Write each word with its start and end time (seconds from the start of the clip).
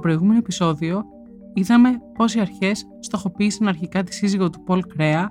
προηγούμενο 0.00 0.38
επεισόδιο 0.38 1.04
είδαμε 1.54 2.00
πώς 2.14 2.34
οι 2.34 2.40
αρχές 2.40 2.86
στοχοποίησαν 3.00 3.68
αρχικά 3.68 4.02
τη 4.02 4.14
σύζυγο 4.14 4.50
του 4.50 4.62
Πολ 4.62 4.82
Κρέα, 4.86 5.28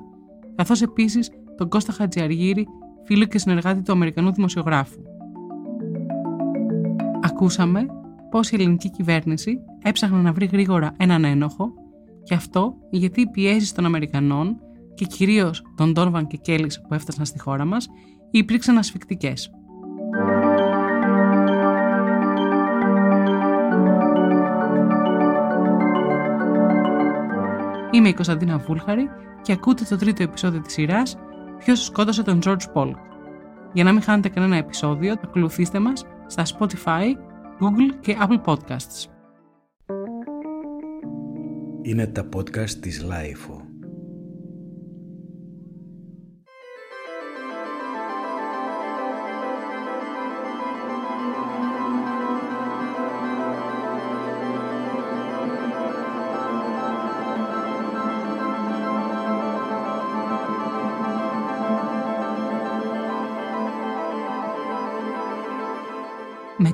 καθώς 0.55 0.81
επίσης 0.81 1.29
τον 1.57 1.69
Κώστα 1.69 1.91
Χατζιαργύρη, 1.91 2.67
φίλο 3.05 3.25
και 3.25 3.37
συνεργάτη 3.37 3.81
του 3.81 3.91
Αμερικανού 3.91 4.31
δημοσιογράφου. 4.33 5.01
Ακούσαμε 7.21 7.85
πώς 8.29 8.51
η 8.51 8.55
ελληνική 8.55 8.89
κυβέρνηση 8.89 9.59
έψαχνε 9.83 10.21
να 10.21 10.33
βρει 10.33 10.45
γρήγορα 10.45 10.93
έναν 10.97 11.23
ένοχο, 11.23 11.73
και 12.23 12.33
αυτό 12.33 12.75
γιατί 12.89 13.21
οι 13.21 13.27
πιέσεις 13.27 13.71
των 13.71 13.85
Αμερικανών 13.85 14.59
και 14.93 15.05
κυρίως 15.05 15.63
των 15.75 15.91
Ντόρβαν 15.91 16.27
και 16.27 16.37
Κέλλη 16.37 16.71
που 16.87 16.93
έφτασαν 16.93 17.25
στη 17.25 17.39
χώρα 17.39 17.65
μας 17.65 17.87
υπήρξαν 18.31 18.77
ασφικτικές. 18.77 19.51
Είμαι 27.99 28.09
η 28.09 28.13
Κωνσταντίνα 28.13 28.57
Βούλχαρη 28.57 29.09
και 29.41 29.51
ακούτε 29.51 29.83
το 29.89 29.97
τρίτο 29.97 30.23
επεισόδιο 30.23 30.61
της 30.61 30.73
σειράς 30.73 31.17
«Ποιος 31.57 31.85
σκότωσε 31.85 32.23
τον 32.23 32.39
George 32.43 32.73
Polk». 32.73 32.95
Για 33.73 33.83
να 33.83 33.91
μην 33.91 34.01
χάνετε 34.01 34.29
κανένα 34.29 34.55
επεισόδιο, 34.55 35.15
ακολουθήστε 35.23 35.79
μας 35.79 36.05
στα 36.27 36.43
Spotify, 36.45 37.05
Google 37.59 37.97
και 37.99 38.17
Apple 38.21 38.41
Podcasts. 38.43 39.05
Είναι 41.81 42.07
τα 42.07 42.29
podcast 42.35 42.69
της 42.69 43.05
Lifeo. 43.09 43.68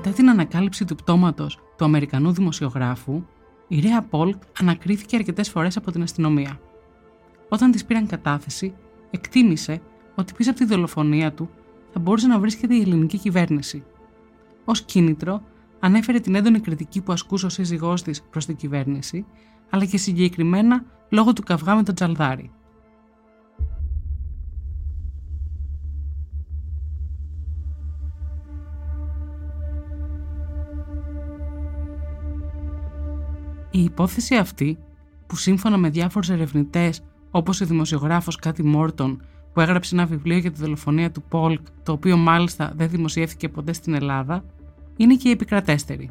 Μετά 0.08 0.18
την 0.18 0.30
ανακάλυψη 0.30 0.86
του 0.86 0.96
πτώματος 0.96 1.60
του 1.78 1.86
Αμερικανού 1.86 2.32
δημοσιογράφου, 2.32 3.24
η 3.68 3.80
Ρέα 3.80 4.02
Πολκ 4.02 4.42
ανακρίθηκε 4.60 5.16
αρκετές 5.16 5.50
φορές 5.50 5.78
από 5.78 5.92
την 5.92 6.02
αστυνομία. 6.02 6.60
Όταν 7.50 7.72
της 7.72 7.86
πήραν 7.86 8.08
κατάθεση, 8.08 8.74
εκτίμησε 9.12 9.82
ότι 10.16 10.34
πίσω 10.34 10.50
από 10.50 10.60
τη 10.60 10.66
δολοφονία 10.66 11.34
του 11.34 11.50
θα 11.94 12.00
μπορούσε 12.00 12.28
να 12.28 12.40
βρίσκεται 12.40 12.76
η 12.76 12.82
ελληνική 12.82 13.18
κυβέρνηση. 13.18 13.84
Ω 14.66 14.72
κίνητρο, 14.72 15.42
ανέφερε 15.80 16.20
την 16.20 16.36
έντονη 16.36 16.60
κριτική 16.60 17.02
που 17.02 17.12
ασκούσε 17.12 17.46
ο 17.46 17.50
σύζυγός 17.50 18.04
της 18.04 18.24
προς 18.24 18.46
την 18.46 18.56
κυβέρνηση, 18.56 19.26
αλλά 19.70 19.86
και 19.86 19.98
συγκεκριμένα 19.98 20.84
λόγω 21.10 21.34
του 21.34 21.44
καυγά 21.44 21.76
με 21.76 21.84
τον 21.84 21.96
Τζαλδάρη. 21.96 22.52
Η 33.76 33.84
υπόθεση 33.84 34.36
αυτή, 34.36 34.78
που 35.28 35.36
σύμφωνα 35.36 35.78
με 35.78 35.90
διάφορους 35.90 36.30
ερευνητές 36.30 37.02
όπως 37.32 37.62
ο 37.62 37.66
δημοσιογράφος 37.66 38.36
Κάτι 38.36 38.64
Μόρτον 38.64 39.22
που 39.54 39.62
έγραψε 39.62 39.96
ένα 39.96 40.06
βιβλίο 40.06 40.38
για 40.38 40.52
τη 40.52 40.62
δολοφονία 40.62 41.12
του 41.12 41.22
Πολκ, 41.22 41.60
το 41.84 41.92
οποίο 41.92 42.18
μάλιστα 42.18 42.74
δεν 42.76 42.90
δημοσιεύθηκε 42.90 43.50
ποτέ 43.50 43.74
στην 43.74 43.94
Ελλάδα, 43.94 44.44
είναι 44.98 45.16
και 45.16 45.28
η 45.28 45.32
επικρατέστερη. 45.32 46.10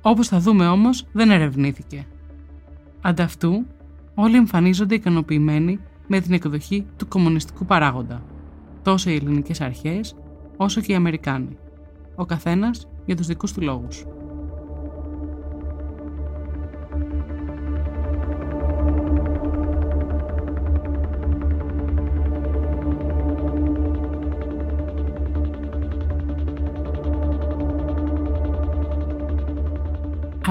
Όπως 0.00 0.28
θα 0.28 0.38
δούμε 0.38 0.68
όμως, 0.68 1.06
δεν 1.12 1.30
ερευνήθηκε. 1.30 2.06
Ανταυτού, 3.00 3.66
όλοι 4.14 4.36
εμφανίζονται 4.36 4.94
ικανοποιημένοι 4.94 5.80
με 6.06 6.20
την 6.20 6.32
εκδοχή 6.32 6.86
του 6.96 7.08
κομμουνιστικού 7.08 7.64
παράγοντα, 7.64 8.22
τόσο 8.82 9.10
οι 9.10 9.14
ελληνικές 9.14 9.60
αρχές 9.60 10.16
όσο 10.56 10.80
και 10.80 10.92
οι 10.92 10.94
Αμερικάνοι, 10.94 11.56
ο 12.14 12.24
καθένας 12.24 12.88
για 13.06 13.16
τους 13.16 13.26
δικούς 13.26 13.52
του 13.52 13.62
λόγους. 13.62 14.04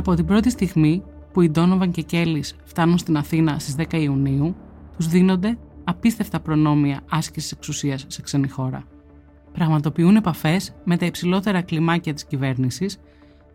Από 0.07 0.15
την 0.15 0.25
πρώτη 0.25 0.49
στιγμή 0.49 1.03
που 1.33 1.41
οι 1.41 1.49
Ντόνοβαν 1.49 1.91
και 1.91 2.01
Κέλλης 2.01 2.55
φτάνουν 2.63 2.97
στην 2.97 3.17
Αθήνα 3.17 3.59
στις 3.59 3.75
10 3.77 3.93
Ιουνίου, 3.93 4.55
τους 4.97 5.07
δίνονται 5.07 5.57
απίστευτα 5.83 6.39
προνόμια 6.39 7.01
άσκησης 7.09 7.51
εξουσίας 7.51 8.05
σε 8.07 8.21
ξένη 8.21 8.47
χώρα. 8.47 8.83
Πραγματοποιούν 9.53 10.15
επαφές 10.15 10.75
με 10.83 10.97
τα 10.97 11.05
υψηλότερα 11.05 11.61
κλιμάκια 11.61 12.13
της 12.13 12.25
κυβέρνησης, 12.25 12.99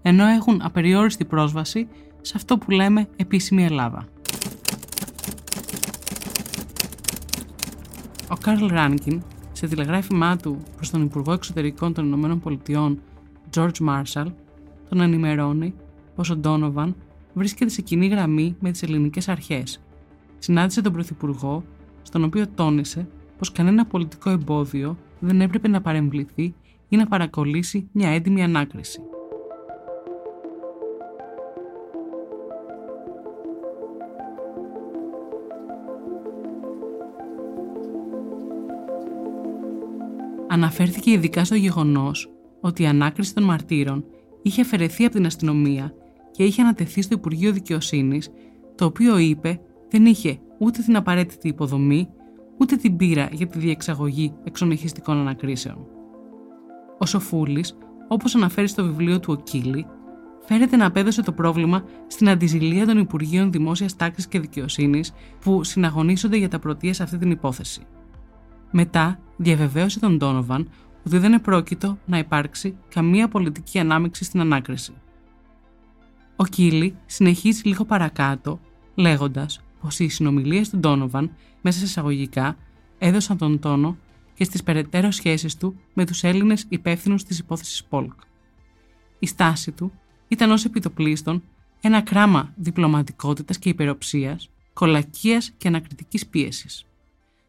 ενώ 0.02 0.26
έχουν 0.26 0.60
απεριόριστη 0.62 1.24
πρόσβαση 1.24 1.88
σε 2.20 2.32
αυτό 2.36 2.58
που 2.58 2.70
λέμε 2.70 3.08
επίσημη 3.16 3.64
Ελλάδα. 3.64 4.04
Ο 8.30 8.36
Καρλ 8.40 8.66
Ράνκιν, 8.66 9.22
σε 9.52 9.66
τηλεγράφημά 9.66 10.36
του 10.36 10.62
προς 10.76 10.90
τον 10.90 11.02
Υπουργό 11.02 11.32
Εξωτερικών 11.32 11.94
των 11.94 12.40
ΗΠΑ, 12.42 12.96
George 13.54 13.88
Marshall, 13.88 14.32
τον 14.88 15.00
ενημερώνει 15.00 15.74
πως 16.20 16.30
ο 16.30 16.36
Ντόνοβαν 16.36 16.96
βρίσκεται 17.34 17.70
σε 17.70 17.82
κοινή 17.82 18.06
γραμμή 18.06 18.56
με 18.60 18.70
τις 18.70 18.82
ελληνικές 18.82 19.28
αρχές. 19.28 19.82
Συνάντησε 20.38 20.82
τον 20.82 20.92
Πρωθυπουργό, 20.92 21.64
στον 22.02 22.24
οποίο 22.24 22.48
τόνισε 22.54 23.08
πως 23.38 23.52
κανένα 23.52 23.86
πολιτικό 23.86 24.30
εμπόδιο 24.30 24.96
δεν 25.18 25.40
έπρεπε 25.40 25.68
να 25.68 25.80
παρεμβληθεί 25.80 26.54
ή 26.88 26.96
να 26.96 27.06
παρακολύσει 27.06 27.88
μια 27.92 28.08
έντιμη 28.08 28.42
ανάκριση. 28.42 29.00
Αναφέρθηκε 40.48 41.10
ειδικά 41.10 41.44
στο 41.44 41.54
γεγονός 41.54 42.30
ότι 42.60 42.82
η 42.82 42.86
ανάκριση 42.86 43.34
των 43.34 43.42
μαρτύρων 43.42 44.04
είχε 44.42 44.60
αφαιρεθεί 44.60 45.04
από 45.04 45.14
την 45.14 45.26
αστυνομία 45.26 45.94
και 46.30 46.44
είχε 46.44 46.62
ανατεθεί 46.62 47.02
στο 47.02 47.14
Υπουργείο 47.14 47.52
Δικαιοσύνης, 47.52 48.30
το 48.74 48.84
οποίο 48.84 49.18
είπε 49.18 49.60
δεν 49.90 50.06
είχε 50.06 50.38
ούτε 50.58 50.82
την 50.82 50.96
απαραίτητη 50.96 51.48
υποδομή, 51.48 52.08
ούτε 52.58 52.76
την 52.76 52.96
πείρα 52.96 53.28
για 53.32 53.46
τη 53.46 53.58
διεξαγωγή 53.58 54.32
εξονυχιστικών 54.44 55.16
ανακρίσεων. 55.16 55.86
Ο 56.98 57.06
Σοφούλης, 57.06 57.78
όπως 58.08 58.34
αναφέρει 58.34 58.68
στο 58.68 58.84
βιβλίο 58.84 59.20
του 59.20 59.36
Οκίλη, 59.38 59.86
φέρεται 60.44 60.76
να 60.76 60.86
απέδωσε 60.86 61.22
το 61.22 61.32
πρόβλημα 61.32 61.84
στην 62.06 62.28
αντιζηλία 62.28 62.86
των 62.86 62.98
Υπουργείων 62.98 63.52
Δημόσιας 63.52 63.96
Τάξης 63.96 64.26
και 64.26 64.40
Δικαιοσύνης 64.40 65.12
που 65.40 65.64
συναγωνίζονται 65.64 66.36
για 66.36 66.48
τα 66.48 66.58
πρωτεία 66.58 66.94
σε 66.94 67.02
αυτή 67.02 67.18
την 67.18 67.30
υπόθεση. 67.30 67.82
Μετά 68.70 69.18
διαβεβαίωσε 69.36 70.00
τον 70.00 70.16
Ντόνοβαν 70.16 70.68
ότι 71.06 71.18
δεν 71.18 71.32
επρόκειτο 71.32 71.98
να 72.06 72.18
υπάρξει 72.18 72.76
καμία 72.88 73.28
πολιτική 73.28 73.78
ανάμειξη 73.78 74.24
στην 74.24 74.40
ανάκριση. 74.40 74.92
Ο 76.40 76.46
Κίλι 76.46 76.96
συνεχίζει 77.06 77.62
λίγο 77.64 77.84
παρακάτω, 77.84 78.60
λέγοντας 78.94 79.60
πως 79.80 79.98
οι 79.98 80.08
συνομιλίες 80.08 80.68
του 80.68 80.78
Ντόνοβαν 80.78 81.30
μέσα 81.60 81.78
σε 81.78 81.84
εισαγωγικά 81.84 82.56
έδωσαν 82.98 83.38
τον 83.38 83.58
τόνο 83.58 83.96
και 84.34 84.44
στις 84.44 84.62
περαιτέρω 84.62 85.10
σχέσεις 85.10 85.56
του 85.56 85.80
με 85.94 86.06
τους 86.06 86.22
Έλληνες 86.24 86.66
υπεύθυνους 86.68 87.24
της 87.24 87.38
υπόθεσης 87.38 87.84
Πολκ. 87.84 88.12
Η 89.18 89.26
στάση 89.26 89.72
του 89.72 89.92
ήταν 90.28 90.50
ως 90.50 90.64
επιτοπλίστων 90.64 91.42
ένα 91.80 92.00
κράμα 92.00 92.52
διπλωματικότητας 92.56 93.58
και 93.58 93.68
υπεροψίας, 93.68 94.50
κολακίας 94.72 95.50
και 95.56 95.68
ανακριτικής 95.68 96.26
πίεσης. 96.26 96.84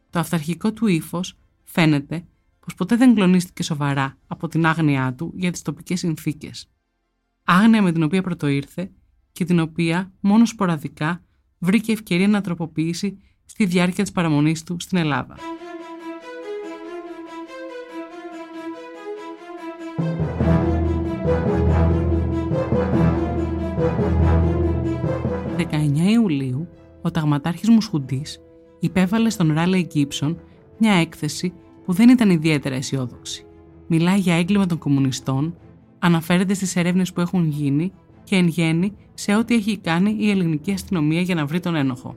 Το 0.09 0.19
αυταρχικό 0.19 0.71
του 0.73 0.87
ύφος 0.87 1.37
φαίνεται 1.63 2.23
πως 2.59 2.75
ποτέ 2.75 2.95
δεν 2.95 3.15
κλονίστηκε 3.15 3.63
σοβαρά 3.63 4.17
από 4.27 4.47
την 4.47 4.65
άγνοιά 4.65 5.13
του 5.13 5.33
για 5.35 5.51
τις 5.51 5.61
τοπικές 5.61 5.99
συνθήκες 5.99 6.69
άγνοια 7.53 7.81
με 7.81 7.92
την 7.92 8.03
οποία 8.03 8.21
πρωτοήρθε 8.21 8.92
και 9.31 9.45
την 9.45 9.59
οποία 9.59 10.12
μόνο 10.19 10.45
σποραδικά 10.45 11.24
βρήκε 11.59 11.92
ευκαιρία 11.92 12.27
να 12.27 12.42
τροποποιήσει 12.42 13.18
στη 13.45 13.65
διάρκεια 13.65 14.03
της 14.03 14.12
παραμονής 14.12 14.63
του 14.63 14.75
στην 14.80 14.98
Ελλάδα. 14.98 15.36
«19 25.57 26.12
Ιουλίου, 26.12 26.68
ο 27.01 27.12
ταγματάρχης 27.12 27.69
Μουσχουντής 27.69 28.42
υπέβαλε 28.80 29.30
στον 29.30 29.54
Ράλεϊ 29.54 29.81
Γκίψον 29.81 30.39
μια 30.77 30.94
έκθεση 30.94 31.54
που 31.86 31.94
δεν 31.94 32.09
ήταν 32.09 32.30
ιδιαίτερα 32.30 32.75
αισιόδοξη. 32.75 33.45
Μιλάει 33.88 34.19
για 34.19 34.36
έγκλημα 34.36 34.65
των 34.65 34.77
κομμουνιστών 34.77 35.56
αναφέρεται 36.01 36.53
στις 36.53 36.75
έρευνες 36.75 37.13
που 37.13 37.21
έχουν 37.21 37.48
γίνει 37.48 37.92
και 38.24 38.36
εν 38.36 38.48
γέννη 38.48 38.94
σε 39.13 39.36
ό,τι 39.36 39.56
έχει 39.56 39.77
κάνει 39.77 40.15
η 40.19 40.30
ελληνική 40.30 40.71
αστυνομία 40.71 41.21
για 41.21 41.36
να 41.36 41.45
βρει 41.45 41.59
τον 41.59 41.75
ένοχο. 41.75 42.15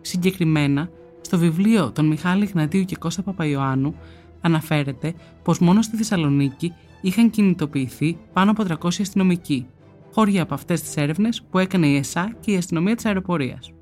Συγκεκριμένα, 0.00 0.90
στο 1.20 1.38
βιβλίο 1.38 1.92
των 1.92 2.06
Μιχάλη 2.06 2.46
Γνατίου 2.46 2.84
και 2.84 2.96
Κώστα 2.96 3.22
Παπαϊωάννου 3.22 3.94
αναφέρεται 4.40 5.14
πως 5.42 5.58
μόνο 5.58 5.82
στη 5.82 5.96
Θεσσαλονίκη 5.96 6.72
είχαν 7.00 7.30
κινητοποιηθεί 7.30 8.18
πάνω 8.32 8.50
από 8.50 8.64
300 8.68 8.86
αστυνομικοί, 9.00 9.66
χώρια 10.12 10.42
από 10.42 10.54
αυτές 10.54 10.80
τις 10.80 10.96
έρευνες 10.96 11.42
που 11.50 11.58
έκανε 11.58 11.86
η 11.86 11.96
ΕΣΑ 11.96 12.36
και 12.40 12.52
η 12.52 12.56
αστυνομία 12.56 12.94
της 12.94 13.04
αεροπορίας. 13.04 13.72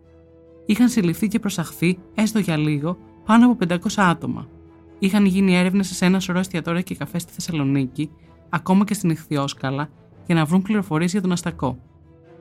Είχαν 0.67 0.89
συλληφθεί 0.89 1.29
και 1.29 1.39
προσαχθεί, 1.39 1.99
έστω 2.15 2.39
για 2.39 2.57
λίγο, 2.57 2.99
πάνω 3.25 3.47
από 3.47 3.67
500 3.69 3.77
άτομα. 3.97 4.49
Είχαν 4.99 5.25
γίνει 5.25 5.57
έρευνες 5.57 5.97
σε 5.97 6.05
ένα 6.05 6.21
σωρό 6.21 6.39
εστιατόρια 6.39 6.83
και 6.83 6.95
καφές 6.95 7.23
στη 7.23 7.33
Θεσσαλονίκη, 7.33 8.11
ακόμα 8.49 8.85
και 8.85 8.95
στην 8.95 9.11
Ιχθιόσκαλα, 9.11 9.89
για 10.27 10.35
να 10.35 10.45
βρουν 10.45 10.63
πληροφορίες 10.63 11.13
για 11.13 11.21
τον 11.21 11.33
Αστακό. 11.33 11.79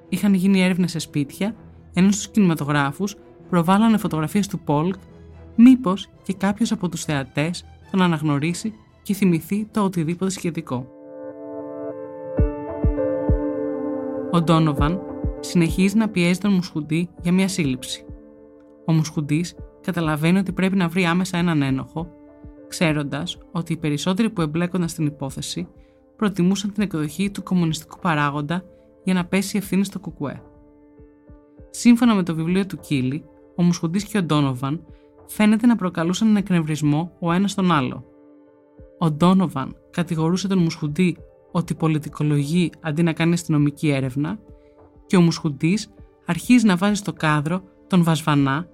Είχαν 0.10 0.34
γίνει 0.34 0.62
έρευνες 0.62 0.92
σε 0.92 1.00
σπίτια, 1.00 1.56
ενώ 1.94 2.12
στους 2.12 2.30
κινηματογράφους 2.30 3.16
προβάλλανε 3.50 3.98
φωτογραφίες 3.98 4.48
του 4.48 4.60
Πολκ, 4.60 4.96
μήπως 5.56 6.10
και 6.24 6.34
κάποιος 6.34 6.72
από 6.72 6.90
τους 6.90 7.04
θεατές 7.04 7.66
τον 7.92 8.02
αναγνωρίσει 8.02 8.74
και 9.02 9.14
θυμηθεί 9.14 9.68
το 9.72 9.84
οτιδήποτε 9.84 10.32
σχετικό. 10.32 10.88
Ο 14.32 14.42
Ντόνοβαν 14.42 15.02
συνεχίζει 15.40 15.98
να 15.98 16.10
πιέζει 16.10 16.40
τον 16.40 16.54
Μουσχουντή 16.54 17.10
για 17.22 17.32
μια 17.32 17.48
σύλληψη. 17.48 18.06
Ο 18.86 18.94
Μουσχουντής 18.94 19.56
καταλαβαίνει 19.82 20.38
ότι 20.40 20.52
πρέπει 20.52 20.76
να 20.76 20.88
βρει 20.88 21.06
άμεσα 21.06 21.38
έναν 21.38 21.62
ένοχο, 21.62 22.08
ξέροντας 22.68 23.38
ότι 23.52 23.74
οι 23.74 23.78
περισσότεροι 23.78 24.30
που 24.30 24.42
εμπλέκονταν 24.42 24.88
στην 24.88 25.06
υπόθεση 25.06 25.68
προτιμούσαν 26.24 26.74
την 26.74 26.84
εκδοχή 26.84 27.31
του 27.31 27.44
κομμουνιστικού 27.44 28.00
παράγοντα 28.00 28.64
για 29.04 29.14
να 29.14 29.25
πέσει 29.25 29.58
ευθύνη 29.58 29.86
στο 29.86 30.00
Κουκουέ. 30.00 30.42
Σύμφωνα 31.70 32.16
με 32.16 32.24
το 32.24 32.36
βιβλίο 32.36 32.66
του 32.66 32.78
Κίλι, 32.78 33.24
ο 33.56 33.64
Μουσχουντή 33.64 34.04
και 34.06 34.18
ο 34.18 34.24
Ντόνοβαν 34.24 34.86
φαίνεται 35.28 35.68
να 35.68 35.75
προκαλούσαν 35.75 36.36
εκνευρισμό 36.36 37.12
ο 37.20 37.31
ένας 37.31 37.54
τον 37.54 37.72
άλλο. 37.72 38.06
Ο 39.00 39.12
Ντόνοβαν 39.12 39.75
κατηγορούσε 39.90 40.48
τον 40.48 40.58
Μουσχουντή 40.58 41.18
ότι 41.52 41.75
πολιτικολογεί 41.75 42.72
αντί 42.81 43.04
να 43.04 43.14
κάνει 43.14 43.34
αστυνομική 43.34 43.90
έρευνα 43.90 44.40
και 45.06 45.18
ο 45.18 45.22
Μουσχουντής 45.22 45.90
αρχίζει 46.26 46.66
να 46.66 46.76
βάζει 46.76 46.96
στο 46.96 47.14
κάδρο 47.14 47.64
τον 47.88 48.04
Βασβανά, 48.04 48.68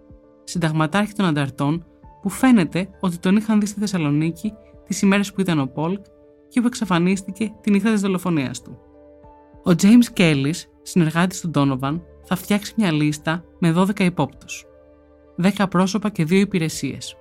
συνταγματάρχη 0.43 1.13
των 1.13 1.25
ανταρτών, 1.25 1.85
που 2.21 2.29
φαίνεται 2.29 2.89
ότι 2.99 3.17
τον 3.17 3.35
είχαν 3.35 3.59
δει 3.59 3.65
στη 3.65 3.79
Θεσσαλονίκη 3.79 4.53
τις 4.85 5.01
ημέρες 5.01 5.33
που 5.33 5.41
ήταν 5.41 5.59
ο 5.59 5.65
Πολκ 5.65 6.05
και 6.49 6.61
που 6.61 6.67
εξαφανίστηκε 6.67 7.53
τη 7.61 7.71
νύχτα 7.71 7.91
της 7.91 8.01
δολοφονίας 8.01 8.61
του. 8.61 8.77
Ο 9.63 9.71
James 9.81 10.05
Κέλλη, 10.13 10.53
συνεργάτης 10.81 11.41
του 11.41 11.49
Ντόνοβαν, 11.49 12.03
θα 12.23 12.35
φτιάξει 12.35 12.73
μια 12.77 12.91
λίστα 12.91 13.43
με 13.59 13.71
12 13.71 13.99
υπόπτους. 13.99 14.65
10 15.41 15.65
πρόσωπα 15.69 16.09
και 16.09 16.23
2 16.23 16.31
υπηρεσίες. 16.31 17.15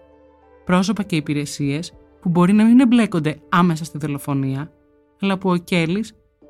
Πρόσωπα 0.64 1.02
και 1.02 1.16
υπηρεσίες 1.16 1.92
που 2.20 2.28
μπορεί 2.28 2.52
να 2.52 2.64
μην 2.64 2.80
εμπλέκονται 2.80 3.40
άμεσα 3.48 3.84
στη 3.84 3.98
δολοφονία, 3.98 4.72
αλλά 5.20 5.38
που 5.38 5.50
ο 5.50 5.56
Κέλλη 5.56 6.04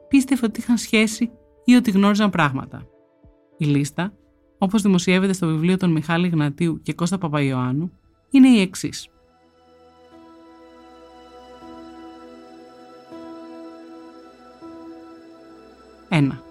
πίστευε 0.08 0.46
ότι 0.46 0.60
είχαν 0.60 0.76
σχέση 0.76 1.30
ή 1.64 1.74
ότι 1.74 1.90
γνώριζαν 1.90 2.30
πράγματα. 2.30 2.86
Η 3.56 3.64
λίστα, 3.64 4.12
όπως 4.58 4.82
δημοσιεύεται 4.82 5.32
στο 5.32 5.46
βιβλίο 5.46 5.76
των 5.76 5.90
Μιχάλη 5.90 6.28
Γνατίου 6.28 6.80
και 6.82 6.92
Κώστα 6.92 7.18
Παπαϊωάννου, 7.18 7.92
είναι 8.30 8.48
η 8.48 8.60
εξής. 8.60 9.08
1. 16.18 16.42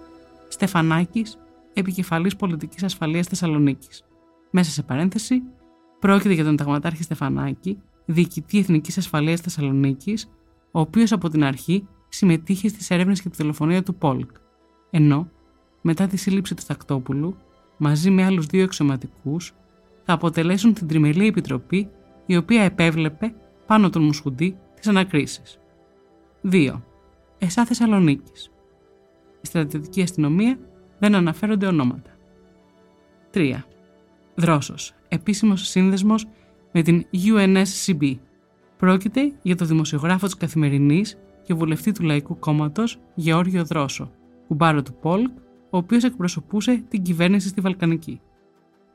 Στεφανάκης, 0.48 1.38
επικεφαλής 1.74 2.36
πολιτικής 2.36 2.84
ασφαλείας 2.84 3.28
Θεσσαλονίκης. 3.28 4.04
Μέσα 4.52 4.72
σε 4.72 4.84
παρένθεση, 4.84 5.44
πρόκειται 6.00 6.34
για 6.34 6.44
τον 6.44 6.56
ταγματάρχη 6.56 7.04
Στεφανάκη, 7.04 7.78
διοικητή 8.06 8.58
Εθνικής 8.58 8.98
Ασφαλείας 8.98 9.40
Θεσσαλονίκης, 9.40 10.30
ο 10.72 10.80
οποίος 10.80 11.12
από 11.12 11.30
την 11.30 11.44
αρχή 11.44 11.88
συμμετείχε 12.10 12.68
στις 12.68 12.90
έρευνες 12.90 13.22
για 13.22 13.32
τη 13.32 13.38
δολοφονία 13.38 13.84
του 13.84 13.96
Πόλκ, 13.96 14.30
ενώ 14.90 15.30
μετά 15.82 16.08
τη 16.08 16.18
σύλληψη 16.18 16.56
του 16.56 16.62
Στακτόπουλου, 16.62 17.38
μαζί 17.78 18.10
με 18.10 18.24
άλλους 18.24 18.46
δύο 18.46 18.64
εξωματικούς, 18.64 19.54
θα 20.04 20.14
αποτελέσουν 20.14 20.74
την 20.74 20.88
τριμελή 20.88 21.28
επιτροπή 21.28 21.90
η 22.26 22.38
οποία 22.38 22.62
επέβλεπε 22.62 23.36
πάνω 23.66 23.90
τον 23.90 24.04
Μουσχουντή 24.04 24.58
τις 24.76 24.88
ανακρίσεις. 24.88 25.60
2. 26.42 26.82
Εσά 27.38 27.66
Θεσσαλονίκης 27.66 28.52
στρατιωτική 29.42 30.02
αστυνομία 30.02 30.60
δεν 31.00 31.16
αναφέρονται 31.16 31.66
ονόματα. 31.66 32.12
3. 33.32 33.64
Δρόσος. 34.36 34.94
Επίσημος 35.08 35.68
σύνδεσμος 35.68 36.28
με 36.72 36.82
την 36.82 37.06
UNSCB. 37.12 38.18
Πρόκειται 38.78 39.34
για 39.42 39.56
το 39.56 39.66
δημοσιογράφο 39.66 40.26
της 40.26 40.38
Καθημερινής 40.38 41.18
και 41.44 41.54
βουλευτή 41.54 41.92
του 41.92 42.04
Λαϊκού 42.04 42.40
Κόμματος 42.40 43.00
Γεώργιο 43.16 43.66
Δρόσο, 43.66 44.12
κουμπάρο 44.48 44.82
του 44.82 44.94
Πολκ, 44.94 45.30
ο 45.70 45.78
οποίος 45.78 46.04
εκπροσωπούσε 46.04 46.84
την 46.88 47.02
κυβέρνηση 47.02 47.48
στη 47.48 47.62
Βαλκανική. 47.62 48.22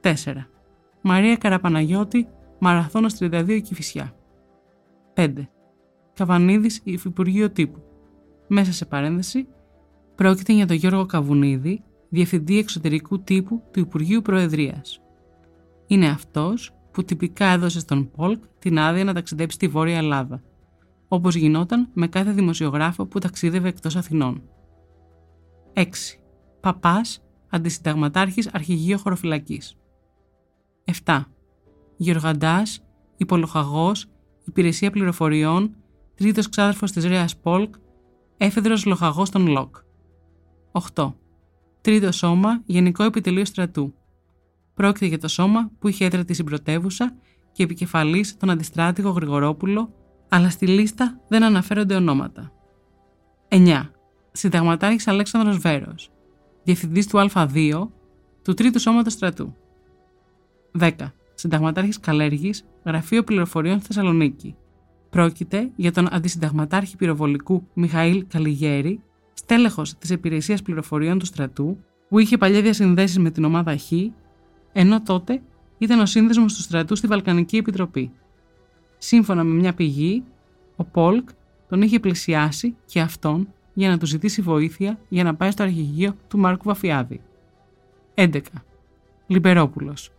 4. 0.00 0.14
Μαρία 1.00 1.36
Καραπαναγιώτη, 1.36 2.28
Μαραθώνος 2.58 3.14
32 3.14 3.60
Κηφισιά. 3.60 4.14
5. 5.14 5.48
Καβανίδης, 6.14 6.80
Υφυπουργείο 6.84 7.50
Τύπου. 7.50 7.82
Μέσα 8.46 8.72
σε 8.72 8.84
παρένθεση, 8.84 9.46
Πρόκειται 10.14 10.53
για 10.53 10.67
τον 10.67 10.76
Γιώργο 10.76 11.06
Καβουνίδη, 11.06 11.82
Διευθυντή 12.09 12.59
Εξωτερικού 12.59 13.23
Τύπου 13.23 13.62
του 13.70 13.81
Υπουργείου 13.81 14.23
Προεδρίας. 14.23 15.00
Είναι 15.87 16.09
αυτός 16.09 16.70
που 16.91 17.05
τυπικά 17.05 17.47
έδωσε 17.47 17.81
στον 17.81 18.11
Πολκ 18.11 18.43
την 18.59 18.79
άδεια 18.79 19.05
να 19.05 19.12
ταξιδέψει 19.14 19.56
στη 19.56 19.69
Βόρεια 19.69 19.97
Ελλάδα, 19.97 20.43
όπως 21.09 21.35
γινόταν 21.35 21.88
με 21.93 22.09
κάθε 22.09 22.31
δημοσιογράφο 22.31 23.06
που 23.06 23.19
ταξίδευε 23.19 23.69
εκτός 23.69 23.97
Αθηνών. 23.97 24.43
6. 25.73 26.19
Παπάς, 26.61 27.23
Αντισυνταγματάρχης 27.49 28.49
Αρχηγείο 28.53 28.99
Χωροφυλακής. 28.99 29.76
7. 30.85 31.25
Γεωργαντάς, 31.97 32.82
Υπολοχαγός, 33.17 34.06
Υπηρεσία 34.44 34.91
Πληροφοριών, 34.91 35.75
τρίτος 36.14 36.49
ξάδερφος 36.49 36.93
της 36.93 37.05
Ρέας 37.05 37.37
Πολκ, 37.37 37.75
έφεδρος 38.37 38.85
λοχαγός 38.85 39.31
των 39.31 39.47
ΛΟΚ. 39.47 39.76
8. 40.73 41.12
Τρίτο 41.81 42.12
σώμα, 42.12 42.62
Γενικό 42.67 43.02
Επιτελείο 43.02 43.45
Στρατού. 43.45 43.95
Πρόκειται 44.75 45.07
για 45.07 45.19
το 45.19 45.29
σώμα 45.29 45.71
που 45.79 45.88
είχε 45.88 46.05
έδρα 46.05 46.21
στην 46.29 46.45
πρωτεύουσα 46.45 47.14
και 47.52 47.62
επικεφαλής 47.62 48.37
τον 48.37 48.50
αντιστράτηγο 48.50 49.11
Γρηγορόπουλο, 49.11 49.95
αλλά 50.29 50.50
στη 50.50 50.67
λίστα 50.67 51.21
δεν 51.29 51.43
αναφέρονται 51.43 51.95
ονόματα. 51.95 52.52
9. 53.49 53.91
Συνταγματάρχης 54.33 55.09
Αλέξανδρος 55.09 55.59
Βέρος, 55.59 56.11
Διευθυντής 56.64 57.07
του 57.07 57.31
Α2 57.33 57.88
του 58.43 58.55
Τρίτου 58.55 58.81
Σώματος 58.81 59.12
Στρατού. 59.12 59.55
10. 60.79 60.91
Συνταγματάρχης 61.35 62.00
Καλέργης, 62.00 62.64
Γραφείο 62.85 63.25
Πληροφοριών 63.25 63.81
Θεσσαλονίκη. 63.81 64.57
Πρόκειται 65.11 65.71
για 65.76 65.93
τον 65.93 66.09
αντισυνταγματάρχη 66.14 66.97
πυροβολικού 66.97 67.67
Μιχαήλ 67.75 68.26
Καλιγέρη 68.26 69.00
στέλεχος 69.34 69.98
της 69.98 70.10
υπηρεσίας 70.10 70.62
πληροφοριών 70.62 71.18
του 71.18 71.26
στρατού, 71.26 71.78
που 72.08 72.18
είχε 72.18 72.38
παλιά 72.38 72.62
διασυνδέσεις 72.62 73.18
με 73.18 73.30
την 73.30 73.44
ομάδα 73.44 73.76
Χ, 73.76 73.92
ενώ 74.72 75.02
τότε 75.02 75.42
ήταν 75.78 76.00
ο 76.00 76.06
σύνδεσμος 76.06 76.54
του 76.54 76.60
στρατού 76.60 76.96
στη 76.96 77.06
Βαλκανική 77.06 77.56
Επιτροπή. 77.56 78.12
Σύμφωνα 78.98 79.44
με 79.44 79.54
μια 79.54 79.74
πηγή, 79.74 80.24
ο 80.76 80.84
Πόλκ 80.84 81.28
τον 81.68 81.82
είχε 81.82 82.00
πλησιάσει 82.00 82.76
και 82.84 83.00
αυτόν 83.00 83.48
για 83.74 83.88
να 83.88 83.98
του 83.98 84.06
ζητήσει 84.06 84.42
βοήθεια 84.42 84.98
για 85.08 85.24
να 85.24 85.34
πάει 85.34 85.50
στο 85.50 85.62
αρχηγείο 85.62 86.16
του 86.28 86.38
Μάρκου 86.38 86.64
Βαφιάδη. 86.64 87.20
11. 88.14 88.40
Λιμπερόπουλος. 89.26 90.10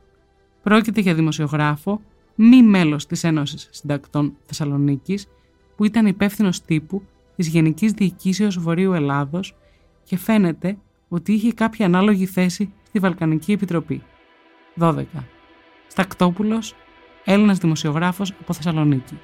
Πρόκειται 0.64 1.02
για 1.02 1.14
δημοσιογράφο, 1.14 2.02
μη 2.36 2.64
μέλος 2.64 3.06
της 3.06 3.24
Ένωσης 3.24 3.68
Συντακτών 3.72 4.36
Θεσσαλονίκης, 4.46 5.28
που 5.76 5.86
ήταν 5.86 6.06
υπεύθυνος 6.06 6.62
τύπου 6.62 7.04
της 7.36 7.48
Γενικής 7.48 7.92
Διοικήσεως 7.92 8.60
Βορείου 8.60 8.94
Ελλάδος 8.94 9.56
και 10.04 10.18
φαίνεται 10.18 10.78
ότι 11.08 11.34
είχε 11.34 11.54
κάποια 11.54 11.86
ανάλογη 11.86 12.26
θέση 12.26 12.74
στη 12.88 13.00
Βαλκανική 13.00 13.52
Επιτροπή. 13.52 14.04
12. 14.80 15.04
Στακτόπουλος, 15.88 16.76
Έλληνας 17.26 17.58
δημοσιογράφος 17.58 18.34
από 18.42 18.54
Θεσσαλονίκη. 18.54 19.20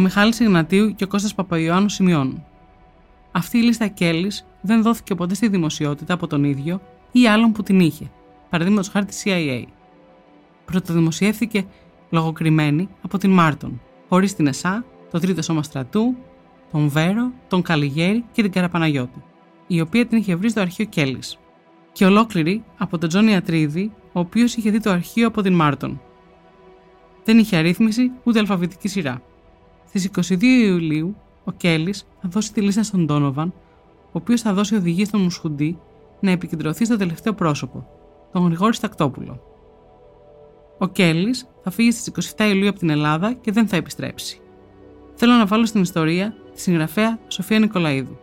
Ο 0.00 0.02
Μιχάλης 0.02 0.40
Ιγνατίου 0.40 0.94
και 0.94 1.04
ο 1.04 1.06
Κώστας 1.06 1.34
Παπαϊωάννους 1.34 1.92
σημειώνουν. 1.92 2.44
Αυτή 3.32 3.58
η 3.58 3.62
λίστα 3.62 3.86
Κέλλη 3.86 4.32
δεν 4.60 4.82
δόθηκε 4.82 5.14
ποτέ 5.14 5.34
στη 5.34 5.48
δημοσιότητα 5.48 6.14
από 6.14 6.26
τον 6.26 6.44
ίδιο 6.44 6.80
ή 7.12 7.26
άλλον 7.26 7.52
που 7.52 7.62
την 7.62 7.80
είχε, 7.80 8.10
παραδείγματος 8.50 8.88
χάρη 8.88 9.06
τη 9.06 9.22
CIA. 9.24 9.64
Πρωτοδημοσιεύθηκε 10.64 11.64
λογοκριμένη 12.10 12.88
από 13.02 13.18
την 13.18 13.30
Μάρτον, 13.30 13.80
χωρίς 14.08 14.34
την 14.34 14.46
ΕΣΑ, 14.46 14.84
το 15.10 15.18
Τρίτο 15.18 15.42
Σώμα 15.42 15.62
Στρατού, 15.62 16.16
τον 16.72 16.88
Βέρο, 16.88 17.32
τον 17.48 17.62
Καλιγέρη 17.62 18.24
και 18.32 18.42
την 18.42 18.52
Καραπαναγιώτη, 18.52 19.22
η 19.66 19.80
οποία 19.80 20.06
την 20.06 20.18
είχε 20.18 20.34
βρει 20.34 20.50
στο 20.50 20.60
αρχείο 20.60 20.84
Κέλλη. 20.84 21.20
Και 21.92 22.06
ολόκληρη 22.06 22.64
από 22.78 22.98
τον 22.98 23.08
Τζόνι 23.08 23.36
Ατρίδη, 23.36 23.92
ο 24.12 24.20
οποίος 24.20 24.54
είχε 24.54 24.70
δει 24.70 24.80
το 24.80 24.90
αρχείο 24.90 25.26
από 25.26 25.42
την 25.42 25.54
Μάρτον. 25.54 26.00
Δεν 27.24 27.38
είχε 27.38 27.56
αρρύθμιση 27.56 28.10
ούτε 28.24 28.38
αλφαβητική 28.38 28.88
σειρά. 28.88 29.22
Στις 29.92 30.10
22 30.32 30.42
Ιουλίου, 30.42 31.16
ο 31.44 31.52
Κέλλης 31.52 32.06
θα 32.22 32.28
δώσει 32.28 32.52
τη 32.52 32.60
λίστα 32.60 32.82
στον 32.82 33.06
Ντόνοβαν, 33.06 33.52
ο 34.06 34.10
οποίος 34.12 34.40
θα 34.40 34.52
δώσει 34.52 34.74
οδηγίες 34.74 35.08
στον 35.08 35.20
Μουσχουντή 35.20 35.78
να 36.20 36.30
επικεντρωθεί 36.30 36.84
στο 36.84 36.96
τελευταίο 36.96 37.32
πρόσωπο, 37.32 37.86
τον 38.32 38.46
Γρηγόρη 38.46 38.74
Στακτόπουλο. 38.74 39.42
Ο 40.78 40.88
Κέλλης 40.88 41.48
θα 41.62 41.70
φύγει 41.70 41.90
στις 41.90 42.32
27 42.36 42.44
Ιουλίου 42.48 42.68
από 42.68 42.78
την 42.78 42.90
Ελλάδα 42.90 43.32
και 43.32 43.52
δεν 43.52 43.68
θα 43.68 43.76
επιστρέψει. 43.76 44.40
Θέλω 45.14 45.32
να 45.32 45.46
βάλω 45.46 45.66
στην 45.66 45.80
ιστορία 45.80 46.34
τη 46.54 46.60
συγγραφέα 46.60 47.18
Σοφία 47.28 47.58
Νικολαίδου. 47.58 48.18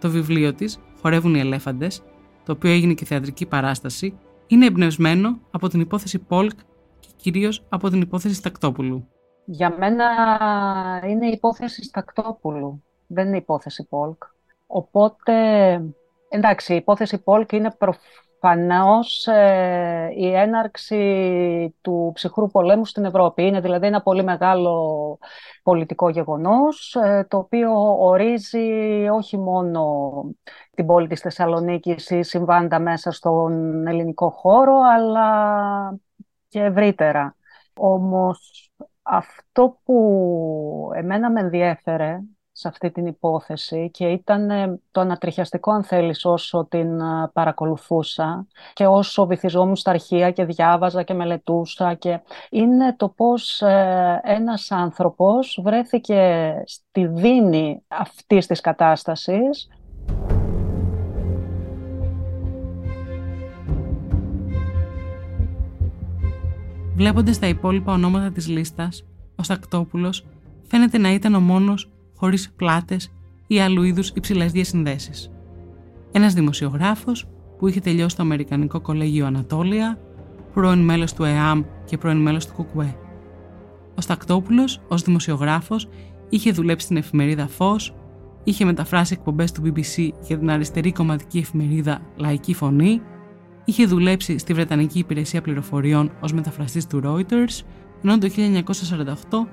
Το 0.00 0.10
βιβλίο 0.10 0.54
της, 0.54 0.78
Χορεύουν 1.00 1.34
οι 1.34 1.40
Ελέφαντες, 1.40 2.02
το 2.44 2.52
οποίο 2.52 2.70
έγινε 2.70 2.94
και 2.94 3.04
θεατρική 3.04 3.46
παράσταση, 3.46 4.18
είναι 4.46 4.66
εμπνευσμένο 4.66 5.38
από 5.50 5.68
την 5.68 5.80
υπόθεση 5.80 6.18
Πολκ 6.18 6.58
και 7.00 7.08
κυρίως 7.16 7.64
από 7.68 7.90
την 7.90 8.00
υπόθεση 8.00 8.34
Στακτόπουλου. 8.34 9.06
Για 9.44 9.76
μένα 9.78 10.06
είναι 11.06 11.26
η 11.26 11.30
υπόθεση 11.30 11.84
Στακτόπουλου, 11.84 12.82
δεν 13.06 13.26
είναι 13.26 13.36
η 13.36 13.40
υπόθεση 13.42 13.86
Πολκ. 13.88 14.22
Οπότε, 14.66 15.34
εντάξει, 16.28 16.72
η 16.72 16.76
υπόθεση 16.76 17.22
Πολκ 17.22 17.52
είναι 17.52 17.70
προφανώς 17.78 19.26
ε, 19.26 20.12
η 20.16 20.34
έναρξη 20.34 21.76
του 21.80 22.10
ψυχρού 22.14 22.50
πολέμου 22.50 22.84
στην 22.84 23.04
Ευρώπη. 23.04 23.42
Είναι 23.42 23.60
δηλαδή 23.60 23.86
ένα 23.86 24.02
πολύ 24.02 24.24
μεγάλο 24.24 25.18
πολιτικό 25.62 26.08
γεγονός, 26.08 26.94
ε, 26.94 27.26
το 27.30 27.36
οποίο 27.36 27.72
ορίζει 27.98 29.08
όχι 29.12 29.38
μόνο 29.38 30.10
την 30.74 30.86
πόλη 30.86 31.06
της 31.06 31.20
Θεσσαλονίκης 31.20 32.10
ή 32.10 32.22
συμβάντα 32.22 32.78
μέσα 32.78 33.10
στον 33.10 33.86
ελληνικό 33.86 34.30
χώρο, 34.30 34.74
αλλά 34.94 35.98
και 36.48 36.60
ευρύτερα. 36.60 37.36
Όμως 37.76 38.71
αυτό 39.02 39.78
που 39.84 40.90
εμένα 40.94 41.30
με 41.30 41.40
ενδιέφερε 41.40 42.20
σε 42.52 42.68
αυτή 42.68 42.90
την 42.90 43.06
υπόθεση 43.06 43.90
και 43.90 44.06
ήταν 44.06 44.50
ε, 44.50 44.80
το 44.90 45.00
ανατριχιαστικό 45.00 45.72
αν 45.72 45.84
θέλεις 45.84 46.24
όσο 46.24 46.66
την 46.70 47.00
ε, 47.00 47.30
παρακολουθούσα 47.32 48.46
και 48.72 48.86
όσο 48.86 49.26
βυθιζόμουν 49.26 49.76
στα 49.76 49.90
αρχεία 49.90 50.30
και 50.30 50.44
διάβαζα 50.44 51.02
και 51.02 51.14
μελετούσα 51.14 51.94
και 51.94 52.20
είναι 52.50 52.94
το 52.96 53.08
πώς 53.08 53.62
ε, 53.62 54.20
ένας 54.24 54.70
άνθρωπος 54.70 55.60
βρέθηκε 55.62 56.54
στη 56.66 57.06
δίνη 57.06 57.82
αυτής 57.88 58.46
της 58.46 58.60
κατάστασης 58.60 59.68
Βλέποντας 67.02 67.38
τα 67.38 67.46
υπόλοιπα 67.48 67.92
ονόματα 67.92 68.30
της 68.30 68.48
λίστας, 68.48 69.04
ο 69.36 69.42
Στακτόπουλος 69.42 70.26
φαίνεται 70.62 70.98
να 70.98 71.12
ήταν 71.12 71.34
ο 71.34 71.40
μόνος 71.40 71.92
χωρίς 72.16 72.52
πλάτες 72.56 73.12
ή 73.46 73.60
άλλου 73.60 73.82
είδους 73.82 74.08
υψηλές 74.08 74.52
διασυνδέσεις. 74.52 75.30
Ένας 76.12 76.34
δημοσιογράφος 76.34 77.28
που 77.58 77.68
είχε 77.68 77.80
τελειώσει 77.80 78.16
το 78.16 78.22
Αμερικανικό 78.22 78.80
Κολέγιο 78.80 79.26
Ανατόλια, 79.26 79.98
πρώην 80.54 80.78
μέλος 80.78 81.12
του 81.12 81.24
ΕΑΜ 81.24 81.62
και 81.84 81.98
πρώην 81.98 82.16
μέλος 82.16 82.46
του 82.46 82.52
ΚΟΚΟΕ. 82.54 82.96
Ο 83.94 84.00
Στακτόπουλος, 84.00 84.80
ως 84.88 85.02
δημοσιογράφος, 85.02 85.88
είχε 86.28 86.52
δουλέψει 86.52 86.84
στην 86.84 86.96
εφημερίδα 86.96 87.46
Φως, 87.46 87.94
είχε 88.44 88.64
μεταφράσει 88.64 89.12
εκπομπές 89.18 89.52
του 89.52 89.62
BBC 89.64 90.08
για 90.26 90.38
την 90.38 90.50
αριστερή 90.50 90.92
κομματική 90.92 91.38
εφημερίδα 91.38 92.00
Λαϊκή 92.16 92.54
Φωνή 92.54 93.02
Είχε 93.64 93.86
δουλέψει 93.86 94.38
στη 94.38 94.52
Βρετανική 94.52 94.98
Υπηρεσία 94.98 95.42
Πληροφοριών 95.42 96.12
ως 96.20 96.32
μεταφραστής 96.32 96.86
του 96.86 97.00
Reuters, 97.04 97.64
ενώ 98.04 98.18
το 98.18 98.28
1948 99.30 99.46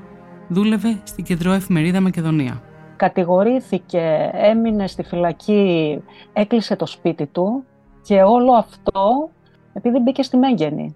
δούλευε 0.48 1.00
στην 1.04 1.24
κεντρό 1.24 1.52
εφημερίδα 1.52 2.02
Μακεδονία. 2.02 2.62
Κατηγορήθηκε, 2.96 4.30
έμεινε 4.34 4.88
στη 4.88 5.04
φυλακή, 5.04 6.00
έκλεισε 6.34 6.76
το 6.76 6.86
σπίτι 6.86 7.26
του 7.26 7.64
και 8.02 8.22
όλο 8.22 8.52
αυτό 8.52 9.30
επειδή 9.74 10.00
μπήκε 10.00 10.24
στη 10.24 10.38
Μέγενη. 10.38 10.96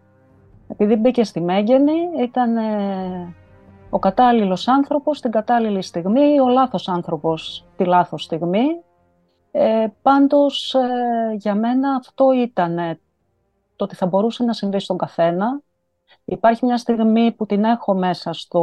Επειδή 0.67 0.95
μπήκε 0.95 1.23
στη 1.23 1.41
Μέγενη 1.41 1.93
ήταν 2.21 2.57
ε, 2.57 3.35
ο 3.89 3.99
κατάλληλος 3.99 4.67
άνθρωπος 4.67 5.21
την 5.21 5.31
κατάλληλη 5.31 5.81
στιγμή, 5.81 6.39
ο 6.39 6.47
λάθος 6.47 6.87
άνθρωπος 6.87 7.65
τη 7.77 7.85
λάθος 7.85 8.23
στιγμή. 8.23 8.65
Ε, 9.51 9.85
πάντως 10.01 10.73
ε, 10.73 11.35
για 11.35 11.55
μένα 11.55 11.95
αυτό 11.95 12.31
ήταν 12.31 12.99
το 13.75 13.83
ότι 13.83 13.95
θα 13.95 14.05
μπορούσε 14.05 14.43
να 14.43 14.53
συμβεί 14.53 14.79
στον 14.79 14.97
καθένα. 14.97 15.61
Υπάρχει 16.25 16.65
μια 16.65 16.77
στιγμή 16.77 17.31
που 17.31 17.45
την 17.45 17.63
έχω 17.63 17.93
μέσα 17.93 18.33
στο 18.33 18.61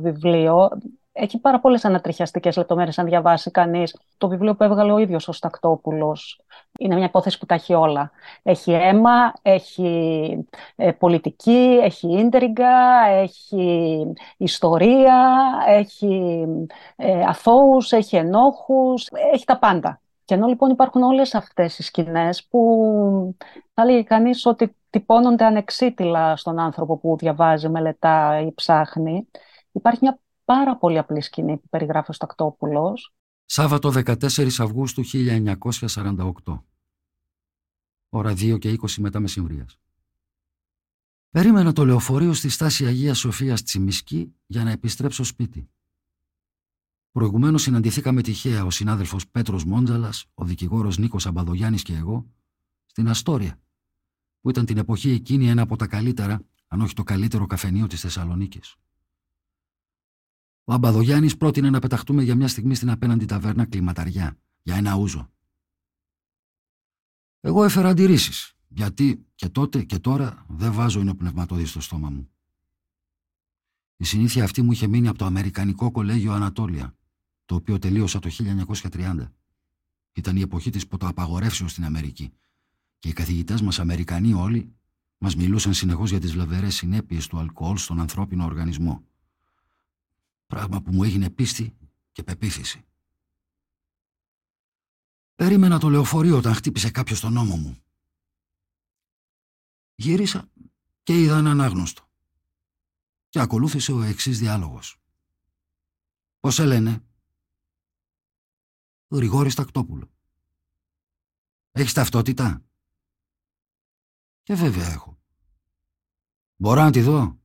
βιβλίο. 0.00 0.68
Έχει 1.12 1.38
πάρα 1.38 1.60
πολλές 1.60 1.84
ανατριχιαστικές 1.84 2.56
λεπτομέρειες, 2.56 2.98
αν 2.98 3.06
διαβάσει 3.06 3.50
κανείς 3.50 3.96
το 4.16 4.28
βιβλίο 4.28 4.54
που 4.54 4.62
έβγαλε 4.64 4.92
ο 4.92 4.98
ίδιος 4.98 5.28
ο 5.28 5.32
Στακτόπουλος. 5.32 6.40
Είναι 6.78 6.94
μια 6.94 7.04
υπόθεση 7.04 7.38
που 7.38 7.46
τα 7.46 7.54
έχει 7.54 7.74
όλα. 7.74 8.10
Έχει 8.42 8.72
αίμα, 8.72 9.32
έχει 9.42 10.46
ε, 10.76 10.92
πολιτική, 10.92 11.80
έχει 11.82 12.18
ίντριγκα, 12.18 13.06
έχει 13.08 14.06
ιστορία, 14.36 15.34
έχει 15.66 16.44
ε, 16.96 17.24
αθώους, 17.24 17.92
έχει 17.92 18.16
ενόχους, 18.16 19.08
έχει 19.32 19.44
τα 19.44 19.58
πάντα. 19.58 20.00
Και 20.32 20.38
ενώ 20.38 20.46
λοιπόν 20.46 20.70
υπάρχουν 20.70 21.02
όλες 21.02 21.34
αυτές 21.34 21.78
οι 21.78 21.82
σκηνές 21.82 22.46
που 22.46 23.36
θα 23.74 23.84
λέγει 23.84 24.04
κανείς 24.04 24.46
ότι 24.46 24.76
τυπώνονται 24.90 25.44
ανεξίτηλα 25.44 26.36
στον 26.36 26.58
άνθρωπο 26.58 26.98
που 26.98 27.16
διαβάζει, 27.18 27.68
μελετά 27.68 28.40
ή 28.40 28.52
ψάχνει, 28.54 29.28
υπάρχει 29.72 29.98
μια 30.02 30.20
πάρα 30.44 30.76
πολύ 30.76 30.98
απλή 30.98 31.20
σκηνή 31.20 31.56
που 31.56 31.68
περιγράφει 31.68 32.10
ο 32.10 32.12
Στακτόπουλος. 32.12 33.14
Σάββατο 33.44 33.92
14 33.94 34.58
Αυγούστου 34.58 35.02
1948. 35.04 36.62
Ώρα 38.08 38.30
2 38.32 38.58
και 38.58 38.78
20 38.82 38.90
μετά 38.98 39.20
μεσημβρίας. 39.20 39.78
Περίμενα 41.30 41.72
το 41.72 41.84
λεωφορείο 41.84 42.32
στη 42.32 42.48
στάση 42.48 42.86
Αγίας 42.86 43.18
Σοφίας 43.18 43.62
Τσιμισκή 43.62 44.34
για 44.46 44.64
να 44.64 44.70
επιστρέψω 44.70 45.24
σπίτι. 45.24 45.70
Προηγουμένως 47.12 47.62
συναντηθήκαμε 47.62 48.22
τυχαία 48.22 48.64
ο 48.64 48.70
συνάδελφος 48.70 49.28
Πέτρος 49.28 49.64
Μόντζαλας, 49.64 50.26
ο 50.34 50.44
δικηγόρος 50.44 50.98
Νίκος 50.98 51.26
Αμπαδογιάννης 51.26 51.82
και 51.82 51.96
εγώ, 51.96 52.30
στην 52.84 53.08
Αστόρια, 53.08 53.60
που 54.40 54.50
ήταν 54.50 54.64
την 54.64 54.78
εποχή 54.78 55.10
εκείνη 55.10 55.48
ένα 55.48 55.62
από 55.62 55.76
τα 55.76 55.86
καλύτερα, 55.86 56.44
αν 56.66 56.80
όχι 56.80 56.94
το 56.94 57.02
καλύτερο 57.02 57.46
καφενείο 57.46 57.86
της 57.86 58.00
Θεσσαλονίκης. 58.00 58.76
Ο 60.64 60.72
Αμπαδογιάννης 60.72 61.36
πρότεινε 61.36 61.70
να 61.70 61.78
πεταχτούμε 61.78 62.22
για 62.22 62.34
μια 62.34 62.48
στιγμή 62.48 62.74
στην 62.74 62.90
απέναντι 62.90 63.24
ταβέρνα 63.24 63.66
κλιματαριά, 63.66 64.38
για 64.62 64.76
ένα 64.76 64.96
ούζο. 64.96 65.30
Εγώ 67.40 67.64
έφερα 67.64 67.88
αντιρρήσεις, 67.88 68.54
γιατί 68.68 69.26
και 69.34 69.48
τότε 69.48 69.82
και 69.82 69.98
τώρα 69.98 70.46
δεν 70.48 70.72
βάζω 70.72 71.14
πνευματόδη 71.14 71.64
στο 71.64 71.80
στόμα 71.80 72.10
μου. 72.10 72.30
Η 73.96 74.04
συνήθεια 74.04 74.44
αυτή 74.44 74.62
μου 74.62 74.72
είχε 74.72 74.86
μείνει 74.86 75.08
από 75.08 75.18
το 75.18 75.24
Αμερικανικό 75.24 75.90
Κολέγιο 75.90 76.32
Ανατόλια, 76.32 76.96
το 77.44 77.54
οποίο 77.54 77.78
τελείωσα 77.78 78.18
το 78.18 78.30
1930. 78.32 79.32
Ήταν 80.12 80.36
η 80.36 80.40
εποχή 80.40 80.70
της 80.70 80.86
ποτοαπαγορεύσεως 80.86 81.70
στην 81.70 81.84
Αμερική 81.84 82.32
και 82.98 83.08
οι 83.08 83.12
καθηγητές 83.12 83.62
μας 83.62 83.78
Αμερικανοί 83.78 84.32
όλοι 84.32 84.74
μας 85.18 85.36
μιλούσαν 85.36 85.74
συνεχώς 85.74 86.10
για 86.10 86.20
τις 86.20 86.32
βλαβερές 86.32 86.74
συνέπειες 86.74 87.26
του 87.26 87.38
αλκοόλ 87.38 87.76
στον 87.76 88.00
ανθρώπινο 88.00 88.44
οργανισμό. 88.44 89.04
Πράγμα 90.46 90.82
που 90.82 90.92
μου 90.92 91.02
έγινε 91.02 91.30
πίστη 91.30 91.76
και 92.12 92.22
πεποίθηση. 92.22 92.84
Περίμενα 95.34 95.78
το 95.78 95.88
λεωφορείο 95.88 96.36
όταν 96.36 96.54
χτύπησε 96.54 96.90
κάποιος 96.90 97.20
τον 97.20 97.32
νόμο 97.32 97.56
μου. 97.56 97.82
Γύρισα 99.94 100.48
και 101.02 101.20
είδα 101.20 101.38
έναν 101.38 101.60
άγνωστο. 101.60 102.08
Και 103.28 103.40
ακολούθησε 103.40 103.92
ο 103.92 104.02
εξής 104.02 104.38
διάλογος. 104.38 104.96
Πώς 106.40 106.54
σε 106.54 106.64
λένε, 106.64 107.02
Γρηγόρης 109.16 109.52
Στακτόπουλο. 109.52 110.10
Έχεις 111.72 111.92
ταυτότητα; 111.92 112.64
Και 114.42 114.54
βέβαια 114.54 114.88
έχω. 114.88 115.18
Μπορώ 116.56 116.82
να 116.82 116.90
τη 116.90 117.00
δω; 117.00 117.40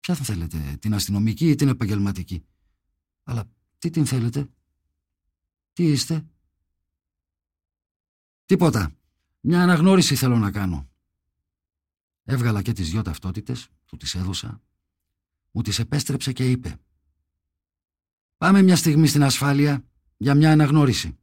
Ποια 0.00 0.14
θα 0.14 0.24
θέλετε, 0.24 0.76
την 0.80 0.94
αστυνομική 0.94 1.50
ή 1.50 1.54
την 1.54 1.68
επαγγελματική; 1.68 2.46
Αλλά 3.22 3.44
τι 3.78 3.90
την 3.90 4.06
θέλετε; 4.06 4.48
Τι 5.72 5.84
είστε; 5.84 6.26
Τίποτα. 8.44 8.96
Μια 9.40 9.62
αναγνώριση 9.62 10.16
θέλω 10.16 10.38
να 10.38 10.50
κάνω. 10.50 10.90
Έβγαλα 12.24 12.62
και 12.62 12.72
τις 12.72 12.90
δυο 12.90 13.02
ταυτότητες, 13.02 13.68
του 13.86 13.96
τις 13.96 14.14
έδωσα. 14.14 14.62
Μου 15.50 15.62
τις 15.62 15.78
επέστρεψε 15.78 16.32
και 16.32 16.50
είπε 16.50 16.80
«Πάμε 18.36 18.62
μια 18.62 18.76
στιγμή 18.76 19.06
στην 19.06 19.22
ασφάλεια 19.22 19.91
για 20.22 20.34
μια 20.34 20.52
αναγνώριση». 20.52 21.18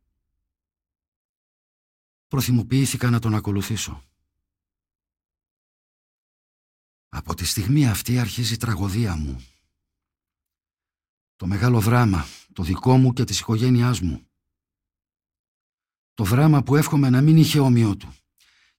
Προθυμοποιήθηκα 2.28 3.10
να 3.10 3.20
τον 3.20 3.36
ακολουθήσω. 3.36 4.04
Από 7.10 7.36
τη 7.36 7.46
στιγμή 7.46 7.88
αυτή 7.88 8.20
αρχίζει 8.20 8.54
η 8.54 8.58
τραγωδία 8.58 9.16
μου. 9.16 9.46
Το 11.36 11.48
μεγάλο 11.48 11.80
δράμα, 11.80 12.26
το 12.54 12.64
δικό 12.64 12.98
μου 12.98 13.14
και 13.14 13.24
της 13.24 13.40
οικογένειάς 13.40 14.00
μου. 14.00 14.28
Το 16.14 16.24
δράμα 16.24 16.64
που 16.64 16.76
εύχομαι 16.76 17.10
να 17.10 17.22
μην 17.22 17.38
είχε 17.38 17.60
όμοιο 17.60 17.98
του 17.98 18.14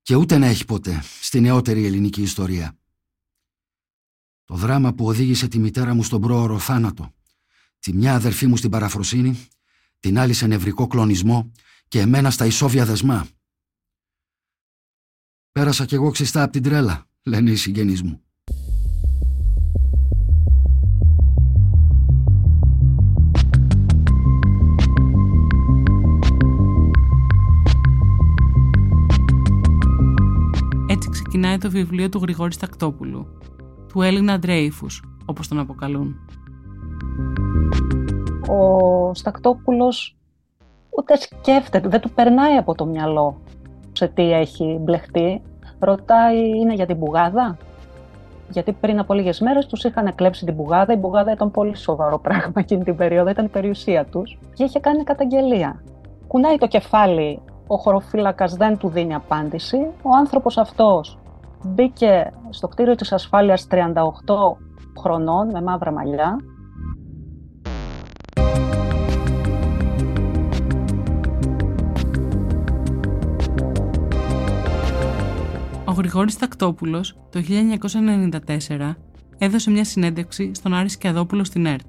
και 0.03 0.15
ούτε 0.15 0.39
να 0.39 0.47
έχει 0.47 0.65
ποτέ 0.65 1.03
στη 1.21 1.41
νεότερη 1.41 1.85
ελληνική 1.85 2.23
ιστορία. 2.23 2.79
Το 4.45 4.55
δράμα 4.55 4.95
που 4.95 5.07
οδήγησε 5.07 5.49
τη 5.49 5.59
μητέρα 5.59 5.95
μου 5.95 6.03
στον 6.03 6.21
πρόωρο 6.21 6.59
θάνατο, 6.59 7.15
τη 7.79 7.93
μια 7.93 8.15
αδερφή 8.15 8.47
μου 8.47 8.57
στην 8.57 8.71
παραφροσύνη, 8.71 9.49
την 10.01 10.19
άλλη 10.19 10.33
σε 10.33 10.47
νευρικό 10.47 10.87
κλονισμό 10.87 11.53
και 11.89 12.01
εμένα 12.01 12.31
στα 12.31 12.47
ισόβια 12.47 12.85
δεσμά. 12.85 13.27
Πέρασα 15.53 15.85
κι 15.85 15.95
εγώ 15.95 16.11
ξιστά 16.11 16.43
από 16.43 16.53
την 16.53 16.63
τρέλα, 16.63 17.07
λένε 17.23 17.51
οι 17.51 17.57
συγγενείς 17.57 18.03
μου. 18.03 18.21
Έτσι 30.87 31.09
ξεκινάει 31.11 31.59
το 31.59 31.71
βιβλίο 31.71 32.09
του 32.09 32.19
Γρηγόρη 32.19 32.53
Στακτόπουλου, 32.53 33.39
του 33.89 34.03
Έλληνα 34.03 34.39
Ντρέιφους, 34.39 35.03
όπως 35.25 35.49
τον 35.49 35.59
αποκαλούν. 35.59 36.17
Ο 38.51 39.15
Στακτόπουλος 39.15 40.17
ούτε 40.91 41.17
σκέφτεται, 41.17 41.89
δεν 41.89 42.01
του 42.01 42.11
περνάει 42.11 42.57
από 42.57 42.75
το 42.75 42.87
μυαλό 42.87 43.41
σε 43.93 44.09
τι 44.09 44.33
έχει 44.33 44.79
μπλεχτεί. 44.81 45.43
Ρωτάει, 45.79 46.59
είναι 46.59 46.75
για 46.75 46.87
την 46.87 46.99
πουγάδα. 46.99 47.57
Γιατί 48.49 48.73
πριν 48.73 48.99
από 48.99 49.15
λίγες 49.15 49.41
μέρες 49.41 49.67
τους 49.67 49.85
είχαν 49.85 50.15
κλέψει 50.15 50.45
την 50.45 50.57
πουγάδα. 50.57 50.93
Η 50.93 50.97
πουγάδα 50.97 51.33
ήταν 51.33 51.51
πολύ 51.51 51.77
σοβαρό 51.77 52.19
πράγμα 52.19 52.53
εκείνη 52.55 52.85
την 52.85 52.97
περίοδο, 52.97 53.31
ήταν 53.31 53.45
η 53.45 53.49
περιουσία 53.49 54.05
τους 54.05 54.39
και 54.55 54.65
είχε 54.65 54.81
κάνει 54.81 55.05
καταγγελία. 55.05 55.83
Κουνάει 56.27 56.59
το 56.59 56.67
κεφάλι, 56.67 57.43
ο 57.67 57.77
χωροφύλακας 57.77 58.55
δεν 58.55 58.79
του 58.79 58.89
δίνει 58.89 59.15
απάντηση. 59.15 59.77
Ο 60.03 60.17
άνθρωπος 60.17 60.59
αυτός 60.59 61.19
μπήκε 61.65 62.33
στο 62.51 62.69
κτίριο 62.69 62.95
της 62.95 63.13
ασφάλειας 63.13 63.67
38 63.71 64.57
χρονών 65.01 65.51
με 65.51 65.63
μαύρα 65.63 65.93
μαλλιά 65.93 66.37
Ο 75.91 75.93
Γρηγόρης 75.93 76.39
Τακτόπουλος 76.39 77.17
το 77.31 77.43
1994 78.69 78.95
έδωσε 79.39 79.71
μια 79.71 79.85
συνέντευξη 79.85 80.51
στον 80.55 80.75
Άρη 80.75 80.89
Σκιαδόπουλο 80.89 81.45
στην 81.45 81.67
ΕΡΤ. 81.67 81.87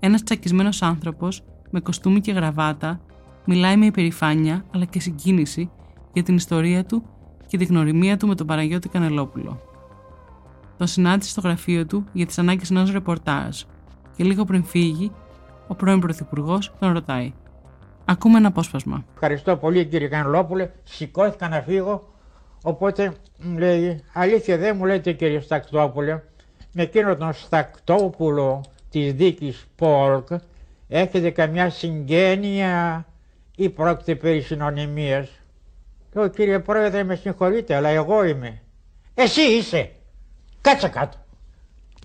Ένας 0.00 0.22
τσακισμένος 0.22 0.82
άνθρωπος 0.82 1.44
με 1.70 1.80
κοστούμι 1.80 2.20
και 2.20 2.32
γραβάτα 2.32 3.00
μιλάει 3.44 3.76
με 3.76 3.86
υπερηφάνεια 3.86 4.64
αλλά 4.74 4.84
και 4.84 5.00
συγκίνηση 5.00 5.70
για 6.12 6.22
την 6.22 6.36
ιστορία 6.36 6.84
του 6.84 7.02
και 7.46 7.56
τη 7.56 7.64
γνωριμία 7.64 8.16
του 8.16 8.26
με 8.26 8.34
τον 8.34 8.46
Παναγιώτη 8.46 8.88
Κανελόπουλο. 8.88 9.60
Τον 10.76 10.86
συνάντησε 10.86 11.30
στο 11.30 11.40
γραφείο 11.40 11.86
του 11.86 12.04
για 12.12 12.26
τις 12.26 12.38
ανάγκες 12.38 12.70
ενός 12.70 12.92
ρεπορτάζ 12.92 13.62
και 14.16 14.24
λίγο 14.24 14.44
πριν 14.44 14.64
φύγει, 14.64 15.12
ο 15.68 15.74
πρώην 15.74 16.00
Πρωθυπουργός 16.00 16.74
τον 16.78 16.92
ρωτάει. 16.92 17.32
Ακούμε 18.04 18.38
ένα 18.38 18.48
απόσπασμα. 18.48 19.04
Ευχαριστώ 19.12 19.56
πολύ 19.56 19.86
κύριε 19.86 20.08
Κανελόπουλε. 20.08 20.70
Σηκώθηκα 20.82 21.48
να 21.48 21.60
φύγω 21.60 22.16
Οπότε 22.62 23.12
μου 23.38 23.58
λέει, 23.58 24.04
αλήθεια 24.12 24.56
δεν 24.56 24.76
μου 24.76 24.84
λέτε 24.84 25.12
κύριε 25.12 25.40
Στακτόπουλε, 25.40 26.22
με 26.72 26.82
εκείνο 26.82 27.16
τον 27.16 27.32
Στακτόπουλο 27.32 28.64
της 28.90 29.12
δίκης 29.12 29.66
Πόλκ 29.76 30.28
έχετε 30.88 31.30
καμιά 31.30 31.70
συγγένεια 31.70 33.06
ή 33.56 33.68
πρόκειται 33.68 34.14
περί 34.14 34.40
συνωνυμίας; 34.40 35.28
Λέω 36.12 36.28
κύριε 36.28 36.58
πρόεδρε 36.58 37.02
με 37.02 37.14
συγχωρείτε 37.14 37.74
αλλά 37.74 37.88
εγώ 37.88 38.24
είμαι. 38.24 38.62
Εσύ 39.14 39.40
είσαι. 39.40 39.90
Κάτσε 40.60 40.88
κάτω. 40.88 41.16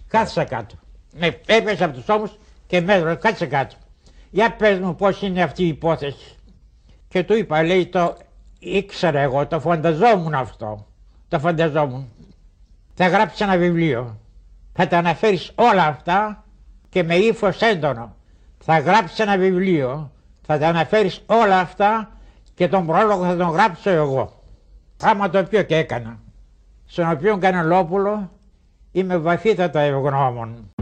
Κάτσε 0.08 0.44
κάτω. 0.44 0.76
Με 1.16 1.40
έπεσε 1.46 1.84
από 1.84 1.94
τους 1.94 2.10
ώμους 2.10 2.38
και 2.68 2.82
μέτρο 2.82 3.18
κάτσε 3.18 3.46
κάτω. 3.46 3.76
Για 4.30 4.56
πες 4.56 4.80
μου 4.80 4.96
πώς 4.96 5.22
είναι 5.22 5.44
αυτή 5.44 5.64
η 5.64 5.68
υπόθεση. 5.68 6.36
Και 7.08 7.24
του 7.24 7.34
είπα 7.34 7.64
λέει 7.64 7.88
το 7.88 8.18
ήξερα 8.64 9.20
εγώ, 9.20 9.48
το 9.48 9.60
φανταζόμουν 9.60 10.34
αυτό. 10.34 10.88
Το 11.28 11.40
φανταζόμουν. 11.40 12.12
Θα 12.94 13.08
γράψεις 13.08 13.42
ένα 13.42 13.58
βιβλίο. 13.58 14.18
Θα 14.74 14.88
τα 14.88 14.98
αναφέρεις 14.98 15.52
όλα 15.56 15.86
αυτά 15.86 16.44
και 16.90 17.04
με 17.04 17.16
ύφος 17.16 17.62
έντονο. 17.62 18.16
Θα 18.58 18.80
γράψεις 18.80 19.20
ένα 19.20 19.38
βιβλίο. 19.38 20.12
Θα 20.46 20.58
τα 20.58 20.68
αναφέρεις 20.68 21.24
όλα 21.26 21.60
αυτά 21.60 22.12
και 22.54 22.68
τον 22.68 22.86
πρόλογο 22.86 23.26
θα 23.26 23.36
τον 23.36 23.50
γράψω 23.50 23.90
εγώ. 23.90 24.44
Πράγμα 24.98 25.30
το 25.30 25.40
οποίο 25.40 25.64
και 25.64 25.76
έκανα. 25.76 26.20
Στον 26.86 27.12
οποίο 27.12 27.38
Κανελόπουλο 27.38 28.32
είμαι 28.92 29.18
βαθύτατα 29.18 29.80
ευγνώμων. 29.80 30.73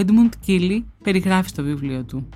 Ο 0.00 0.02
Έντμουντ 0.02 0.32
Κίλι 0.40 0.86
περιγράφει 1.02 1.48
στο 1.48 1.62
βιβλίο 1.62 2.04
του. 2.04 2.28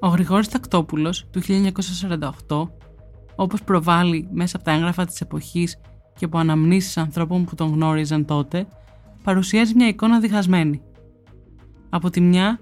Ο 0.00 0.08
Γρηγόρης 0.08 0.48
Τακτόπουλος 0.48 1.26
του 1.30 1.40
1948, 2.48 2.68
όπως 3.36 3.62
προβάλλει 3.62 4.28
μέσα 4.32 4.56
από 4.56 4.64
τα 4.64 4.72
έγγραφα 4.72 5.04
της 5.04 5.20
εποχής 5.20 5.80
και 6.18 6.24
από 6.24 6.38
αναμνήσεις 6.38 6.96
ανθρώπων 6.96 7.44
που 7.44 7.54
τον 7.54 7.72
γνώριζαν 7.72 8.24
τότε, 8.24 8.66
παρουσιάζει 9.22 9.74
μια 9.74 9.88
εικόνα 9.88 10.20
διχασμένη. 10.20 10.82
Από 11.88 12.10
τη 12.10 12.20
μια, 12.20 12.60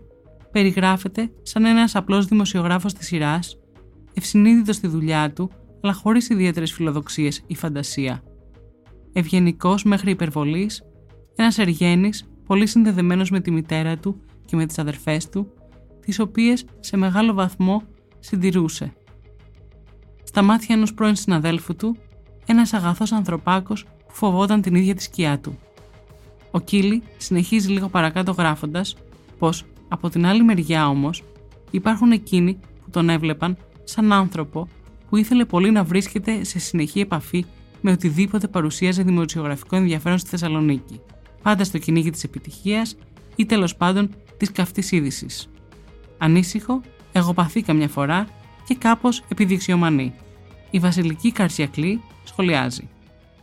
περιγράφεται 0.51 1.31
σαν 1.43 1.65
ένας 1.65 1.95
απλός 1.97 2.27
δημοσιογράφος 2.27 2.93
της 2.93 3.07
σειράς, 3.07 3.59
ευσυνείδητος 4.15 4.77
στη 4.77 4.87
δουλειά 4.87 5.33
του, 5.33 5.51
αλλά 5.83 5.93
χωρίς 5.93 6.29
ιδιαίτερες 6.29 6.73
φιλοδοξίες 6.73 7.43
ή 7.47 7.55
φαντασία. 7.55 8.23
Ευγενικός 9.13 9.85
μέχρι 9.85 10.11
υπερβολής, 10.11 10.83
ένας 11.43 11.59
Εργένη, 11.59 12.11
πολύ 12.47 12.67
συνδεδεμένος 12.67 13.31
με 13.31 13.41
τη 13.41 13.51
μητέρα 13.51 13.99
του 13.99 14.21
και 14.45 14.57
με 14.57 14.67
τις 14.67 14.79
αδερφές 14.79 15.29
του, 15.29 15.53
τις 16.01 16.19
οποίες 16.19 16.65
σε 16.81 16.97
μεγάλο 16.97 17.33
βαθμό 17.33 17.83
συντηρούσε. 18.19 18.93
Στα 20.23 20.43
μάτια 20.43 20.75
ενός 20.75 20.95
πρώην 20.95 21.15
συναδέλφου 21.15 21.77
του, 21.77 21.97
ένας 22.47 22.73
αγαθός 22.73 23.13
ανθρωπάκος 23.13 23.85
που 23.85 24.15
φοβόταν 24.15 24.63
την 24.63 24.75
ίδια 24.75 24.95
τη 24.95 25.03
σκιά 25.03 25.39
του. 25.39 25.59
Ο 26.51 26.61
Κίλι 26.61 27.03
συνεχίζει 27.17 27.69
λίγο 27.69 27.89
παρακάτω 27.89 28.33
γράφοντας 28.33 28.97
πως 29.39 29.65
από 29.89 30.09
την 30.09 30.27
άλλη 30.27 30.43
μεριά 30.43 30.89
όμως 30.89 31.25
υπάρχουν 31.71 32.13
εκείνοι 32.13 32.59
που 32.85 32.91
τον 32.91 33.09
έβλεπαν 33.09 33.57
σαν 33.85 34.13
άνθρωπο 34.13 34.69
που 35.09 35.17
ήθελε 35.17 35.45
πολύ 35.45 35.71
να 35.71 35.85
βρίσκεται 35.85 36.45
σε 36.45 36.59
συνεχή 36.59 37.01
επαφή 37.01 37.45
με 37.81 37.91
οτιδήποτε 37.91 38.49
παρουσίαζε 38.49 39.03
δημοσιογραφικό 39.03 39.77
ενδιαφέρον 39.77 40.19
στη 40.19 40.29
Θεσσαλονίκη 40.29 41.01
πάντα 41.49 41.65
στο 41.65 41.79
κυνήγι 41.79 42.11
της 42.11 42.25
επιτυχίας 42.25 42.97
ή 43.37 43.47
τέλος 43.47 43.77
πάντων 43.77 44.15
της 44.37 44.53
καυτής 44.53 44.93
είδησης. 44.93 45.49
Ανήσυχο, 46.19 46.81
εγωπαθή 47.13 47.63
καμιά 47.63 47.89
φορά 47.89 48.29
και 48.65 48.75
κάπως 48.75 49.25
επιδειξιομανή. 49.29 50.15
Η 50.71 50.79
Βασιλική 50.79 51.33
Καρσιακλή 51.33 52.01
σχολιάζει. 52.25 52.89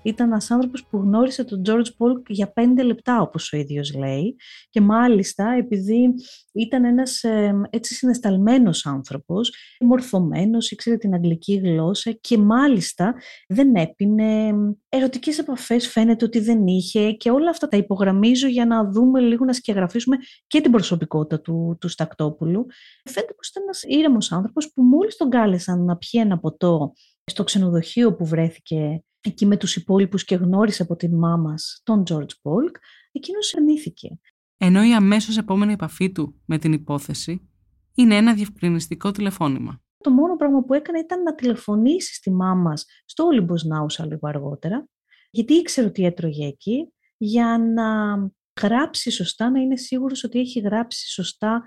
Ήταν 0.06 0.28
ένας 0.28 0.52
άνθρωπος 0.52 0.86
που 0.86 0.98
γνώρισε 0.98 1.44
τον 1.44 1.62
George 1.66 1.88
Paul 1.98 2.22
για 2.28 2.52
πέντε 2.52 2.84
λεπτά, 2.84 3.22
όπως 3.22 3.54
ο 3.54 3.58
ίδιος 3.58 3.94
λέει. 3.94 4.36
Και 4.70 4.82
μάλιστα, 4.82 5.52
επειδή 5.52 6.14
ήταν 6.54 6.86
ένας 6.86 7.24
ε, 7.24 7.62
έτσι 7.70 7.94
συναισθαλμένος 7.94 8.86
άνθρωπος, 8.86 9.54
μορφωμένος, 9.80 10.72
ήξερε 10.72 10.98
την 10.98 11.14
αγγλική 11.14 11.56
γλώσσα 11.56 12.12
και 12.12 12.38
μάλιστα 12.38 13.16
δεν 13.48 13.76
έπινε 13.76 14.54
ερωτικές 14.90 15.40
επαφές, 15.40 15.88
φαίνεται 15.88 16.26
ότι 16.26 16.40
δεν 16.40 16.68
είχε 16.68 17.12
και 17.12 17.32
όλα 17.32 17.50
αυτά 17.50 17.68
τα 17.68 17.78
υπογραμμίζω 17.78 18.48
για 18.48 18.66
να 18.66 18.92
δούμε 18.92 19.20
λίγο, 19.20 19.46
να 19.46 19.54
σκιαγραφίσουμε 19.54 20.18
και 20.48 20.62
την 20.62 20.72
προσωπικότητα 20.72 21.42
του, 21.42 21.78
του 21.80 21.88
Στακτόπουλου. 21.88 22.66
Φαίνεται 23.04 23.34
πως 23.34 23.50
ήταν 23.50 23.64
ένας 23.64 23.84
ήρεμος 23.84 24.32
άνθρωπος 24.32 24.72
που 24.74 24.84
μόλις 24.84 25.16
τον 25.16 25.30
κάλεσαν 25.30 25.84
να 25.84 25.98
πιει 25.98 26.22
ένα 26.24 26.40
ποτό 26.40 26.94
στο 27.26 27.44
ξενοδοχείο 27.44 28.16
που 28.16 28.26
βρέθηκε 28.26 29.04
εκεί 29.26 29.46
με 29.46 29.58
τους 29.58 29.76
υπόλοιπους 29.76 30.24
και 30.24 30.36
γνώρισε 30.36 30.82
από 30.82 30.96
την 30.96 31.18
μάμα 31.18 31.54
τον 31.84 32.04
George 32.10 32.34
Polk, 32.42 32.76
εκείνος 33.12 33.56
αρνήθηκε. 33.56 34.20
Ενώ 34.58 34.84
η 34.84 34.94
αμέσως 34.94 35.38
επόμενη 35.38 35.74
επαφή 35.74 36.12
του 36.12 36.42
με 36.46 36.58
την 36.58 36.74
υπόθεση 36.74 37.50
είναι 37.94 38.16
ένα 38.16 38.34
διευκρινιστικό 38.34 39.12
τηλεφώνημα. 39.12 39.82
Το 39.98 40.12
μόνο 40.12 40.36
πράγμα 40.36 40.64
που 40.64 40.74
έκανε 40.74 41.00
ήταν 41.00 41.22
να 41.22 41.36
τηλεφωνήσει 41.36 42.14
στη 42.14 42.32
μάμα 42.32 42.74
στο 43.06 43.28
Olympus 43.34 43.66
Νάουσα 43.66 44.06
λίγο 44.06 44.28
αργότερα, 44.28 44.88
γιατί 45.30 45.54
ήξερε 45.54 45.88
ότι 45.88 46.06
έτρωγε 46.06 46.46
εκεί, 46.48 46.94
για 47.18 47.58
να 47.58 48.18
γράψει 48.62 49.12
σωστά, 49.12 49.50
να 49.50 49.60
είναι 49.60 49.78
σίγουρος 49.78 50.24
ότι 50.24 50.40
έχει 50.40 50.60
γράψει 50.60 51.10
σωστά 51.10 51.64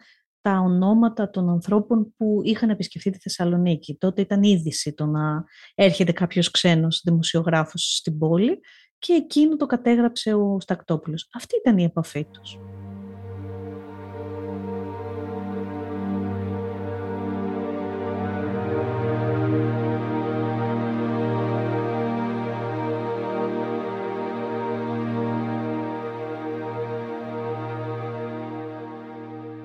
τα 0.49 0.59
ονόματα 0.59 1.31
των 1.31 1.49
ανθρώπων 1.49 2.15
που 2.17 2.41
είχαν 2.45 2.71
επισκεφθεί 2.71 3.11
τη 3.11 3.19
Θεσσαλονίκη. 3.19 3.97
Τότε 3.97 4.21
ήταν 4.21 4.43
είδηση 4.43 4.95
το 4.95 5.07
να 5.07 5.45
έρχεται 5.75 6.13
κάποιος 6.13 6.51
ξένος 6.51 7.01
δημοσιογράφος 7.05 7.97
στην 7.97 8.19
πόλη 8.19 8.61
και 8.99 9.13
εκείνο 9.13 9.57
το 9.57 9.67
κατέγραψε 9.67 10.35
ο 10.35 10.61
Στακτόπουλος. 10.61 11.29
Αυτή 11.33 11.57
ήταν 11.57 11.79
η 11.79 11.85
επαφή 11.85 12.25
τους. 12.25 12.59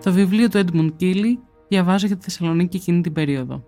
Το 0.04 0.12
βιβλίο 0.12 0.50
του 0.50 0.63
Edmund 0.66 0.89
Keeley 1.00 1.38
διαβάζω 1.68 2.08
για 2.08 2.16
τη 2.16 2.24
Θεσσαλονίκη 2.24 2.78
εκείνη 2.78 3.02
την 3.02 3.13
περίοδο. 3.13 3.63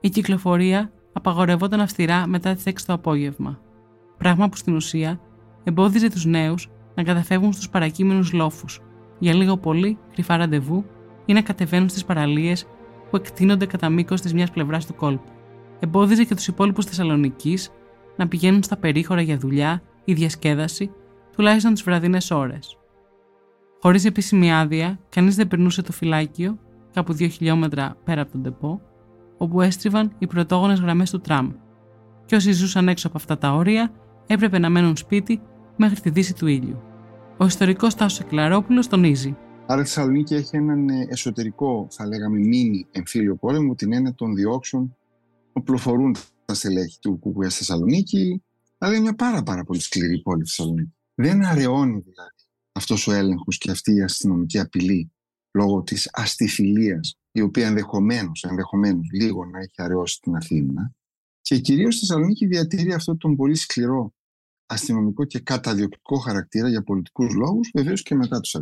Η 0.00 0.08
κυκλοφορία 0.08 0.92
απαγορευόταν 1.12 1.80
αυστηρά 1.80 2.26
μετά 2.26 2.54
τις 2.54 2.64
6 2.66 2.72
το 2.86 2.92
απόγευμα. 2.92 3.60
Πράγμα 4.18 4.48
που 4.48 4.56
στην 4.56 4.74
ουσία 4.74 5.20
εμπόδιζε 5.64 6.10
τους 6.10 6.24
νέους 6.24 6.70
να 6.94 7.02
καταφεύγουν 7.02 7.52
στους 7.52 7.68
παρακείμενους 7.68 8.32
λόφους, 8.32 8.80
για 9.18 9.34
λίγο 9.34 9.56
πολύ 9.56 9.98
κρυφά 10.12 10.36
ραντεβού 10.36 10.84
ή 11.26 11.32
να 11.32 11.42
κατεβαίνουν 11.42 11.88
στις 11.88 12.04
παραλίες 12.04 12.66
που 13.10 13.16
εκτείνονται 13.16 13.66
κατά 13.66 13.88
μήκος 13.88 14.20
της 14.20 14.34
μιας 14.34 14.50
πλευράς 14.50 14.86
του 14.86 14.94
κόλπου. 14.94 15.32
Εμπόδιζε 15.80 16.24
και 16.24 16.34
τους 16.34 16.46
υπόλοιπους 16.46 16.84
Θεσσαλονίκη 16.84 17.58
να 18.16 18.28
πηγαίνουν 18.28 18.62
στα 18.62 18.76
περίχωρα 18.76 19.20
για 19.20 19.36
δουλειά 19.36 19.82
ή 20.04 20.12
διασκέδαση, 20.12 20.90
τουλάχιστον 21.36 21.72
τις 21.72 21.82
βραδινές 21.82 22.30
ώρες. 22.30 22.78
Χωρίς 23.86 24.04
επίσημη 24.04 24.52
άδεια, 24.52 24.98
κανείς 25.08 25.36
δεν 25.36 25.48
περνούσε 25.48 25.82
το 25.82 25.92
φυλάκιο, 25.92 26.58
κάπου 26.92 27.12
δύο 27.12 27.28
χιλιόμετρα 27.28 27.96
πέρα 28.04 28.20
από 28.20 28.32
τον 28.32 28.42
τεπό, 28.42 28.80
όπου 29.38 29.60
έστριβαν 29.60 30.12
οι 30.18 30.26
πρωτόγονες 30.26 30.80
γραμμές 30.80 31.10
του 31.10 31.20
τραμ. 31.20 31.52
Και 32.24 32.34
όσοι 32.34 32.52
ζούσαν 32.52 32.88
έξω 32.88 33.06
από 33.06 33.16
αυτά 33.16 33.38
τα 33.38 33.54
όρια 33.54 33.92
έπρεπε 34.26 34.58
να 34.58 34.70
μένουν 34.70 34.96
σπίτι 34.96 35.40
μέχρι 35.76 36.00
τη 36.00 36.10
δύση 36.10 36.34
του 36.34 36.46
ήλιου. 36.46 36.82
Ο 37.38 37.44
ιστορικός 37.44 37.94
Τάσος 37.94 38.20
Εκλαρόπουλος 38.20 38.86
τονίζει. 38.86 39.36
Άρα 39.66 39.80
η 39.80 39.84
Θεσσαλονίκη 39.84 40.34
έχει 40.34 40.56
έναν 40.56 40.88
ε, 40.88 41.06
εσωτερικό, 41.08 41.86
θα 41.90 42.06
λέγαμε, 42.06 42.38
μήνυ 42.38 42.86
εμφύλιο 42.90 43.36
πόλεμο, 43.36 43.74
την 43.74 43.92
έννοια 43.92 44.14
των 44.14 44.34
διώξεων 44.34 44.86
που 44.86 45.60
οπλοφορούν 45.60 46.16
τα 46.44 46.54
στελέχη 46.54 46.98
του 47.00 47.18
Κουκουέ 47.18 47.48
στη 47.48 47.58
Θεσσαλονίκη. 47.58 48.42
Αλλά 48.78 48.92
είναι 48.92 49.02
μια 49.02 49.14
πάρα, 49.14 49.42
πάρα 49.42 49.64
πολύ 49.64 49.80
σκληρή 49.80 50.20
πόλη 50.22 50.42
η 50.42 50.44
Θεσσαλονίκη. 50.46 50.94
Δεν 51.14 51.44
αραιώνει 51.44 52.00
δηλαδή 52.00 52.33
αυτός 52.74 53.06
ο 53.06 53.12
έλεγχος 53.12 53.58
και 53.58 53.70
αυτή 53.70 53.94
η 53.94 54.02
αστυνομική 54.02 54.58
απειλή 54.58 55.12
λόγω 55.58 55.82
της 55.82 56.10
αστιφιλίας 56.12 57.18
η 57.32 57.40
οποία 57.40 57.66
ενδεχομένως, 57.66 58.42
ενδεχομένως 58.42 59.06
λίγο 59.12 59.44
να 59.44 59.58
έχει 59.58 59.74
αραιώσει 59.74 60.20
την 60.20 60.36
Αθήνα 60.36 60.94
και 61.40 61.58
κυρίως 61.58 61.94
στη 61.94 62.06
Θεσσαλονίκη 62.06 62.46
διατηρεί 62.46 62.92
αυτό 62.92 63.16
τον 63.16 63.36
πολύ 63.36 63.54
σκληρό 63.54 64.14
αστυνομικό 64.66 65.24
και 65.24 65.38
καταδιοκτικό 65.38 66.18
χαρακτήρα 66.18 66.68
για 66.68 66.82
πολιτικούς 66.82 67.34
λόγους, 67.34 67.70
βεβαίως 67.74 68.02
και 68.02 68.14
μετά 68.14 68.40
το 68.40 68.48
49 68.48 68.60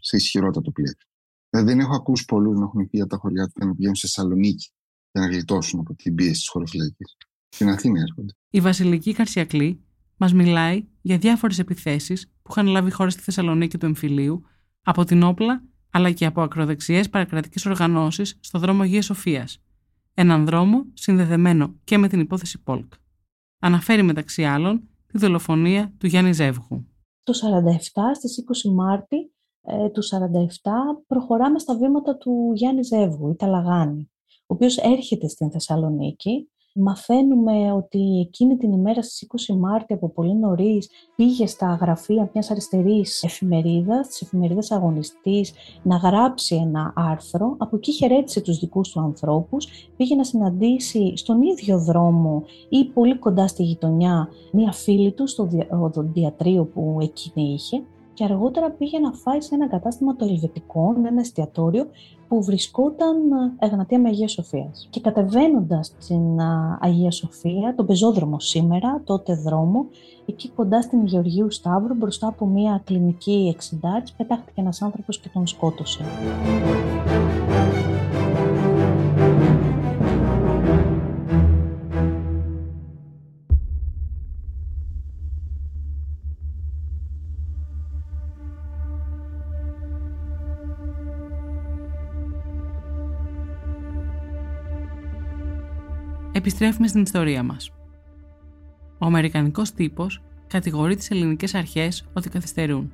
σε 0.00 0.16
ισχυρότατο 0.16 0.70
πλαίσιο. 0.70 1.08
Δηλαδή 1.50 1.70
δεν 1.70 1.80
έχω 1.80 1.94
ακούσει 1.94 2.24
πολλούς 2.24 2.58
να 2.58 2.64
έχουν 2.64 2.90
πει 2.90 3.00
από 3.00 3.10
τα 3.10 3.16
χωριά 3.16 3.46
του 3.46 3.52
και 3.52 3.64
να 3.64 3.74
πηγαίνουν 3.74 3.94
στη 3.94 4.06
Θεσσαλονίκη 4.06 4.70
για 5.12 5.20
να 5.20 5.26
γλιτώσουν 5.26 5.80
από 5.80 5.94
την 5.94 6.14
πίεση 6.14 6.32
της 6.32 6.48
χωροφυλακής. 6.48 7.16
Στην 7.48 7.68
Αθήνα 7.68 8.00
έρχονται. 8.00 8.32
Η 8.50 8.60
Βασιλική 8.60 9.12
Καρσιακλή 9.12 9.84
μας 10.16 10.32
μιλάει 10.32 10.84
για 11.00 11.18
διάφορες 11.18 11.58
επιθέσεις 11.58 12.33
που 12.44 12.50
είχαν 12.50 12.66
λάβει 12.66 12.90
χώρα 12.90 13.10
στη 13.10 13.22
Θεσσαλονίκη 13.22 13.78
του 13.78 13.86
εμφυλίου 13.86 14.42
από 14.82 15.04
την 15.04 15.22
όπλα 15.22 15.62
αλλά 15.90 16.10
και 16.10 16.26
από 16.26 16.42
ακροδεξιές 16.42 17.08
παρακρατικές 17.08 17.66
οργανώσεις 17.66 18.38
στο 18.40 18.58
δρόμο 18.58 18.82
Αγίας 18.82 19.04
Σοφίας, 19.04 19.62
έναν 20.14 20.44
δρόμο 20.44 20.84
συνδεδεμένο 20.94 21.74
και 21.84 21.98
με 21.98 22.08
την 22.08 22.20
υπόθεση 22.20 22.62
Πολκ. 22.62 22.92
Αναφέρει 23.58 24.02
μεταξύ 24.02 24.44
άλλων 24.44 24.88
τη 25.06 25.18
δολοφονία 25.18 25.92
του 25.98 26.06
Γιάννη 26.06 26.32
Ζεύγου. 26.32 26.86
Το 27.22 27.32
47, 27.32 28.14
στις 28.14 28.44
20 28.68 28.74
Μάρτη 28.74 29.32
ε, 29.62 29.88
του 29.88 30.02
47, 30.02 30.16
προχωράμε 31.06 31.58
στα 31.58 31.76
βήματα 31.76 32.16
του 32.16 32.52
Γιάννη 32.54 32.82
Ζεύγου, 32.82 33.30
η 33.30 33.36
Ταλαγάνη, 33.36 34.10
ο 34.26 34.54
οποίος 34.54 34.76
έρχεται 34.76 35.28
στην 35.28 35.50
Θεσσαλονίκη 35.50 36.50
Μαθαίνουμε 36.76 37.72
ότι 37.72 38.20
εκείνη 38.20 38.56
την 38.56 38.72
ημέρα 38.72 39.02
στις 39.02 39.26
20 39.52 39.56
Μάρτη 39.56 39.92
από 39.92 40.08
πολύ 40.10 40.34
νωρίς 40.34 40.90
πήγε 41.16 41.46
στα 41.46 41.78
γραφεία 41.80 42.30
μιας 42.32 42.50
αριστερής 42.50 43.22
εφημερίδας, 43.22 44.08
της 44.08 44.22
εφημερίδας 44.22 44.70
αγωνιστής, 44.70 45.52
να 45.82 45.96
γράψει 45.96 46.54
ένα 46.54 46.92
άρθρο. 46.96 47.54
Από 47.58 47.76
εκεί 47.76 47.92
χαιρέτησε 47.92 48.40
τους 48.40 48.58
δικούς 48.58 48.88
του 48.88 49.00
ανθρώπους, 49.00 49.66
πήγε 49.96 50.14
να 50.14 50.24
συναντήσει 50.24 51.16
στον 51.16 51.42
ίδιο 51.42 51.78
δρόμο 51.78 52.44
ή 52.68 52.84
πολύ 52.84 53.18
κοντά 53.18 53.46
στη 53.46 53.62
γειτονιά 53.62 54.28
μία 54.52 54.72
φίλη 54.72 55.12
του 55.12 55.26
στο 55.26 55.48
διατρίο 56.12 56.64
που 56.64 56.98
εκείνη 57.00 57.52
είχε 57.52 57.82
και 58.14 58.24
αργότερα 58.24 58.70
πήγε 58.70 58.98
να 58.98 59.12
φάει 59.12 59.40
σε 59.40 59.54
ένα 59.54 59.68
κατάστημα 59.68 60.16
το 60.16 60.24
Ελβετικό, 60.24 60.94
ένα 61.06 61.20
εστιατόριο 61.20 61.86
που 62.28 62.42
βρισκόταν 62.44 63.16
ε, 63.60 63.66
Εγνατία 63.66 64.00
με 64.00 64.08
Αγία 64.08 64.28
Σοφία. 64.28 64.70
Και 64.90 65.00
κατεβαίνοντας 65.00 65.94
στην 65.98 66.40
Αγία 66.80 67.10
Σοφία, 67.10 67.74
τον 67.76 67.86
πεζόδρομο 67.86 68.40
σήμερα, 68.40 69.00
τότε 69.04 69.34
δρόμο, 69.34 69.86
εκεί 70.26 70.48
κοντά 70.48 70.82
στην 70.82 71.04
Γεωργίου 71.06 71.50
Σταύρου, 71.50 71.94
μπροστά 71.94 72.26
από 72.26 72.46
μια 72.46 72.80
κλινική 72.84 73.52
εξεντάρτηση, 73.54 74.14
πετάχτηκε 74.16 74.60
ένας 74.60 74.82
άνθρωπος 74.82 75.18
και 75.18 75.28
τον 75.32 75.46
σκότωσε. 75.46 76.04
Επιστρέφουμε 96.44 96.88
στην 96.88 97.02
ιστορία 97.02 97.42
μας. 97.42 97.70
Ο 98.98 99.06
Αμερικανικός 99.06 99.72
τύπος 99.72 100.22
κατηγορεί 100.46 100.96
τις 100.96 101.10
ελληνικές 101.10 101.54
αρχές 101.54 102.04
ότι 102.12 102.28
καθυστερούν. 102.28 102.92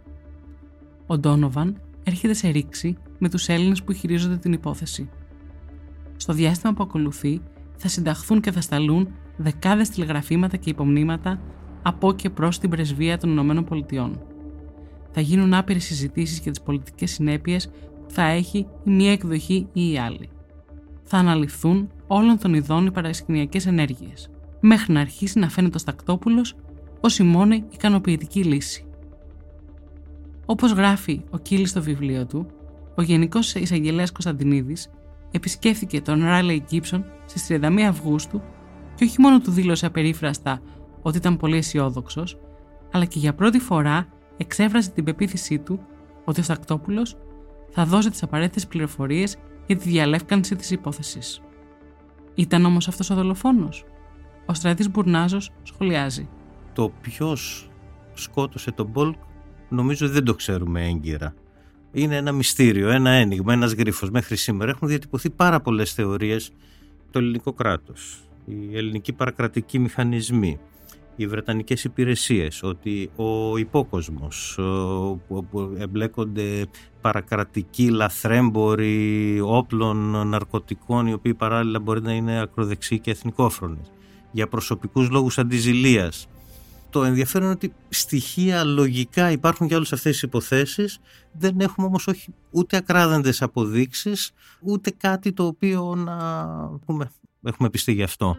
Ο 1.06 1.18
Ντόνοβαν 1.18 1.80
έρχεται 2.04 2.34
σε 2.34 2.48
ρήξη 2.48 2.96
με 3.18 3.28
τους 3.28 3.48
Έλληνες 3.48 3.82
που 3.82 3.92
χειρίζονται 3.92 4.36
την 4.36 4.52
υπόθεση. 4.52 5.10
Στο 6.16 6.32
διάστημα 6.32 6.74
που 6.74 6.82
ακολουθεί 6.82 7.40
θα 7.76 7.88
συνταχθούν 7.88 8.40
και 8.40 8.52
θα 8.52 8.60
σταλούν 8.60 9.08
δεκάδες 9.36 9.88
τηλεγραφήματα 9.88 10.56
και 10.56 10.70
υπομνήματα 10.70 11.40
από 11.82 12.12
και 12.12 12.30
προς 12.30 12.58
την 12.58 12.70
πρεσβεία 12.70 13.18
των 13.18 13.30
Ηνωμένων 13.30 13.64
Πολιτειών. 13.64 14.22
Θα 15.10 15.20
γίνουν 15.20 15.54
άπειρες 15.54 15.84
συζητήσεις 15.84 16.38
για 16.38 16.50
τις 16.50 16.60
πολιτικές 16.60 17.10
συνέπειες 17.10 17.68
που 17.68 18.10
θα 18.10 18.22
έχει 18.22 18.58
η 18.58 18.90
μία 18.90 19.12
εκδοχή 19.12 19.68
ή 19.72 19.92
η 19.92 19.98
άλλη. 19.98 20.28
Θα 21.12 21.18
αναλυθούν 21.18 21.90
όλων 22.06 22.38
των 22.38 22.54
ειδών 22.54 22.86
οι 22.86 22.90
παρασκηνιακές 22.90 23.66
ενέργειες, 23.66 24.30
μέχρι 24.60 24.92
να 24.92 25.00
αρχίσει 25.00 25.38
να 25.38 25.48
φαίνεται 25.48 25.76
ο 25.76 25.78
Στακτόπουλος 25.78 26.54
ως 27.00 27.18
η 27.18 27.22
μόνη 27.22 27.64
ικανοποιητική 27.70 28.44
λύση. 28.44 28.84
Όπως 30.46 30.72
γράφει 30.72 31.22
ο 31.30 31.38
Κίλι 31.38 31.66
στο 31.66 31.82
βιβλίο 31.82 32.26
του, 32.26 32.46
ο 32.96 33.02
Γενικός 33.02 33.54
Εισαγγελέας 33.54 34.12
Κωνσταντινίδης 34.12 34.90
επισκέφθηκε 35.30 36.00
τον 36.00 36.24
Ράλεϊ 36.24 36.64
Γκίψον 36.68 37.04
στις 37.26 37.46
31 37.48 37.80
Αυγούστου 37.80 38.42
και 38.94 39.04
όχι 39.04 39.20
μόνο 39.20 39.40
του 39.40 39.50
δήλωσε 39.50 39.86
απερίφραστα 39.86 40.60
ότι 41.02 41.16
ήταν 41.16 41.36
πολύ 41.36 41.56
αισιόδοξο, 41.56 42.24
αλλά 42.92 43.04
και 43.04 43.18
για 43.18 43.34
πρώτη 43.34 43.58
φορά 43.58 44.08
εξέφρασε 44.36 44.90
την 44.90 45.04
πεποίθησή 45.04 45.58
του 45.58 45.80
ότι 46.24 46.40
ο 46.40 46.42
Στακτόπουλος 46.42 47.16
θα 47.70 47.84
δώσει 47.84 48.10
τις 48.10 48.22
απαραίτητες 48.22 48.66
πληροφορίες 48.66 49.36
για 49.66 49.76
τη 49.76 49.88
διαλεύκανση 49.88 50.56
της 50.56 50.70
υπόθεσης. 50.70 51.40
Ήταν 52.34 52.64
όμως 52.64 52.88
αυτός 52.88 53.10
ο 53.10 53.14
δολοφόνος. 53.14 53.84
Ο 54.46 54.54
Στρατής 54.54 54.90
Μπουρνάζος 54.90 55.50
σχολιάζει. 55.62 56.28
Το 56.72 56.92
ποιος 57.00 57.70
σκότωσε 58.14 58.70
τον 58.70 58.86
Πολκ 58.86 59.16
νομίζω 59.68 60.08
δεν 60.08 60.24
το 60.24 60.34
ξέρουμε 60.34 60.86
έγκυρα. 60.86 61.34
Είναι 61.92 62.16
ένα 62.16 62.32
μυστήριο, 62.32 62.88
ένα 62.88 63.10
αίνιγμα, 63.10 63.52
ένας 63.52 63.72
γρίφος. 63.72 64.10
Μέχρι 64.10 64.36
σήμερα 64.36 64.70
έχουν 64.70 64.88
διατυπωθεί 64.88 65.30
πάρα 65.30 65.60
πολλές 65.60 65.92
θεωρίες. 65.92 66.50
Το 67.10 67.18
ελληνικό 67.18 67.52
κράτος, 67.52 68.20
οι 68.44 68.76
ελληνικοί 68.76 69.12
παρακρατικοί 69.12 69.78
μηχανισμοί, 69.78 70.58
οι 71.22 71.26
βρετανικές 71.26 71.84
υπηρεσίες, 71.84 72.62
ότι 72.62 73.10
ο 73.16 73.56
υπόκοσμος 73.56 74.58
που 75.28 75.46
εμπλέκονται 75.78 76.66
παρακρατικοί 77.00 77.90
λαθρέμποροι 77.90 79.40
όπλων, 79.40 80.28
ναρκωτικών, 80.28 81.06
οι 81.06 81.12
οποίοι 81.12 81.34
παράλληλα 81.34 81.80
μπορεί 81.80 82.02
να 82.02 82.12
είναι 82.12 82.40
ακροδεξιοί 82.40 82.98
και 82.98 83.10
εθνικόφρονες, 83.10 83.92
για 84.30 84.48
προσωπικούς 84.48 85.10
λόγους 85.10 85.38
αντιζηλίας. 85.38 86.28
Το 86.90 87.04
ενδιαφέρον 87.04 87.46
είναι 87.46 87.54
ότι 87.54 87.72
στοιχεία 87.88 88.64
λογικά 88.64 89.30
υπάρχουν 89.30 89.66
για 89.66 89.76
όλες 89.76 89.92
αυτές 89.92 90.12
τις 90.12 90.22
υποθέσεις, 90.22 90.98
δεν 91.32 91.60
έχουμε 91.60 91.86
όμως 91.86 92.06
όχι 92.06 92.34
ούτε 92.50 92.76
ακράδαντες 92.76 93.42
αποδείξεις, 93.42 94.32
ούτε 94.60 94.90
κάτι 94.90 95.32
το 95.32 95.46
οποίο 95.46 95.94
να 95.94 96.14
πούμε, 96.86 97.10
έχουμε 97.42 97.70
πιστεί 97.70 97.92
γι' 97.92 98.02
αυτό. 98.02 98.36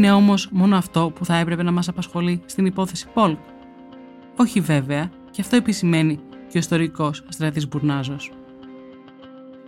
Είναι 0.00 0.12
όμως 0.12 0.48
μόνο 0.50 0.76
αυτό 0.76 1.12
που 1.14 1.24
θα 1.24 1.36
έπρεπε 1.36 1.62
να 1.62 1.70
μας 1.72 1.88
απασχολεί 1.88 2.42
στην 2.46 2.66
υπόθεση 2.66 3.06
Πολκ. 3.14 3.38
Όχι 4.36 4.60
βέβαια, 4.60 5.10
και 5.30 5.40
αυτό 5.40 5.56
επισημαίνει 5.56 6.16
και 6.48 6.56
ο 6.56 6.58
ιστορικός 6.58 7.24
στρατής 7.28 7.68
Μπουρνάζος. 7.68 8.30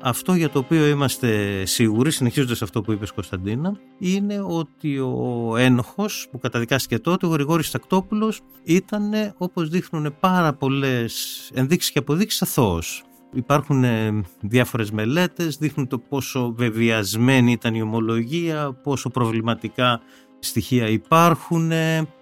Αυτό 0.01 0.35
για 0.35 0.51
το 0.51 0.59
οποίο 0.59 0.87
είμαστε 0.87 1.63
σίγουροι, 1.65 2.11
συνεχίζοντας 2.11 2.63
αυτό 2.63 2.83
που 2.83 2.93
είπες 2.93 3.13
Κωνσταντίνα, 3.13 3.77
είναι 3.99 4.41
ότι 4.41 4.99
ο 4.99 5.55
ένοχος 5.57 6.29
που 6.31 6.39
καταδικάστηκε 6.39 6.99
τότε, 6.99 7.27
ο 7.27 7.29
Γρηγόρης 7.29 7.71
Τακτόπουλος, 7.71 8.41
ήταν 8.63 9.13
όπως 9.37 9.69
δείχνουν 9.69 10.15
πάρα 10.21 10.53
πολλές 10.53 11.51
ενδείξεις 11.55 11.93
και 11.93 11.99
αποδείξεις 11.99 12.43
αθώος. 12.43 13.05
Υπάρχουν 13.35 13.85
ε, 13.85 14.23
διάφορες 14.41 14.91
μελέτες, 14.91 15.57
δείχνουν 15.57 15.87
το 15.87 15.99
πόσο 15.99 16.53
βεβαιασμένη 16.57 17.53
ήταν 17.53 17.75
η 17.75 17.83
ομολογία, 17.83 18.73
πόσο 18.73 19.11
προβληματικά 19.11 20.01
στοιχεία 20.39 20.89
υπάρχουν. 20.89 21.71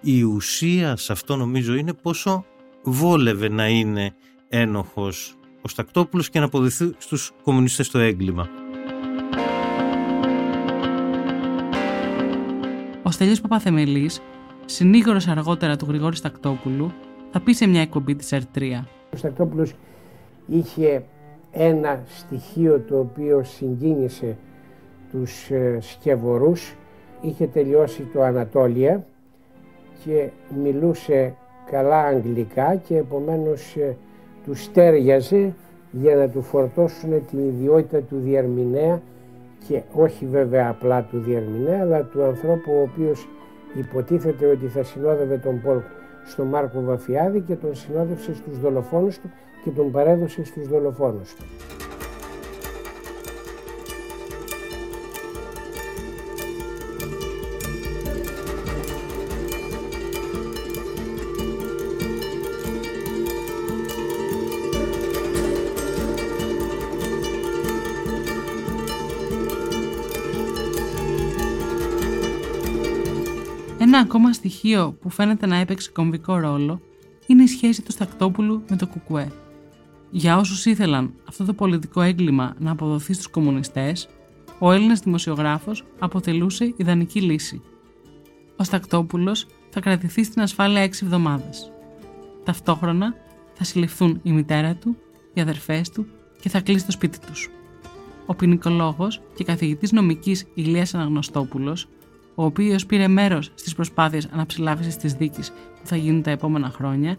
Η 0.01 0.23
ουσία 0.23 0.97
σε 0.97 1.13
αυτό 1.13 1.37
νομίζω 1.37 1.75
είναι 1.75 1.93
πόσο 1.93 2.45
βόλευε 2.83 3.49
να 3.49 3.69
είναι 3.69 4.15
ένοχος 4.49 5.35
ο 5.63 5.69
Στακτόπουλος 5.69 6.31
και 6.31 6.39
να 6.39 6.45
αποδειχθεί 6.45 6.95
στους 6.99 7.33
κομμουνιστές 7.43 7.91
το 7.91 7.99
έγκλημα. 7.99 8.49
Ο 13.03 13.11
Στέλιος 13.11 13.41
Παπαθεμελής, 13.41 14.21
συνήγορος 14.65 15.29
αργότερα 15.29 15.77
του 15.77 15.87
Γρηγόρη 15.89 16.17
Στακτόπουλου, 16.17 16.93
θα 17.31 17.41
πει 17.41 17.53
σε 17.53 17.67
μια 17.67 17.81
εκπομπή 17.81 18.15
της 18.15 18.33
ΕΡΤΡΙΑ. 18.33 18.89
Ο 19.13 19.17
Στακτόπουλος 19.17 19.73
είχε 20.51 21.03
ένα 21.53 22.03
στοιχείο 22.09 22.81
το 22.81 22.99
οποίο 22.99 23.43
συγκίνησε 23.43 24.37
τους 25.11 25.51
ε, 25.51 25.79
σκευωρούς. 25.81 26.77
Είχε 27.21 27.47
τελειώσει 27.47 28.03
το 28.13 28.23
Ανατόλια 28.23 29.05
και 30.05 30.29
μιλούσε 30.63 31.35
καλά 31.71 32.01
αγγλικά 32.03 32.75
και 32.75 32.97
επομένως 32.97 33.77
ε, 33.77 33.97
του 34.45 34.55
στέριαζε 34.55 35.55
για 35.91 36.17
να 36.17 36.29
του 36.29 36.43
φορτώσουν 36.43 37.27
την 37.27 37.39
ιδιότητα 37.39 38.01
του 38.01 38.19
διερμηνέα 38.19 39.03
και 39.69 39.83
όχι 39.93 40.27
βέβαια 40.27 40.69
απλά 40.69 41.03
του 41.03 41.19
διερμηνέα 41.19 41.81
αλλά 41.81 42.03
του 42.05 42.23
ανθρώπου 42.23 42.73
ο 42.73 42.83
οποίος 42.83 43.29
υποτίθεται 43.75 44.47
ότι 44.47 44.67
θα 44.67 44.83
συνόδευε 44.83 45.37
τον 45.39 45.61
Πολ 45.61 45.81
στον 46.25 46.47
Μάρκο 46.47 46.81
Βαφιάδη 46.81 47.41
και 47.41 47.55
τον 47.55 47.75
συνόδευσε 47.75 48.35
στους 48.35 48.59
δολοφόνους 48.61 49.19
του 49.19 49.31
και 49.65 49.71
τον 49.71 49.91
παρέδωσε 49.91 50.45
στους 50.45 50.69
δολοφόνους 50.69 51.35
του. 51.35 51.45
Ένα 73.83 73.99
ακόμα 73.99 74.33
στοιχείο 74.33 74.97
που 75.01 75.11
φαίνεται 75.11 75.47
να 75.47 75.57
έπαιξε 75.57 75.91
κομβικό 75.91 76.37
ρόλο 76.37 76.81
είναι 77.27 77.43
η 77.43 77.47
σχέση 77.47 77.83
του 77.83 77.93
Στακτόπουλου 77.93 78.63
με 78.69 78.77
το 78.77 78.87
Κουκουέ. 78.87 79.29
Για 80.11 80.37
όσους 80.37 80.65
ήθελαν 80.67 81.15
αυτό 81.29 81.45
το 81.45 81.53
πολιτικό 81.53 82.01
έγκλημα 82.01 82.55
να 82.59 82.71
αποδοθεί 82.71 83.13
στους 83.13 83.29
κομμουνιστές, 83.29 84.09
ο 84.59 84.73
Έλληνας 84.73 85.01
δημοσιογράφος 85.01 85.85
αποτελούσε 85.99 86.75
ιδανική 86.77 87.21
λύση. 87.21 87.63
Ο 88.57 88.65
Στακτόπουλος 88.65 89.47
θα 89.71 89.81
κρατηθεί 89.81 90.25
στην 90.25 90.43
ασφάλεια 90.43 90.81
έξι 90.81 91.05
εβδομάδες. 91.05 91.73
Ταυτόχρονα 92.45 93.15
θα 93.55 93.65
συλληφθούν 93.65 94.21
η 94.23 94.33
μητέρα 94.33 94.75
του, 94.75 94.97
οι 95.33 95.41
αδερφές 95.41 95.91
του 95.91 96.07
και 96.41 96.49
θα 96.49 96.61
κλείσει 96.61 96.85
το 96.85 96.91
σπίτι 96.91 97.19
τους. 97.21 97.51
Ο 98.27 98.35
ποινικολόγος 98.35 99.21
και 99.35 99.45
καθηγητής 99.45 99.93
νομικής 99.93 100.47
Ηλίας 100.55 100.95
Αναγνωστόπουλος 100.95 101.89
ο 102.35 102.45
οποίος 102.45 102.87
πήρε 102.87 103.09
μέρος 103.09 103.51
στις 103.55 103.75
προσπάθειες 103.75 104.29
αναψηλάφιση 104.33 104.99
της 104.99 105.13
δίκης 105.13 105.51
που 105.51 105.87
θα 105.87 105.97
γίνουν 105.97 106.23
τα 106.23 106.31
επόμενα 106.31 106.71
χρόνια, 106.71 107.17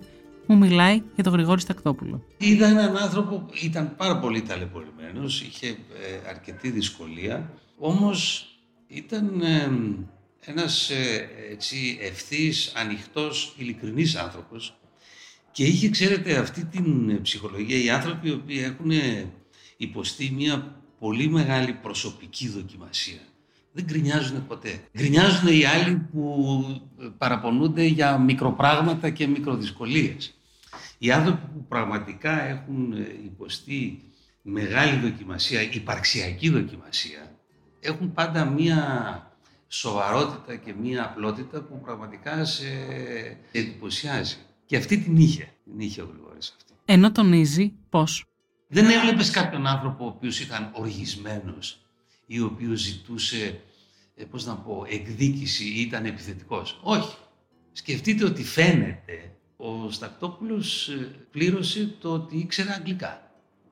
μου 0.51 0.57
μιλάει 0.57 1.01
για 1.15 1.23
τον 1.23 1.33
Γρηγόρη 1.33 1.61
Στακτόπουλο. 1.61 2.23
Είδα 2.37 2.67
έναν 2.67 2.97
άνθρωπο 2.97 3.35
που 3.35 3.53
ήταν 3.63 3.95
πάρα 3.95 4.19
πολύ 4.19 4.41
ταλαιπωρημένος, 4.41 5.41
είχε 5.41 5.67
ε, 5.67 6.29
αρκετή 6.29 6.69
δυσκολία, 6.69 7.53
όμως 7.77 8.49
ήταν 8.87 9.41
ε, 9.41 9.71
ένας 10.39 10.89
ε, 10.89 11.29
έτσι 11.51 11.97
ευθύς, 12.01 12.73
ανοιχτός, 12.75 13.55
ειλικρινής 13.57 14.15
άνθρωπος 14.15 14.75
και 15.51 15.63
είχε, 15.63 15.89
ξέρετε, 15.89 16.37
αυτή 16.37 16.65
την 16.65 17.21
ψυχολογία, 17.21 17.83
οι 17.83 17.89
άνθρωποι 17.89 18.29
οι 18.29 18.31
οποίοι 18.31 18.61
έχουν 18.63 18.91
υποστεί 19.77 20.31
μια 20.35 20.75
πολύ 20.99 21.29
μεγάλη 21.29 21.73
προσωπική 21.73 22.49
δοκιμασία 22.49 23.19
δεν 23.71 23.85
γκρινιάζουν 23.85 24.47
ποτέ. 24.47 24.79
Γκρινιάζουν 24.97 25.47
οι 25.47 25.65
άλλοι 25.65 25.95
που 25.95 26.65
παραπονούνται 27.17 27.83
για 27.83 28.17
μικροπράγματα 28.17 29.09
και 29.09 29.27
μικροδυσκολίες. 29.27 30.40
Οι 31.03 31.11
άνθρωποι 31.11 31.47
που 31.53 31.65
πραγματικά 31.67 32.41
έχουν 32.41 32.93
υποστεί 33.25 34.03
μεγάλη 34.41 34.99
δοκιμασία, 34.99 35.61
υπαρξιακή 35.61 36.49
δοκιμασία, 36.49 37.35
έχουν 37.79 38.13
πάντα 38.13 38.45
μία 38.45 38.77
σοβαρότητα 39.67 40.55
και 40.55 40.73
μία 40.73 41.03
απλότητα 41.03 41.61
που 41.61 41.81
πραγματικά 41.81 42.45
σε 42.45 42.67
εντυπωσιάζει. 43.51 44.37
Και 44.65 44.77
αυτή 44.77 44.97
την 44.97 45.17
είχε, 45.17 45.53
την 45.63 45.79
είχε 45.79 46.01
ο 46.01 46.05
Γρηγόρης 46.11 46.53
αυτή. 46.57 46.73
Ενώ 46.85 47.11
τονίζει 47.11 47.73
πώς. 47.89 48.25
Δεν 48.67 48.89
έβλεπες 48.89 49.29
κάποιον 49.29 49.67
άνθρωπο 49.67 50.05
ο 50.05 50.07
οποίος 50.07 50.39
ήταν 50.39 50.71
οργισμένος 50.73 51.85
ή 52.25 52.39
ο 52.39 52.45
οποίος 52.45 52.79
ζητούσε, 52.79 53.61
ε, 54.15 54.23
πώς 54.23 54.45
να 54.45 54.55
πω, 54.55 54.85
εκδίκηση 54.89 55.63
ή 55.63 55.81
ήταν 55.81 56.05
επιθετικός; 56.05 56.79
Όχι. 56.83 57.17
Σκεφτείτε 57.71 58.25
ότι 58.25 58.43
φαίνεται 58.43 59.35
ο 59.61 59.91
Στακτόπουλος 59.91 60.87
ε, 60.89 61.15
πλήρωσε 61.31 61.95
το 61.99 62.13
ότι 62.13 62.37
ήξερε 62.37 62.71
αγγλικά. 62.71 63.31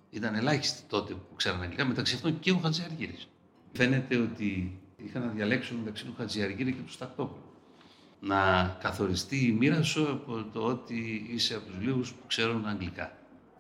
Ήταν 0.10 0.36
ελάχιστοι 0.36 0.82
τότε 0.88 1.13
που 1.13 1.36
ξέραν 1.36 1.62
αγγλικά, 1.62 1.86
μεταξύ 1.86 2.15
αυτών 2.15 2.39
και 2.39 2.52
ο 2.52 2.58
Χατζιαργύρης. 2.58 3.28
Φαίνεται 3.71 4.17
ότι 4.17 4.80
είχαν 5.06 5.21
να 5.21 5.28
διαλέξουν 5.28 5.78
μεταξύ 5.78 6.06
του 6.06 6.13
Χατζιαργύρη 6.17 6.73
και 6.73 6.82
του 6.86 6.91
Στακτόπουλου. 6.91 7.43
Να 8.19 8.63
καθοριστεί 8.82 9.45
η 9.45 9.52
μοίρα 9.52 9.84
σου 9.84 10.12
από 10.12 10.45
το 10.54 10.62
ότι 10.62 11.28
είσαι 11.30 11.56
από 11.56 11.65
τους 11.65 11.86
λίγους 11.86 12.12
που 12.12 12.28
ξέρουν 12.28 12.65
αγγλικά. 12.65 13.17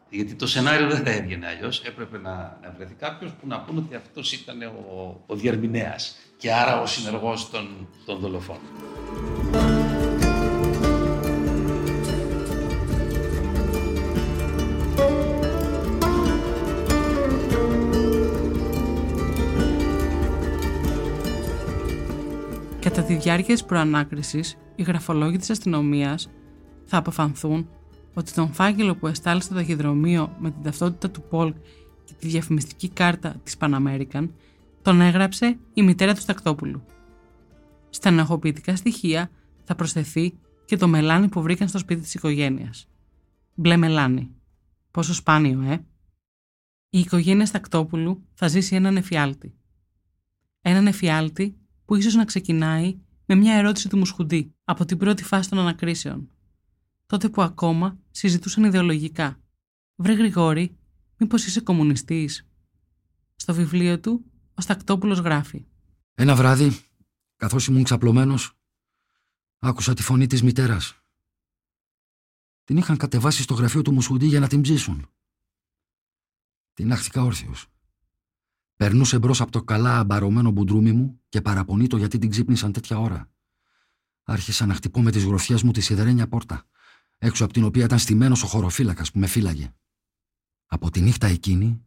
Γιατί 0.09 0.33
το 0.33 0.47
σενάριο 0.47 0.87
δεν 0.87 1.03
θα 1.03 1.11
έβγαινε 1.11 1.47
αλλιώς. 1.47 1.83
Έπρεπε 1.83 2.17
να, 2.17 2.59
να 2.61 2.73
βρεθεί 2.77 2.93
κάποιος 2.93 3.31
που 3.31 3.47
να 3.47 3.61
πούνε 3.61 3.79
ότι 3.79 3.95
αυτός 3.95 4.33
ήταν 4.33 4.61
ο, 4.61 5.23
ο 5.25 5.35
διερμηνέα 5.35 5.95
και 6.37 6.53
άρα 6.53 6.81
ο 6.81 6.85
συνεργός 6.85 7.49
των, 7.49 7.87
των 8.05 8.19
δολοφόνων. 8.19 9.68
Τη 23.09 23.15
διάρκεια 23.15 23.53
της 23.53 23.65
προανάκρισης, 23.65 24.57
οι 24.75 24.83
γραφολόγοι 24.83 25.37
της 25.37 25.49
αστυνομίας 25.49 26.29
θα 26.85 26.97
αποφανθούν 26.97 27.69
ότι 28.13 28.33
τον 28.33 28.53
φάκελο 28.53 28.95
που 28.95 29.07
εστάλει 29.07 29.41
στο 29.41 29.53
ταχυδρομείο 29.53 30.35
με 30.39 30.51
την 30.51 30.63
ταυτότητα 30.63 31.09
του 31.09 31.21
Πολ 31.21 31.53
και 32.03 32.13
τη 32.19 32.27
διαφημιστική 32.27 32.89
κάρτα 32.89 33.35
της 33.43 33.55
Pan 33.59 33.73
American 33.73 34.29
τον 34.81 35.01
έγραψε 35.01 35.57
η 35.73 35.81
μητέρα 35.81 36.13
του 36.13 36.19
Στακτόπουλου. 36.19 36.83
Στα 37.89 38.09
ενοχοποιητικά 38.09 38.75
στοιχεία 38.75 39.31
θα 39.63 39.75
προσθεθεί 39.75 40.33
και 40.65 40.77
το 40.77 40.87
μελάνι 40.87 41.27
που 41.27 41.41
βρήκαν 41.41 41.67
στο 41.67 41.77
σπίτι 41.77 42.01
της 42.01 42.13
οικογένειας. 42.13 42.87
Μπλε 43.55 43.77
μελάνι. 43.77 44.31
Πόσο 44.91 45.13
σπάνιο, 45.13 45.61
ε! 45.61 45.85
Η 46.89 46.99
οικογένεια 46.99 47.45
Στακτόπουλου 47.45 48.27
θα 48.33 48.47
ζήσει 48.47 48.75
έναν 48.75 48.97
εφιάλτη. 48.97 49.53
Έναν 50.61 50.87
εφιάλτη 50.87 51.58
που 51.89 51.95
ίσως 51.95 52.13
να 52.13 52.25
ξεκινάει 52.25 52.97
με 53.25 53.35
μια 53.35 53.53
ερώτηση 53.53 53.89
του 53.89 53.97
Μουσχουντή 53.97 54.55
από 54.63 54.85
την 54.85 54.97
πρώτη 54.97 55.23
φάση 55.23 55.49
των 55.49 55.59
ανακρίσεων. 55.59 56.29
Τότε 57.05 57.29
που 57.29 57.41
ακόμα 57.41 57.97
συζητούσαν 58.11 58.63
ιδεολογικά. 58.63 59.39
Βρε 59.95 60.13
Γρηγόρη, 60.13 60.77
μήπως 61.17 61.45
είσαι 61.45 61.61
κομμουνιστής; 61.61 62.47
Στο 63.35 63.53
βιβλίο 63.53 63.99
του, 63.99 64.25
ο 64.53 64.61
Στακτόπουλος 64.61 65.19
γράφει. 65.19 65.65
Ένα 66.13 66.35
βράδυ, 66.35 66.79
καθώς 67.35 67.67
ήμουν 67.67 67.83
ξαπλωμένος, 67.83 68.57
άκουσα 69.59 69.93
τη 69.93 70.01
φωνή 70.01 70.27
της 70.27 70.43
μητέρας. 70.43 71.01
Την 72.63 72.77
είχαν 72.77 72.97
κατεβάσει 72.97 73.41
στο 73.41 73.53
γραφείο 73.53 73.81
του 73.81 73.93
Μουσχουντή 73.93 74.25
για 74.25 74.39
να 74.39 74.47
την 74.47 74.61
ψήσουν. 74.61 75.09
Την 76.73 76.91
άχθηκα 76.91 77.23
όρθιος. 77.23 77.67
Περνούσε 78.79 79.19
μπρος 79.19 79.41
από 79.41 79.51
το 79.51 79.63
καλά 79.63 79.99
αμπαρωμένο 79.99 80.51
μπουντρούμι 80.51 80.91
μου 80.91 81.21
και 81.29 81.41
παραπονεί 81.41 81.87
το 81.87 81.97
γιατί 81.97 82.17
την 82.17 82.29
ξύπνησαν 82.29 82.71
τέτοια 82.71 82.99
ώρα. 82.99 83.31
Άρχισα 84.23 84.65
να 84.65 84.73
χτυπώ 84.73 85.01
με 85.01 85.11
τις 85.11 85.23
γροθιές 85.23 85.63
μου 85.63 85.71
τη 85.71 85.81
σιδερένια 85.81 86.27
πόρτα, 86.27 86.65
έξω 87.17 87.43
από 87.43 87.53
την 87.53 87.63
οποία 87.63 87.83
ήταν 87.83 87.99
στημένος 87.99 88.43
ο 88.43 88.47
χωροφύλακας 88.47 89.11
που 89.11 89.19
με 89.19 89.27
φύλαγε. 89.27 89.73
Από 90.65 90.91
τη 90.91 91.01
νύχτα 91.01 91.27
εκείνη 91.27 91.85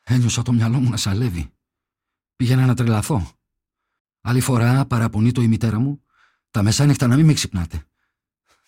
ένιωσα 0.00 0.42
το 0.42 0.52
μυαλό 0.52 0.80
μου 0.80 0.90
να 0.90 0.96
σαλεύει. 0.96 1.50
Πήγαινα 2.36 2.66
να 2.66 2.74
τρελαθώ. 2.74 3.32
Άλλη 4.20 4.40
φορά 4.40 4.86
παραπονεί 4.86 5.32
το 5.32 5.42
η 5.42 5.48
μητέρα 5.48 5.78
μου, 5.78 6.04
τα 6.50 6.62
μεσάνυχτα 6.62 7.06
να 7.06 7.16
μην 7.16 7.26
με 7.26 7.32
ξυπνάτε. 7.32 7.84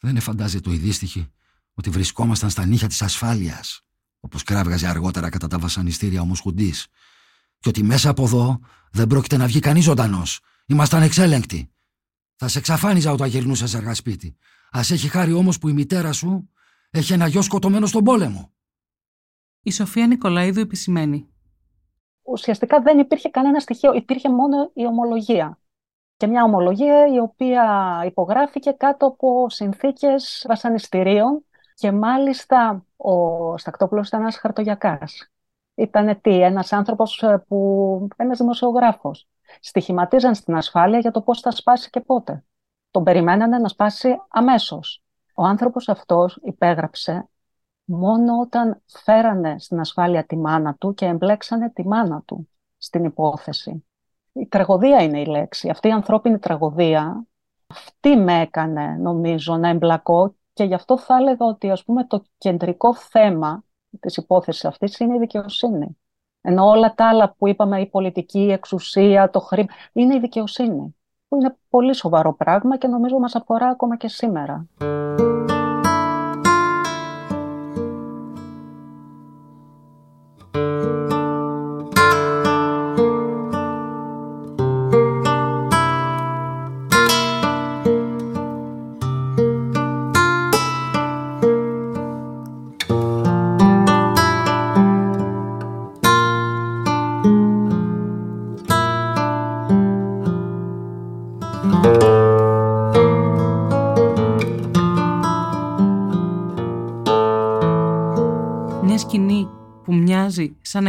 Δεν 0.00 0.16
εφαντάζεται 0.16 0.68
ο 0.68 0.72
ειδίστοιχη 0.72 1.32
ότι 1.74 1.90
βρισκόμασταν 1.90 2.50
στα 2.50 2.66
νύχια 2.66 2.88
της 2.88 3.02
ασφάλειας 3.02 3.84
όπως 4.20 4.42
κράβγαζε 4.42 4.86
αργότερα 4.86 5.28
κατά 5.28 5.46
τα 5.46 5.58
βασανιστήρια 5.58 6.20
ο 6.20 6.24
Μοσχουντής, 6.24 6.86
και 7.58 7.68
ότι 7.68 7.82
μέσα 7.82 8.10
από 8.10 8.22
εδώ 8.22 8.60
δεν 8.92 9.06
πρόκειται 9.06 9.36
να 9.36 9.46
βγει 9.46 9.60
κανείς 9.60 9.84
ζωντανός. 9.84 10.40
Ήμασταν 10.66 11.02
εξέλεγκτοι. 11.02 11.72
Θα 12.36 12.48
σε 12.48 12.58
εξαφάνιζα 12.58 13.12
όταν 13.12 13.28
γυρνούσες 13.28 13.74
αργά 13.74 13.94
σπίτι. 13.94 14.36
Α 14.70 14.80
έχει 14.80 15.08
χάρη 15.08 15.32
όμως 15.32 15.58
που 15.58 15.68
η 15.68 15.72
μητέρα 15.72 16.12
σου 16.12 16.50
έχει 16.90 17.12
ένα 17.12 17.26
γιο 17.26 17.42
σκοτωμένο 17.42 17.86
στον 17.86 18.04
πόλεμο. 18.04 18.52
Η 19.62 19.70
Σοφία 19.70 20.06
Νικολαίδου 20.06 20.60
επισημαίνει. 20.60 21.28
Ουσιαστικά 22.22 22.80
δεν 22.82 22.98
υπήρχε 22.98 23.28
κανένα 23.28 23.60
στοιχείο, 23.60 23.94
υπήρχε 23.94 24.30
μόνο 24.30 24.70
η 24.74 24.86
ομολογία. 24.86 25.58
Και 26.16 26.26
μια 26.26 26.44
ομολογία 26.44 27.06
η 27.14 27.18
οποία 27.18 27.64
υπογράφηκε 28.06 28.70
κάτω 28.70 29.06
από 29.06 29.46
συνθήκες 29.50 30.44
βασανιστήριων 30.48 31.44
και 31.80 31.92
μάλιστα 31.92 32.84
ο 32.96 33.56
Στακτόπουλος 33.58 34.08
ήταν 34.08 34.20
ένας 34.20 34.36
χαρτογιακάς. 34.36 35.30
Ήταν 35.74 36.20
τι, 36.20 36.42
ένας 36.42 36.72
άνθρωπος 36.72 37.22
ε, 37.22 37.44
που, 37.48 38.08
ένας 38.16 38.38
δημοσιογράφος. 38.38 39.28
Στοιχηματίζαν 39.60 40.34
στην 40.34 40.56
ασφάλεια 40.56 40.98
για 40.98 41.10
το 41.10 41.22
πώς 41.22 41.40
θα 41.40 41.50
σπάσει 41.50 41.90
και 41.90 42.00
πότε. 42.00 42.44
Τον 42.90 43.04
περιμένανε 43.04 43.58
να 43.58 43.68
σπάσει 43.68 44.16
αμέσως. 44.28 45.02
Ο 45.34 45.44
άνθρωπος 45.44 45.88
αυτός 45.88 46.38
υπέγραψε 46.42 47.28
μόνο 47.84 48.38
όταν 48.40 48.82
φέρανε 48.86 49.58
στην 49.58 49.80
ασφάλεια 49.80 50.24
τη 50.24 50.36
μάνα 50.36 50.74
του 50.74 50.94
και 50.94 51.06
εμπλέξανε 51.06 51.70
τη 51.70 51.86
μάνα 51.86 52.22
του 52.26 52.48
στην 52.78 53.04
υπόθεση. 53.04 53.84
Η 54.32 54.46
τραγωδία 54.46 55.02
είναι 55.02 55.20
η 55.20 55.26
λέξη. 55.26 55.68
Αυτή 55.68 55.88
η 55.88 55.92
ανθρώπινη 55.92 56.38
τραγωδία, 56.38 57.26
αυτή 57.66 58.16
με 58.16 58.40
έκανε 58.40 58.96
νομίζω 59.00 59.56
να 59.56 59.68
εμπλακώ 59.68 60.34
και 60.60 60.66
γι' 60.66 60.74
αυτό 60.74 60.98
θα 60.98 61.16
έλεγα 61.16 61.46
ότι 61.46 61.70
ας 61.70 61.84
πούμε, 61.84 62.04
το 62.04 62.22
κεντρικό 62.38 62.94
θέμα 62.94 63.64
της 64.00 64.16
υπόθεσης 64.16 64.64
αυτής 64.64 64.98
είναι 64.98 65.14
η 65.14 65.18
δικαιοσύνη. 65.18 65.98
Ενώ 66.40 66.68
όλα 66.68 66.94
τα 66.94 67.08
άλλα 67.08 67.34
που 67.38 67.48
είπαμε, 67.48 67.80
η 67.80 67.86
πολιτική, 67.86 68.40
η 68.40 68.52
εξουσία, 68.52 69.30
το 69.30 69.40
χρήμα, 69.40 69.68
είναι 69.92 70.14
η 70.14 70.18
δικαιοσύνη. 70.18 70.96
Που 71.28 71.36
είναι 71.36 71.56
πολύ 71.68 71.94
σοβαρό 71.94 72.34
πράγμα 72.34 72.76
και 72.76 72.86
νομίζω 72.86 73.18
μας 73.18 73.34
αφορά 73.34 73.68
ακόμα 73.68 73.96
και 73.96 74.08
σήμερα. 74.08 74.66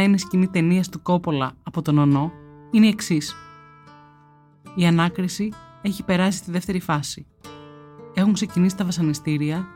Να 0.02 0.08
είναι 0.08 0.18
σκηνή 0.18 0.48
ταινίας 0.48 0.88
του 0.88 1.02
Κόπολα 1.02 1.52
από 1.62 1.82
τον 1.82 1.98
Ονό, 1.98 2.32
είναι 2.70 2.86
η 2.86 2.88
εξής. 2.88 3.34
Η 4.74 4.86
ανάκριση 4.86 5.52
έχει 5.82 6.04
περάσει 6.04 6.38
στη 6.38 6.50
δεύτερη 6.50 6.80
φάση. 6.80 7.26
Έχουν 8.14 8.32
ξεκινήσει 8.32 8.76
τα 8.76 8.84
βασανιστήρια 8.84 9.66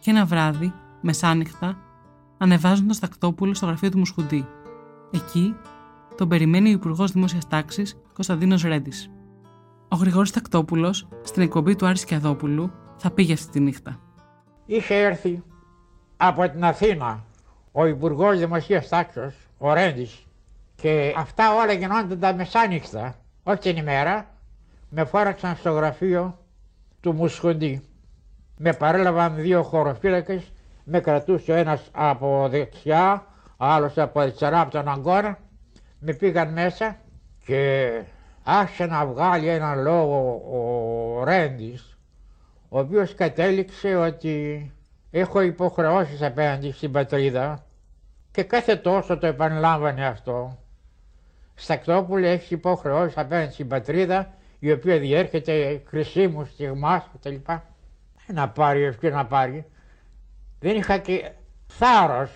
και 0.00 0.10
ένα 0.10 0.24
βράδυ, 0.24 0.72
μεσάνυχτα, 1.00 1.78
ανεβάζουν 2.38 2.86
τον 2.86 2.94
Στακτόπουλο 2.94 3.54
στο 3.54 3.66
γραφείο 3.66 3.90
του 3.90 3.98
Μουσχουντή. 3.98 4.46
Εκεί 5.10 5.54
τον 6.16 6.28
περιμένει 6.28 6.68
ο 6.68 6.72
Υπουργός 6.72 7.10
Δημόσιας 7.10 7.48
Τάξης 7.48 7.96
Κωνσταντίνος 8.12 8.62
Ρέντι. 8.62 8.92
Ο 9.88 9.96
Γρηγόρης 9.96 10.30
Τακτόπουλος, 10.30 11.08
στην 11.22 11.42
εκπομπή 11.42 11.76
του 11.76 11.86
Άρη 11.86 11.98
Σκιαδόπουλου, 11.98 12.70
θα 12.96 13.10
πήγε 13.10 13.32
αυτή 13.32 13.50
τη 13.50 13.60
νύχτα. 13.60 14.00
Είχε 14.66 14.94
έρθει 14.94 15.42
από 16.16 16.50
την 16.50 16.64
Αθήνα 16.64 17.24
ο 17.72 17.86
Υπουργός 17.86 18.38
Δημοσίας 18.38 18.88
Τάξης 18.88 19.43
ο 19.66 19.72
Ρέντης. 19.72 20.26
Και 20.76 21.14
αυτά 21.16 21.54
όλα 21.54 21.72
γινόνταν 21.72 22.20
τα 22.20 22.34
μεσάνυχτα, 22.34 23.14
όχι 23.42 23.58
την 23.58 23.76
ημέρα. 23.76 24.26
Με 24.88 25.04
φόραξαν 25.04 25.56
στο 25.56 25.70
γραφείο 25.70 26.38
του 27.00 27.12
Μουσχοντή. 27.12 27.82
Με 28.56 28.72
παρέλαβαν 28.72 29.34
δύο 29.34 29.62
χωροφύλακες, 29.62 30.52
με 30.84 31.00
κρατούσε 31.00 31.52
ο 31.52 31.54
ένας 31.54 31.82
από 31.92 32.46
δεξιά, 32.50 33.26
ο 33.56 33.64
άλλος 33.64 33.98
από 33.98 34.20
αριστερά 34.20 34.60
από 34.60 34.70
τον 34.70 34.88
αγκώνα. 34.88 35.38
Με 35.98 36.12
πήγαν 36.12 36.52
μέσα 36.52 36.96
και 37.44 37.90
άρχισε 38.42 38.86
να 38.86 39.06
βγάλει 39.06 39.48
έναν 39.48 39.82
λόγο 39.82 40.42
ο 40.52 41.24
Ρέντης, 41.24 41.98
ο 42.68 42.78
οποίος 42.78 43.14
κατέληξε 43.14 43.94
ότι 43.94 44.72
έχω 45.10 45.40
υποχρεώσεις 45.40 46.22
απέναντι 46.22 46.72
στην 46.72 46.92
πατρίδα 46.92 47.64
και 48.34 48.42
κάθε 48.42 48.76
τόσο 48.76 49.18
το 49.18 49.26
επαναλάμβανε 49.26 50.06
αυτό. 50.06 50.58
Στακτόπουλε 51.54 52.30
έχει 52.30 52.54
υποχρεώσει 52.54 53.14
απέναντι 53.20 53.52
στην 53.52 53.68
πατρίδα 53.68 54.34
η 54.58 54.72
οποία 54.72 54.98
διέρχεται 54.98 55.82
χρυσίμου 55.86 56.44
στιγμά 56.44 57.04
κτλ. 57.12 57.34
Να 58.26 58.48
πάρει 58.48 58.82
ευχή 58.82 59.08
να 59.08 59.26
πάρει. 59.26 59.66
Δεν 60.60 60.76
είχα 60.76 60.98
και 60.98 61.30
θάρρος. 61.66 62.30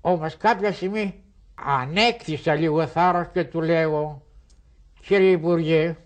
Όμως 0.00 0.36
κάποια 0.36 0.72
στιγμή 0.72 1.22
ανέκτησα 1.54 2.54
λίγο 2.54 2.86
θάρρος 2.86 3.26
και 3.32 3.44
του 3.44 3.60
λέω 3.62 4.22
κύριε 5.00 5.30
Υπουργέ 5.30 5.96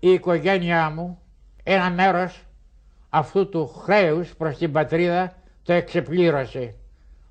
η 0.00 0.10
οικογένειά 0.10 0.90
μου 0.90 1.22
ένα 1.62 1.90
μέρος 1.90 2.44
αυτού 3.08 3.48
του 3.48 3.68
χρέους 3.68 4.34
προς 4.34 4.58
την 4.58 4.72
πατρίδα 4.72 5.36
το 5.62 5.72
εξεπλήρωσε. 5.72 6.74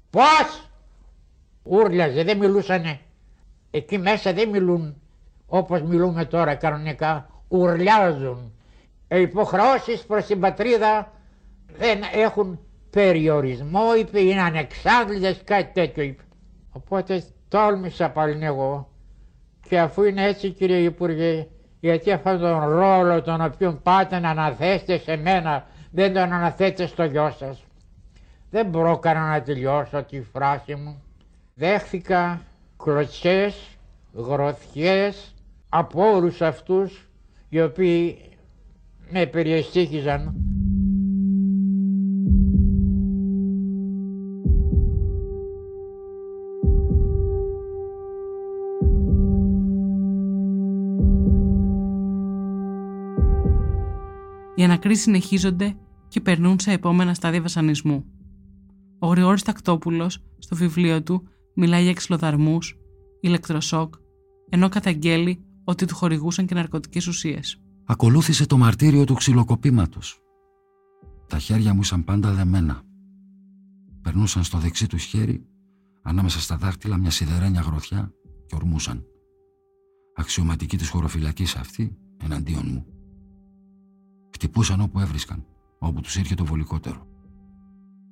Πώς! 0.10 0.67
Ούρλιαζε, 1.70 2.24
δεν 2.24 2.38
μιλούσανε. 2.38 3.00
Εκεί 3.72 3.98
μέσα 3.98 4.34
δεν 4.34 4.50
μιλούν 4.50 5.02
όπως 5.48 5.82
μιλούμε 5.82 6.26
τώρα 6.26 6.56
κανονικά, 6.56 7.30
ουρλιάζουν. 7.48 8.52
Οι 9.08 9.22
υποχρεώσεις 9.22 10.06
προς 10.06 10.26
την 10.26 10.40
πατρίδα 10.40 11.12
δεν 11.78 12.00
έχουν 12.14 12.60
περιορισμό, 12.90 13.96
είπε, 14.00 14.20
είναι 14.20 14.42
ανεξάντλητες, 14.42 15.42
κάτι 15.44 15.72
τέτοιο 15.74 16.04
είπε. 16.04 16.24
Οπότε 16.72 17.24
τόλμησα 17.48 18.10
πάλι 18.10 18.46
εγώ 18.46 18.90
και 19.70 19.80
αφού 19.80 20.04
είναι 20.04 20.24
έτσι 20.24 20.50
κύριε 20.50 20.78
Υπουργέ, 20.78 21.48
γιατί 21.80 22.12
αυτόν 22.12 22.40
τον 22.40 22.70
ρόλο 22.70 23.22
τον 23.22 23.42
οποίο 23.42 23.80
πάτε 23.84 24.20
να 24.20 24.30
αναθέσετε 24.30 24.98
σε 24.98 25.18
μένα 25.18 25.66
δεν 25.92 26.14
τον 26.14 26.34
αναθέσετε 26.34 26.86
στο 26.86 27.04
γιο 27.04 27.30
σας. 27.30 27.64
Δεν 28.50 28.70
πρόκανα 28.70 29.30
να 29.30 29.42
τελειώσω 29.42 30.04
τη 30.04 30.22
φράση 30.22 30.76
μου. 30.76 31.02
Δέχθηκα 31.60 32.42
κλωτσές, 32.78 33.78
γροθιές 34.14 35.34
από 35.70 36.12
όλους 36.12 36.42
αυτούς 36.42 37.10
οι 37.50 37.62
οποίοι 37.62 38.18
με 39.12 39.26
περιεστήχιζαν. 39.26 40.36
Οι 54.56 54.64
ανακρίσεις 54.64 55.04
συνεχίζονται 55.04 55.76
και 56.08 56.22
περνούν 56.22 56.60
σε 56.60 56.72
επόμενα 56.72 57.14
στάδια 57.14 57.42
βασανισμού. 57.42 58.06
Ο 59.00 59.08
Γρηγόρης 59.08 59.44
Τακτόπουλος 59.44 60.24
στο 60.38 60.56
βιβλίο 60.56 61.04
του 61.04 61.28
μιλάει 61.58 61.84
για 61.84 61.94
ξυλοδαρμούς, 61.94 62.78
ηλεκτροσόκ, 63.20 63.94
ενώ 64.50 64.70
καταγγέλει 64.70 65.42
ότι 65.64 65.86
του 65.86 65.96
χορηγούσαν 65.96 66.46
και 66.46 66.56
ναρκωτικές 66.56 67.08
ουσίες. 67.08 67.62
Ακολούθησε 67.86 68.46
το 68.46 68.58
μαρτύριο 68.58 69.04
του 69.04 69.14
ξυλοκοπήματος. 69.14 70.22
Τα 71.28 71.38
χέρια 71.40 71.74
μου 71.74 71.82
ήσαν 71.82 72.04
πάντα 72.04 72.34
δεμένα. 72.34 72.82
Περνούσαν 74.02 74.44
στο 74.44 74.58
δεξί 74.58 74.88
του 74.88 74.98
χέρι, 74.98 75.46
ανάμεσα 76.02 76.40
στα 76.40 76.58
δάχτυλα 76.58 76.98
μια 76.98 77.10
σιδερένια 77.10 77.62
γροθιά 77.62 78.12
και 78.46 78.56
ορμούσαν. 78.56 79.06
Αξιωματική 80.16 80.78
της 80.78 80.90
χωροφυλακής 80.90 81.56
αυτή 81.56 81.98
εναντίον 82.24 82.64
μου. 82.66 82.86
Χτυπούσαν 84.34 84.82
όπου 84.82 85.00
έβρισκαν, 85.00 85.46
όπου 85.80 86.02
τους 86.02 86.16
ήρθε 86.16 86.36
το 86.36 86.46
βολικότερο. 86.46 87.08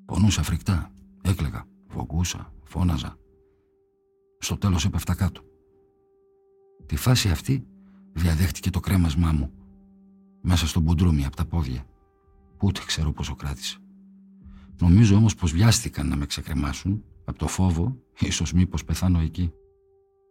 Πονούσα 0.06 0.44
φρικτά, 0.44 0.92
έκλεγα, 1.22 1.66
φοκούσα, 1.88 2.54
φώναζα. 2.64 3.18
Στο 4.46 4.58
τέλος 4.58 4.86
έπεφτα 4.86 5.16
κάτω. 5.16 5.42
Τη 6.86 6.96
φάση 6.96 7.30
αυτή 7.30 7.68
διαδέχτηκε 8.14 8.70
το 8.70 8.80
κρέμασμά 8.80 9.32
μου 9.32 9.52
μέσα 10.42 10.68
στο 10.68 10.80
μπουντρούμι 10.80 11.26
από 11.26 11.36
τα 11.36 11.46
πόδια 11.46 11.86
που 12.58 12.68
ούτε 12.68 12.82
ξέρω 12.86 13.12
πόσο 13.12 13.36
κράτησε. 13.36 13.78
Νομίζω 14.80 15.16
όμως 15.16 15.36
πως 15.36 15.52
βιάστηκαν 15.52 16.08
να 16.08 16.16
με 16.16 16.26
ξεκρεμάσουν 16.26 17.04
από 17.26 17.38
το 17.38 17.48
φόβο 17.48 17.98
ίσως 18.20 18.54
μήπως 18.54 18.84
πεθάνω 18.84 19.20
εκεί. 19.20 19.52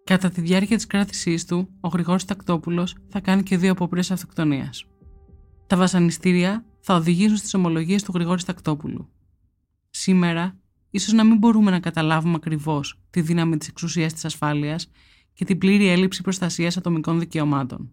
Κατά 0.05 0.31
τη 0.31 0.41
διάρκεια 0.41 0.77
της 0.77 0.87
κράτησής 0.87 1.45
του, 1.45 1.69
ο 1.81 1.89
Γρηγόρης 1.89 2.25
Τακτόπουλος 2.25 2.97
θα 3.09 3.21
κάνει 3.21 3.43
και 3.43 3.57
δύο 3.57 3.73
απόπειρες 3.73 4.11
αυτοκτονίας. 4.11 4.87
Τα 5.67 5.77
βασανιστήρια 5.77 6.65
θα 6.81 6.95
οδηγήσουν 6.95 7.37
στις 7.37 7.55
ομολογίες 7.55 8.03
του 8.03 8.13
Γρηγόρη 8.15 8.43
Τακτόπουλου. 8.43 9.09
Σήμερα, 9.91 10.59
ίσως 10.95 11.13
να 11.13 11.25
μην 11.25 11.37
μπορούμε 11.39 11.71
να 11.71 11.81
καταλάβουμε 11.81 12.35
ακριβώς 12.35 13.01
τη 13.11 13.21
δύναμη 13.21 13.57
της 13.57 13.69
εξουσίας 13.69 14.13
της 14.13 14.25
ασφάλειας 14.25 14.91
και 15.33 15.45
την 15.45 15.59
πλήρη 15.59 15.89
έλλειψη 15.89 16.23
προστασίας 16.23 16.77
ατομικών 16.77 17.19
δικαιωμάτων. 17.19 17.93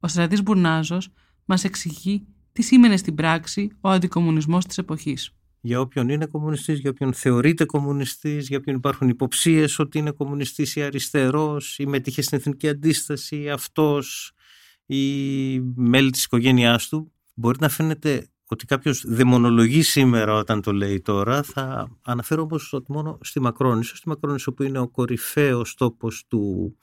Ο 0.00 0.08
Στρατής 0.08 0.42
Μπουρνάζος 0.42 1.08
μας 1.44 1.64
εξηγεί 1.64 2.26
τι 2.52 2.62
σήμαινε 2.62 2.96
στην 2.96 3.14
πράξη 3.14 3.70
ο 3.80 3.88
αντικομουνισμός 3.88 4.66
της 4.66 4.78
εποχής. 4.78 5.34
Για 5.60 5.80
όποιον 5.80 6.08
είναι 6.08 6.26
κομμουνιστής, 6.26 6.78
για 6.78 6.90
όποιον 6.90 7.12
θεωρείται 7.12 7.64
κομμουνιστής, 7.64 8.48
για 8.48 8.58
όποιον 8.58 8.76
υπάρχουν 8.76 9.08
υποψίες 9.08 9.78
ότι 9.78 9.98
είναι 9.98 10.10
κομμουνιστής 10.10 10.76
ή 10.76 10.82
αριστερός 10.82 11.78
ή 11.78 11.86
μετήχε 11.86 12.22
στην 12.22 12.38
εθνική 12.38 12.68
αντίσταση, 12.68 13.50
αυτός 13.50 14.32
ή 14.86 15.60
μέλη 15.60 16.10
της 16.10 16.24
οικογένειάς 16.24 16.88
του. 16.88 17.12
Μπορεί 17.34 17.58
να 17.60 17.68
φαίνεται 17.68 18.28
ότι 18.48 18.64
κάποιος 18.64 19.04
δαιμονολογεί 19.06 19.82
σήμερα 19.82 20.34
όταν 20.34 20.62
το 20.62 20.72
λέει 20.72 21.00
τώρα, 21.00 21.42
θα 21.42 21.96
αναφέρω 22.02 22.42
όμως 22.42 22.72
ότι 22.72 22.92
μόνο 22.92 23.18
στη 23.22 23.40
Μακρόνησο, 23.40 23.96
στη 23.96 24.08
Μακρόνησο 24.08 24.52
που 24.52 24.62
είναι 24.62 24.78
ο 24.78 24.88
κορυφαίος 24.88 25.74
τόπος 25.74 26.24
του 26.28 26.76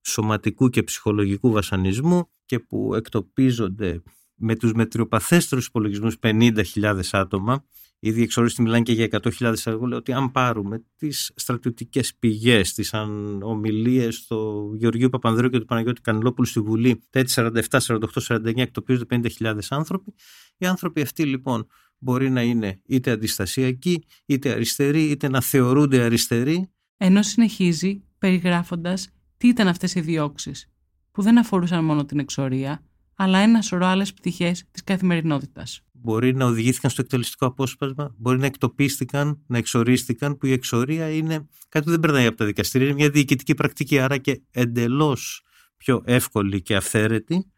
σωματικού 0.00 0.68
και 0.68 0.82
ψυχολογικού 0.82 1.50
βασανισμού 1.50 2.28
και 2.44 2.58
που 2.58 2.94
εκτοπίζονται 2.94 4.02
με 4.34 4.56
τους 4.56 4.72
μετριοπαθέστερους 4.72 5.66
υπολογισμούς 5.66 6.16
50.000 6.22 7.00
άτομα 7.12 7.64
Ήδη 8.00 8.22
εξοριστεί 8.22 8.62
μιλάνε 8.62 8.82
και 8.82 8.92
για 8.92 9.08
100.000 9.10 9.54
εγώ 9.64 9.86
λέω 9.86 9.98
ότι 9.98 10.12
αν 10.12 10.30
πάρουμε 10.30 10.84
τις 10.96 11.32
στρατιωτικές 11.34 12.14
πηγές, 12.14 12.74
τις 12.74 12.94
ομιλίες 13.42 14.26
του 14.26 14.72
Γεωργίου 14.78 15.08
Παπανδρέου 15.08 15.48
και 15.48 15.58
του 15.58 15.64
Παναγιώτη 15.64 16.00
Κανελόπουλου 16.00 16.46
στη 16.46 16.60
Βουλή, 16.60 17.00
τα 17.10 17.24
47, 17.26 17.60
48, 17.68 17.98
49 18.26 18.56
εκτοπίζονται 18.56 19.20
50.000 19.40 19.58
άνθρωποι. 19.68 20.14
Οι 20.58 20.66
άνθρωποι 20.66 21.00
αυτοί 21.00 21.24
λοιπόν 21.24 21.66
μπορεί 21.98 22.30
να 22.30 22.42
είναι 22.42 22.80
είτε 22.86 23.10
αντιστασιακοί, 23.10 24.04
είτε 24.26 24.50
αριστεροί, 24.50 25.02
είτε 25.02 25.28
να 25.28 25.40
θεωρούνται 25.40 26.00
αριστεροί. 26.00 26.70
Ενώ 26.96 27.22
συνεχίζει 27.22 28.02
περιγράφοντας 28.18 29.08
τι 29.36 29.48
ήταν 29.48 29.68
αυτές 29.68 29.94
οι 29.94 30.00
διώξεις, 30.00 30.70
που 31.12 31.22
δεν 31.22 31.38
αφορούσαν 31.38 31.84
μόνο 31.84 32.04
την 32.04 32.18
εξορία, 32.18 32.82
αλλά 33.20 33.38
ένα 33.38 33.62
σωρό 33.62 33.86
άλλες 33.86 34.14
πτυχές 34.14 34.64
της 34.70 34.84
καθημερινότητας. 34.84 35.80
Μπορεί 35.92 36.34
να 36.34 36.44
οδηγήθηκαν 36.44 36.90
στο 36.90 37.00
εκτελεστικό 37.00 37.46
απόσπασμα, 37.46 38.14
μπορεί 38.18 38.38
να 38.38 38.46
εκτοπίστηκαν, 38.46 39.42
να 39.46 39.58
εξορίστηκαν, 39.58 40.36
που 40.36 40.46
η 40.46 40.52
εξορία 40.52 41.10
είναι 41.10 41.48
κάτι 41.68 41.84
που 41.84 41.90
δεν 41.90 42.00
περνάει 42.00 42.26
από 42.26 42.36
τα 42.36 42.44
δικαστήρια, 42.44 42.86
είναι 42.86 42.96
μια 42.96 43.10
διοικητική 43.10 43.54
πρακτική, 43.54 43.98
άρα 43.98 44.16
και 44.16 44.42
εντελώς 44.50 45.42
πιο 45.76 46.02
εύκολη 46.04 46.62
και 46.62 46.76
αυθαίρετη. 46.76 47.52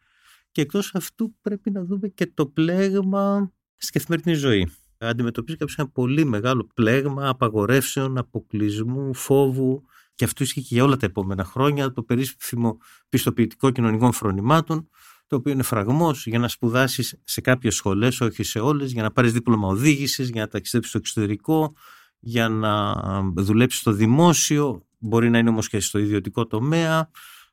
Και 0.50 0.60
εκτός 0.60 0.94
αυτού 0.94 1.34
πρέπει 1.40 1.70
να 1.70 1.84
δούμε 1.84 2.08
και 2.08 2.26
το 2.34 2.46
πλέγμα 2.46 3.52
στη 3.76 3.92
καθημερινή 3.92 4.34
ζωή. 4.34 4.70
Αντιμετωπίζει 4.98 5.56
κάποιος 5.56 5.78
ένα 5.78 5.88
πολύ 5.88 6.24
μεγάλο 6.24 6.68
πλέγμα 6.74 7.28
απαγορεύσεων, 7.28 8.18
αποκλεισμού, 8.18 9.14
φόβου. 9.14 9.82
Και 10.14 10.24
αυτό 10.24 10.44
ισχύει 10.44 10.60
και 10.60 10.74
για 10.74 10.84
όλα 10.84 10.96
τα 10.96 11.06
επόμενα 11.06 11.44
χρόνια. 11.44 11.92
Το 11.92 12.02
περίφημο 12.02 12.78
πιστοποιητικό 13.08 13.70
κοινωνικών 13.70 14.12
φρονημάτων, 14.12 14.88
το 15.30 15.36
οποίο 15.36 15.52
είναι 15.52 15.62
φραγμός 15.62 16.26
για 16.26 16.38
να 16.38 16.48
σπουδάσεις 16.48 17.20
σε 17.24 17.40
κάποιες 17.40 17.74
σχολές, 17.74 18.20
όχι 18.20 18.42
σε 18.42 18.58
όλες, 18.58 18.92
για 18.92 19.02
να 19.02 19.10
πάρεις 19.10 19.32
δίπλωμα 19.32 19.68
οδήγησης, 19.68 20.28
για 20.30 20.40
να 20.40 20.48
ταξιδέψεις 20.48 20.90
στο 20.90 20.98
εξωτερικό, 20.98 21.72
για 22.20 22.48
να 22.48 22.94
δουλέψεις 23.34 23.80
στο 23.80 23.92
δημόσιο, 23.92 24.86
μπορεί 24.98 25.30
να 25.30 25.38
είναι 25.38 25.48
όμως 25.48 25.68
και 25.68 25.80
στο 25.80 25.98
ιδιωτικό 25.98 26.46
τομέα. 26.46 27.10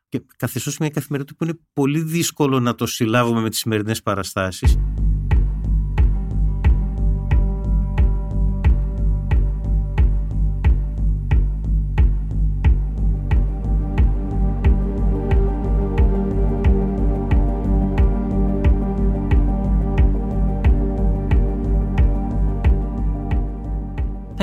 Και 0.09 0.21
καθιστώ 0.37 0.71
μια 0.79 0.89
καθημερινότητα 0.89 1.37
που 1.37 1.43
είναι 1.43 1.59
πολύ 1.73 1.99
δύσκολο 1.99 2.59
να 2.59 2.75
το 2.75 2.85
συλλάβουμε 2.85 3.41
με 3.41 3.49
τις 3.49 3.59
σημερινές 3.59 4.01
παραστάσεις. 4.01 4.77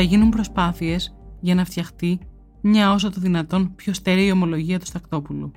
Γίνουν 0.04 0.28
προσπάθειες 0.28 1.16
για 1.40 1.54
να 1.54 1.64
φτιαχτεί 1.64 2.18
μια 2.60 2.92
όσο 2.92 3.10
το 3.10 3.20
δυνατόν 3.20 3.74
πιο 3.74 3.92
στερεή 3.92 4.30
ομολογία 4.30 4.78
του 4.78 4.86
Στακτόπουλου. 4.86 5.50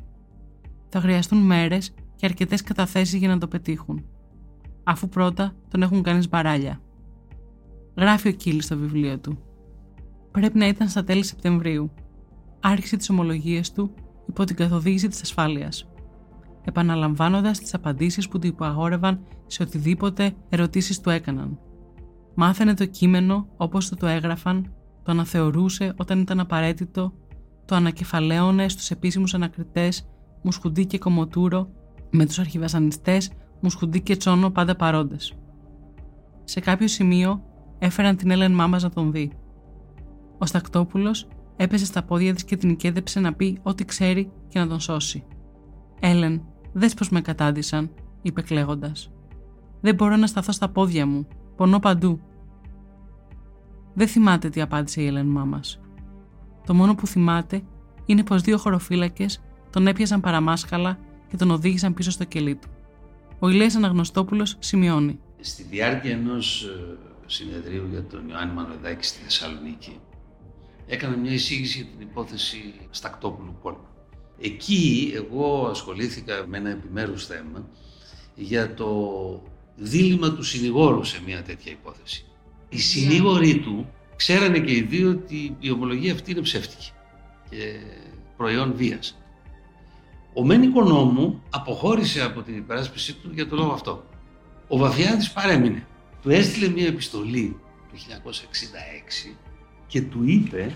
Θα 0.89 1.00
χρειαστούν 1.00 1.38
μέρες 1.38 1.93
και 2.16 2.26
αρκετές 2.26 2.64
καταθέσεις 2.64 3.20
για 3.20 3.28
να 3.28 3.38
το 3.38 3.48
πετύχουν, 3.48 4.06
αφού 4.84 5.10
πρώτα 5.10 5.56
τον 5.70 5.82
έχουν 5.82 6.04
κάνει 6.04 6.22
σπαράλια. 6.22 6.82
Γράφει 7.98 8.28
ο 8.28 8.32
Κίλης 8.32 8.66
στο 8.66 8.78
βιβλίο 8.78 9.20
του. 9.20 9.38
Πρέπει 10.32 10.58
να 10.58 10.68
ήταν 10.68 10.89
στα 10.89 11.04
τέλη 11.04 11.24
Σεπτεμβρίου. 11.24 11.91
Άρχισε 12.60 12.98
τις 12.98 13.10
ομολογίες 13.10 13.72
του 13.72 13.93
υπό 14.28 14.43
την 14.43 14.56
καθοδήγηση 14.56 15.08
της 15.08 15.22
ασφάλειας, 15.22 15.88
επαναλαμβάνοντας 16.64 17.60
τις 17.60 17.74
απαντήσεις 17.74 18.28
που 18.28 18.39
του 18.39 18.48
υπαγόρευαν 18.48 19.20
σε 19.48 19.64
οτιδήποτε 19.64 20.34
ερωτήσεις 20.50 21.00
του 21.00 21.10
έκαναν. 21.10 21.60
Μάθαινε 22.40 22.74
το 22.74 22.86
κείμενο 22.86 23.48
όπως 23.58 23.90
το 23.90 23.96
το 23.96 24.08
έγραφαν, 24.08 24.74
το 25.04 25.12
αναθεωρούσε 25.12 25.94
όταν 25.98 26.20
ήταν 26.20 26.40
απαραίτητο, 26.40 27.14
το 27.66 27.76
ανακεφαλαίωνε 27.76 28.70
στους 28.70 28.92
επίσημους 28.92 29.34
ανακριτές 29.34 30.08
Μουσχουντή 30.42 30.86
και 30.86 30.98
Κομοτούρο 30.98 31.70
με 32.12 32.26
τους 32.26 32.40
αρχιβασανιστές 32.40 33.32
Μουσχουντή 33.62 34.02
και 34.02 34.16
Τσόνο 34.16 34.50
πάντα 34.50 34.76
παρόντες. 34.76 35.34
Σε 36.44 36.60
κάποιο 36.60 36.88
σημείο 36.88 37.44
έφεραν 37.80 38.16
την 38.16 38.32
Έλεν 38.32 38.52
Μάμας 38.52 38.84
να 38.84 38.90
τον 38.90 39.12
δει. 39.12 39.32
Ο 40.38 40.46
Στακτόπουλος 40.46 41.28
έπεσε 41.56 41.86
στα 41.86 42.04
πόδια 42.04 42.34
της 42.34 42.44
και 42.44 42.58
την 42.58 42.70
οικέδεψε 42.70 43.20
να 43.20 43.34
πει 43.34 43.60
ό,τι 43.64 43.86
ξέρει 43.86 44.32
και 44.48 44.60
να 44.60 44.68
τον 44.68 44.80
σώσει. 44.80 45.24
«Έλεν, 46.00 46.42
δες 46.74 46.94
πως 46.94 47.10
με 47.10 47.22
κατάντησαν», 47.22 47.90
είπε 48.22 48.42
κλαίγοντας. 48.42 49.12
«Δεν 49.82 49.96
μπορώ 49.96 50.16
να 50.16 50.28
σταθώ 50.28 50.52
στα 50.52 50.70
πόδια 50.70 51.06
μου. 51.06 51.28
Πονώ 51.56 51.80
παντού. 51.80 52.20
Δεν 53.98 54.08
θυμάται 54.08 54.50
τι 54.50 54.62
απάντησε 54.62 55.02
η 55.02 55.06
Ελένη 55.06 55.30
μας. 55.30 55.80
Το 56.66 56.74
μόνο 56.74 56.95
που 56.95 57.08
θυμάται 57.08 57.62
είναι 58.06 58.24
πως 58.24 58.41
δύο 58.41 58.58
χωροφύλακες 58.58 59.41
τον 59.70 59.88
έπιαζαν 59.88 60.22
παραμάσκαλα 60.22 61.00
και 61.30 61.38
τον 61.38 61.52
οδήγησαν 61.52 61.93
πίσω 61.93 62.12
στο 62.12 62.24
κελί 62.24 62.56
του. 62.56 62.68
Ο 63.39 63.50
Ηλίας 63.50 63.76
Αναγνωστόπουλος 63.76 64.56
σημειώνει. 64.60 65.20
Στη 65.39 65.64
διάρκεια 65.64 66.12
ενός 66.12 66.64
ε, 66.64 66.98
συνεδρίου 67.26 67.88
για 67.91 68.04
τον 68.04 68.30
Ιωάννη 68.30 68.54
Μανωδάκη 68.54 69.06
στη 69.06 69.24
Θεσσαλονίκη 69.24 70.00
έκανα 70.88 71.18
μια 71.18 71.32
εισήγηση 71.32 71.78
για 71.78 71.91
την 71.91 72.08
υπόθεση 72.08 72.74
Στακτόπουλου 72.89 73.58
Πόλου. 73.62 73.88
Εκεί 74.39 75.12
εγώ 75.16 75.68
ασχολήθηκα 75.68 76.45
με 76.48 76.58
ένα 76.58 76.70
επιμέρους 76.70 77.26
θέμα 77.26 77.70
για 78.36 78.74
το 78.74 78.91
δίλημα 79.76 80.34
του 80.34 80.43
συνηγόρου 80.43 81.04
σε 81.04 81.22
μια 81.26 81.41
τέτοια 81.41 81.72
υπόθεση. 81.72 82.26
Οι 82.70 82.80
συνήγοροι 82.80 83.59
του 83.59 83.89
ξέρανε 84.15 84.59
και 84.59 84.76
οι 84.76 84.82
δύο 84.82 85.09
ότι 85.09 85.55
η 85.59 85.72
ομολογία 85.72 86.13
αυτή 86.13 86.32
είναι 86.32 86.41
ψεύτικη 86.41 86.91
και 87.49 87.80
προϊόν 88.38 88.74
βίας. 88.76 89.18
Ο 90.34 90.45
Μένικο 90.45 90.80
Οικονόμου 90.80 91.41
αποχώρησε 91.49 92.22
από 92.24 92.41
την 92.41 92.57
υπεράσπιση 92.57 93.13
του 93.13 93.32
για 93.34 93.47
τον 93.47 93.57
λόγο 93.57 93.72
αυτό. 93.72 94.03
Ο 94.68 94.78
Βαφιάδης 94.78 95.32
παρέμεινε. 95.32 95.88
Του 96.22 96.30
έστειλε 96.30 96.68
μια 96.68 96.88
επιστολή 96.88 97.59
το 97.91 97.97
1966 99.32 99.36
και 99.88 100.01
του 100.01 100.24
είπε 100.24 100.76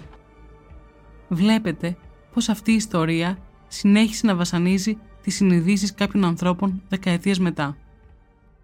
Βλέπετε 1.27 1.97
πως 2.33 2.49
αυτή 2.49 2.71
η 2.71 2.75
ιστορία 2.75 3.37
συνέχισε 3.67 4.25
να 4.25 4.35
βασανίζει 4.35 4.97
τις 5.21 5.35
συνειδήσεις 5.35 5.93
κάποιων 5.93 6.25
ανθρώπων 6.25 6.81
δεκαετίες 6.89 7.39
μετά. 7.39 7.77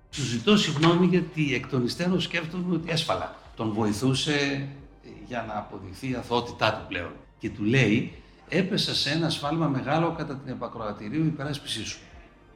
Σου 0.10 0.24
ζητώ 0.24 0.58
συγγνώμη 0.58 1.06
γιατί 1.06 1.54
εκ 1.54 1.68
των 1.68 1.86
υστέρων 1.86 2.22
σκέφτομαι 2.22 2.76
ότι 2.76 2.92
έσφαλα. 2.92 3.36
Τον 3.56 3.72
βοηθούσε 3.72 4.68
για 5.28 5.46
να 5.48 5.58
αποδειχθεί 5.58 6.10
η 6.10 6.16
αθωότητά 6.16 6.74
του 6.74 6.88
πλέον. 6.88 7.12
Και 7.40 7.50
του 7.50 7.64
λέει, 7.64 8.14
έπεσα 8.50 8.96
σε 8.96 9.10
ένα 9.10 9.30
σφάλμα 9.30 9.68
μεγάλο 9.68 10.12
κατά 10.18 10.36
την 10.36 10.52
επακροατηρίου 10.52 11.26
υπεράσπιση 11.26 11.86
σου. 11.86 12.00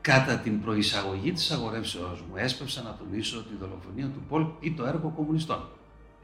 Κατά 0.02 0.38
την 0.38 0.62
προεισαγωγή 0.62 1.32
της 1.32 1.52
αγορεύσεώς 1.52 2.24
μου 2.30 2.36
έσπευσα 2.36 2.82
να 2.82 2.96
τονίσω 2.96 3.38
ότι 3.38 3.54
η 3.54 3.58
δολοφονία 3.60 4.06
του 4.06 4.22
Πολ 4.30 4.46
ή 4.60 4.72
το 4.72 4.86
έργο 4.86 5.14
κομμουνιστών. 5.16 5.70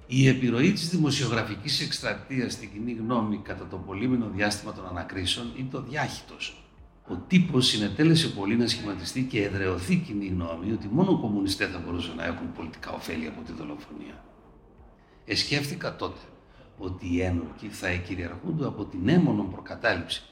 Η 0.08 0.28
επιρροή 0.28 0.74
της 0.74 0.90
δημοσιογραφικής 0.90 1.82
εκστρατείας 1.82 2.54
στην 2.54 2.72
κοινή 2.72 2.94
γνώμη 2.94 3.38
κατά 3.38 3.68
το 3.68 3.78
πολύμηνο 3.78 4.30
διάστημα 4.36 4.74
των 4.74 4.88
ανακρίσεων 4.88 5.48
είναι 5.58 5.68
το 5.72 5.82
διάχυτος. 5.82 6.67
Ο 7.10 7.16
τύπος 7.28 7.68
συνετέλεσε 7.68 8.28
πολύ 8.28 8.56
να 8.56 8.68
σχηματιστεί 8.68 9.24
και 9.24 9.44
εδρεωθεί 9.44 9.96
κοινή 9.96 10.26
γνώμη 10.26 10.72
ότι 10.72 10.88
μόνο 10.88 11.12
οι 11.12 11.22
κομμουνιστές 11.22 11.70
θα 11.70 11.82
μπορούσαν 11.86 12.16
να 12.16 12.26
έχουν 12.26 12.52
πολιτικά 12.52 12.92
ωφέλη 12.92 13.28
από 13.28 13.42
τη 13.42 13.52
δολοφονία. 13.52 14.24
Εσκέφθηκα 15.26 15.96
τότε 15.96 16.20
ότι 16.78 17.14
οι 17.14 17.22
ένορκοι 17.22 17.68
θα 17.68 17.88
εκυριαρχούνται 17.88 18.66
από 18.66 18.86
την 18.86 19.10
έμονον 19.10 19.52
προκατάληψη. 19.52 20.24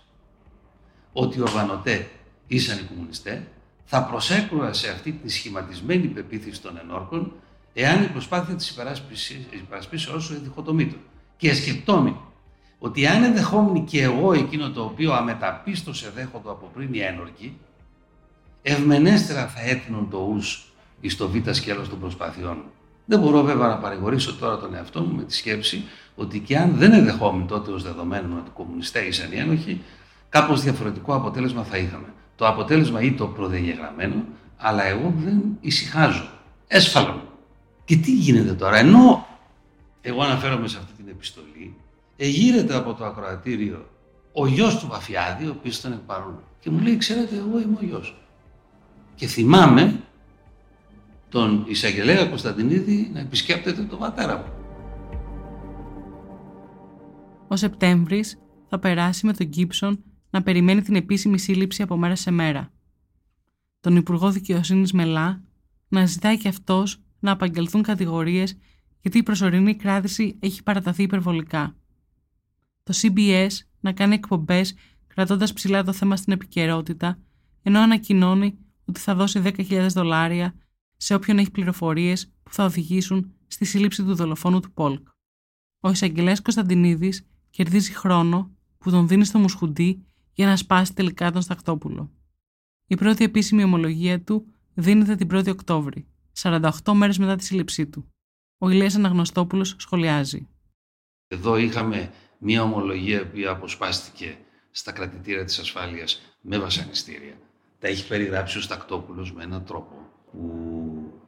Ότι 1.13 1.41
ο 1.41 1.45
Βανοτέ 1.47 2.09
ήσαν 2.47 2.77
οι 2.77 2.81
κομμουνιστές, 2.81 3.41
θα 3.85 4.03
προσέκρουα 4.03 4.73
σε 4.73 4.89
αυτή 4.89 5.11
τη 5.11 5.29
σχηματισμένη 5.29 6.07
πεποίθηση 6.07 6.61
των 6.61 6.77
ενόρκων 6.77 7.33
εάν 7.73 8.03
η 8.03 8.07
προσπάθεια 8.07 8.55
της 8.55 8.77
υπερασπίσεως 9.51 10.15
όσο 10.15 10.39
διχοτομήτων. 10.39 10.99
Και 11.37 11.53
σκεπτόμη 11.53 12.17
ότι 12.79 13.07
αν 13.07 13.23
ενδεχόμουν 13.23 13.85
και 13.85 14.01
εγώ 14.01 14.33
εκείνο 14.33 14.69
το 14.69 14.81
οποίο 14.81 15.13
αμεταπίστωσε 15.13 16.11
δέχοντο 16.15 16.51
από 16.51 16.69
πριν 16.73 16.93
οι 16.93 16.99
ένορκοι, 16.99 17.57
ευμενέστερα 18.61 19.47
θα 19.47 19.61
έτεινον 19.61 20.09
το 20.09 20.17
ους 20.17 20.73
εις 21.01 21.17
το 21.17 21.29
β' 21.29 21.51
σκέλος 21.51 21.89
των 21.89 21.99
προσπαθειών. 21.99 22.63
Δεν 23.05 23.19
μπορώ 23.19 23.41
βέβαια 23.43 23.67
να 23.67 23.77
παρηγορήσω 23.77 24.35
τώρα 24.35 24.57
τον 24.57 24.75
εαυτό 24.75 25.01
μου 25.01 25.15
με 25.15 25.23
τη 25.23 25.33
σκέψη 25.33 25.83
ότι 26.15 26.39
και 26.39 26.57
αν 26.57 26.75
δεν 26.75 26.91
ενδεχόμουν 26.91 27.47
τότε 27.47 27.71
ως 27.71 27.83
δεδομένο 27.83 28.35
ότι 28.37 28.47
οι 28.47 28.53
κομμουνιστές 28.53 29.07
ήσαν 29.07 29.31
οι 29.31 29.37
ένοχοι, 29.37 29.81
κάπως 30.29 30.61
διαφορετικό 30.61 31.15
αποτέλεσμα 31.15 31.63
θα 31.63 31.77
είχαμε. 31.77 32.13
Το 32.35 32.47
αποτέλεσμα 32.47 33.01
ή 33.01 33.11
το 33.11 33.27
προδεγεγραμμένο, 33.27 34.23
αλλά 34.57 34.83
εγώ 34.83 35.13
δεν 35.17 35.57
ησυχάζω. 35.61 36.29
Έσφαλον. 36.67 37.21
Και 37.85 37.95
τι 37.95 38.11
γίνεται 38.11 38.53
τώρα, 38.53 38.77
ενώ 38.77 39.27
εγώ 40.01 40.21
αναφέρομαι 40.21 40.67
σε 40.67 40.77
αυτή 40.77 40.93
την 40.93 41.07
επιστολή, 41.07 41.75
εγείρεται 42.15 42.75
από 42.75 42.93
το 42.93 43.05
ακροατήριο 43.05 43.85
ο 44.37 44.47
γιος 44.47 44.79
του 44.79 44.87
Βαφιάδη, 44.87 45.45
ο 45.45 45.55
οποίος 45.57 45.77
ήταν 45.77 46.01
παρόν, 46.05 46.43
και 46.59 46.69
μου 46.69 46.79
λέει, 46.79 46.97
ξέρετε, 46.97 47.35
εγώ 47.35 47.59
είμαι 47.59 47.77
ο 47.81 47.85
γιος. 47.85 48.17
Και 49.15 49.27
θυμάμαι 49.27 49.99
τον 51.29 51.65
εισαγγελέα 51.67 52.25
Κωνσταντινίδη 52.25 53.09
να 53.13 53.19
επισκέπτεται 53.19 53.81
τον 53.83 53.99
πατέρα 53.99 54.37
μου. 54.37 54.53
Ο 57.47 57.55
Σεπτέμβρης 57.55 58.37
θα 58.69 58.79
περάσει 58.79 59.25
με 59.25 59.33
τον 59.33 59.47
Γκίψον 59.47 60.03
να 60.29 60.43
περιμένει 60.43 60.81
την 60.81 60.95
επίσημη 60.95 61.39
σύλληψη 61.39 61.81
από 61.81 61.97
μέρα 61.97 62.15
σε 62.15 62.31
μέρα. 62.31 62.71
Τον 63.79 63.95
Υπουργό 63.95 64.31
Δικαιοσύνης 64.31 64.93
Μελά 64.93 65.43
να 65.87 66.05
ζητάει 66.05 66.37
και 66.37 66.47
αυτός 66.47 67.01
να 67.19 67.31
απαγγελθούν 67.31 67.81
κατηγορίες 67.81 68.57
γιατί 69.01 69.17
η 69.17 69.23
προσωρινή 69.23 69.75
κράτηση 69.75 70.37
έχει 70.39 70.63
παραταθεί 70.63 71.03
υπερβολικά. 71.03 71.75
Το 72.85 72.93
CBS 73.01 73.49
να 73.79 73.93
κάνει 73.93 74.13
εκπομπές 74.13 74.75
κρατώντας 75.07 75.53
ψηλά 75.53 75.83
το 75.83 75.93
θέμα 75.93 76.15
στην 76.15 76.33
επικαιρότητα, 76.33 77.19
ενώ 77.63 77.79
ανακοινώνει 77.79 78.57
ότι 78.85 78.99
θα 78.99 79.15
δώσει 79.15 79.41
10.000 79.43 79.87
δολάρια 79.89 80.55
σε 80.97 81.13
όποιον 81.13 81.37
έχει 81.37 81.51
πληροφορίες 81.51 82.33
που 82.43 82.53
θα 82.53 82.63
οδηγήσουν 82.63 83.33
στη 83.47 83.65
σύλληψη 83.65 84.03
του 84.03 84.15
δολοφόνου 84.15 84.59
του 84.59 84.71
Πολκ. 84.71 85.07
Ο 85.79 85.89
εισαγγελέας 85.89 86.41
Κωνσταντινίδης 86.41 87.27
κερδίζει 87.49 87.93
χρόνο 87.93 88.51
που 88.77 88.91
τον 88.91 89.07
δίνει 89.07 89.25
στο 89.25 89.39
μουσχουντή 89.39 90.05
για 90.33 90.45
να 90.45 90.55
σπάσει 90.55 90.93
τελικά 90.93 91.31
τον 91.31 91.41
Στακτόπουλο. 91.41 92.11
Η 92.87 92.95
πρώτη 92.95 93.23
επίσημη 93.23 93.63
ομολογία 93.63 94.21
του 94.21 94.45
δίνεται 94.73 95.15
την 95.15 95.29
1η 95.31 95.49
Οκτώβρη, 95.49 96.07
48 96.41 96.69
μέρες 96.93 97.17
μετά 97.17 97.35
τη 97.35 97.43
σύλληψή 97.43 97.87
του. 97.87 98.09
Ο 98.57 98.69
Ηλίας 98.69 98.95
Αναγνωστόπουλος 98.95 99.75
σχολιάζει. 99.77 100.47
Εδώ 101.27 101.57
είχαμε 101.57 102.11
μία 102.37 102.63
ομολογία 102.63 103.27
που 103.27 103.37
αποσπάστηκε 103.47 104.37
στα 104.71 104.91
κρατητήρια 104.91 105.43
της 105.43 105.59
ασφάλειας 105.59 106.21
με 106.41 106.57
βασανιστήρια. 106.57 107.37
Τα 107.79 107.87
έχει 107.87 108.07
περιγράψει 108.07 108.57
ο 108.57 108.61
Στακτόπουλος 108.61 109.33
με 109.33 109.43
έναν 109.43 109.65
τρόπο 109.65 109.95
που 110.31 110.75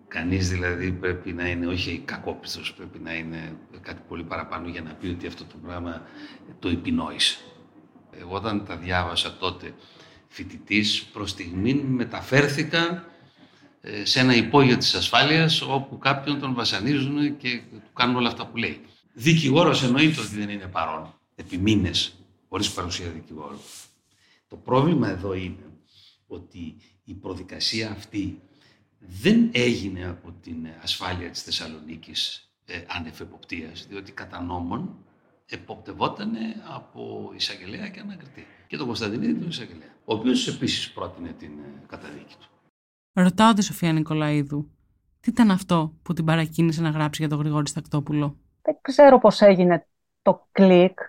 κανείς 0.08 0.50
δηλαδή 0.50 0.92
πρέπει 0.92 1.34
να 1.34 1.50
είναι 1.50 1.68
όχι 1.68 2.02
κακόπιστος, 2.06 2.74
πρέπει 2.74 3.00
να 3.00 3.14
είναι 3.14 3.58
κάτι 3.82 4.02
πολύ 4.08 4.24
παραπάνω 4.24 4.68
για 4.68 4.82
να 4.82 4.94
πει 4.94 5.08
ότι 5.08 5.28
αυτό 5.28 5.44
το 5.44 5.56
πράγμα 5.66 6.02
το 6.60 6.70
επινόησε. 6.70 7.38
Εγώ 8.20 8.36
όταν 8.36 8.66
τα 8.66 8.78
διάβασα 8.78 9.38
τότε 9.38 9.74
φοιτητής 10.28 11.04
προς 11.04 11.30
στιγμή 11.30 11.74
μεταφέρθηκα 11.74 13.06
ε, 13.82 14.06
σε 14.06 14.20
ένα 14.20 14.36
υπόγειο 14.36 14.78
της 14.78 14.96
ασφάλειας 14.96 15.62
όπου 15.62 15.98
κάποιον 15.98 16.40
τον 16.40 16.54
βασανίζουν 16.54 17.38
και 17.38 17.62
του 17.72 17.94
κάνουν 17.94 18.16
όλα 18.16 18.28
αυτά 18.28 18.48
που 18.48 18.58
λέει. 18.58 18.82
Δικηγόρος 19.20 19.84
εννοείται 19.84 20.22
ότι 20.22 20.36
δεν 20.36 20.50
είναι 20.50 20.68
παρόν 20.68 21.14
επί 21.36 21.58
μήνες 21.58 22.16
χωρίς 22.50 22.72
παρουσία 22.72 23.10
δικηγόρου. 23.10 23.58
Το 24.48 24.56
πρόβλημα 24.56 25.10
εδώ 25.10 25.34
είναι 25.34 25.72
ότι 26.28 26.76
η 27.04 27.14
προδικασία 27.14 27.92
αυτή 27.92 28.42
δεν 29.00 29.50
έγινε 29.54 30.06
από 30.06 30.32
την 30.42 30.68
ασφάλεια 30.82 31.30
της 31.30 31.42
Θεσσαλονίκης 31.42 32.50
ε, 32.66 32.84
ανεφεποπτείας, 32.88 33.86
διότι 33.90 34.12
κατά 34.12 34.42
νόμον 34.42 34.96
εποπτευόταν 35.46 36.34
από 36.76 37.32
εισαγγελέα 37.36 37.90
και 37.90 38.00
ανακριτή. 38.00 38.46
Και 38.68 38.78
τον 38.78 38.86
Κωνσταντινίδη 38.86 39.40
τον 39.40 39.50
εισαγγελέα, 39.50 39.96
ο 40.06 40.14
οποίος 40.14 40.48
επίσης 40.48 40.92
πρότεινε 40.92 41.34
την 41.40 41.52
ε, 41.60 41.84
καταδίκη 41.88 42.36
του. 42.40 42.48
Ρωτάω 43.14 43.54
τη 43.54 43.64
Σοφία 43.64 43.94
Νικολαίδου, 43.94 44.72
τι 45.20 45.30
ήταν 45.30 45.52
αυτό 45.52 45.94
που 46.04 46.14
την 46.14 46.26
παρακίνησε 46.26 46.82
να 46.82 46.90
γράψει 46.90 47.22
για 47.22 47.30
τον 47.30 47.40
Γρηγόρη 47.40 47.68
Στακτόπουλο; 47.68 48.38
Δεν 48.68 48.78
ξέρω 48.82 49.18
πώς 49.18 49.42
έγινε 49.42 49.88
το 50.22 50.48
κλικ. 50.52 51.00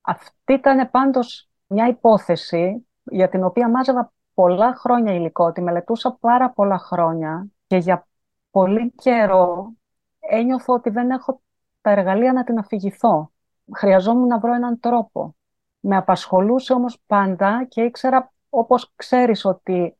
Αυτή 0.00 0.52
ήταν 0.52 0.90
πάντως 0.90 1.48
μια 1.66 1.88
υπόθεση 1.88 2.86
για 3.02 3.28
την 3.28 3.44
οποία 3.44 3.68
μάζευα 3.68 4.12
πολλά 4.34 4.74
χρόνια 4.74 5.14
υλικό, 5.14 5.52
τη 5.52 5.60
μελετούσα 5.60 6.16
πάρα 6.20 6.50
πολλά 6.50 6.78
χρόνια 6.78 7.46
και 7.66 7.76
για 7.76 8.06
πολύ 8.50 8.90
καιρό 8.90 9.72
ένιωθω 10.18 10.74
ότι 10.74 10.90
δεν 10.90 11.10
έχω 11.10 11.42
τα 11.80 11.90
εργαλεία 11.90 12.32
να 12.32 12.44
την 12.44 12.58
αφηγηθώ. 12.58 13.32
Χρειαζόμουν 13.74 14.26
να 14.26 14.38
βρω 14.38 14.54
έναν 14.54 14.80
τρόπο. 14.80 15.36
Με 15.80 15.96
απασχολούσε 15.96 16.72
όμως 16.72 16.98
πάντα 17.06 17.64
και 17.68 17.82
ήξερα 17.82 18.32
όπως 18.48 18.92
ξέρεις 18.96 19.44
ότι 19.44 19.96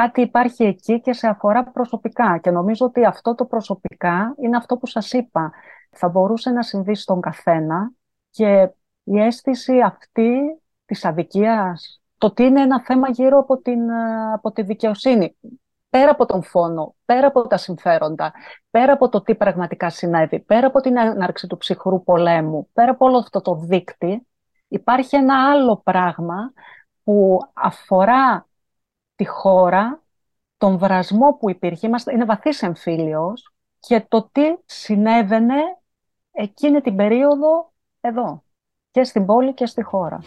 κάτι 0.00 0.20
υπάρχει 0.20 0.64
εκεί 0.64 1.00
και 1.00 1.12
σε 1.12 1.28
αφορά 1.28 1.64
προσωπικά. 1.64 2.38
Και 2.42 2.50
νομίζω 2.50 2.86
ότι 2.86 3.04
αυτό 3.04 3.34
το 3.34 3.44
προσωπικά 3.44 4.34
είναι 4.42 4.56
αυτό 4.56 4.76
που 4.76 4.86
σας 4.86 5.12
είπα. 5.12 5.52
Θα 5.90 6.08
μπορούσε 6.08 6.50
να 6.50 6.62
συμβεί 6.62 6.94
στον 6.94 7.20
καθένα 7.20 7.92
και 8.30 8.70
η 9.04 9.20
αίσθηση 9.20 9.80
αυτή 9.80 10.60
της 10.84 11.04
αδικίας, 11.04 12.02
το 12.18 12.26
ότι 12.26 12.42
είναι 12.42 12.60
ένα 12.60 12.82
θέμα 12.82 13.08
γύρω 13.08 13.38
από, 13.38 13.58
την, 13.58 13.88
ε, 13.88 14.32
από 14.32 14.52
τη 14.52 14.62
δικαιοσύνη, 14.62 15.36
πέρα 15.90 16.10
από 16.10 16.26
τον 16.26 16.42
φόνο, 16.42 16.94
πέρα 17.04 17.26
από 17.26 17.46
τα 17.46 17.56
συμφέροντα, 17.56 18.32
πέρα 18.70 18.92
από 18.92 19.08
το 19.08 19.22
τι 19.22 19.34
πραγματικά 19.34 19.90
συνέβη, 19.90 20.40
πέρα 20.40 20.66
από 20.66 20.80
την 20.80 20.96
έναρξη 20.96 21.46
του 21.46 21.56
ψυχρού 21.56 22.04
πολέμου, 22.04 22.68
πέρα 22.72 22.90
από 22.90 23.06
όλο 23.06 23.18
αυτό 23.18 23.40
το 23.40 23.54
δίκτυ, 23.54 24.26
υπάρχει 24.68 25.16
ένα 25.16 25.50
άλλο 25.50 25.80
πράγμα 25.84 26.52
που 27.04 27.38
αφορά 27.52 28.48
τη 29.20 29.26
χώρα, 29.26 30.02
τον 30.56 30.78
βρασμό 30.78 31.32
που 31.32 31.50
υπήρχε, 31.50 31.90
είναι 32.12 32.24
βαθύς 32.24 32.62
εμφύλιος 32.62 33.52
και 33.80 34.00
το 34.08 34.28
τι 34.32 34.42
συνέβαινε 34.64 35.54
εκείνη 36.30 36.80
την 36.80 36.96
περίοδο 36.96 37.72
εδώ, 38.00 38.44
και 38.90 39.04
στην 39.04 39.26
πόλη 39.26 39.54
και 39.54 39.66
στη 39.66 39.82
χώρα. 39.82 40.18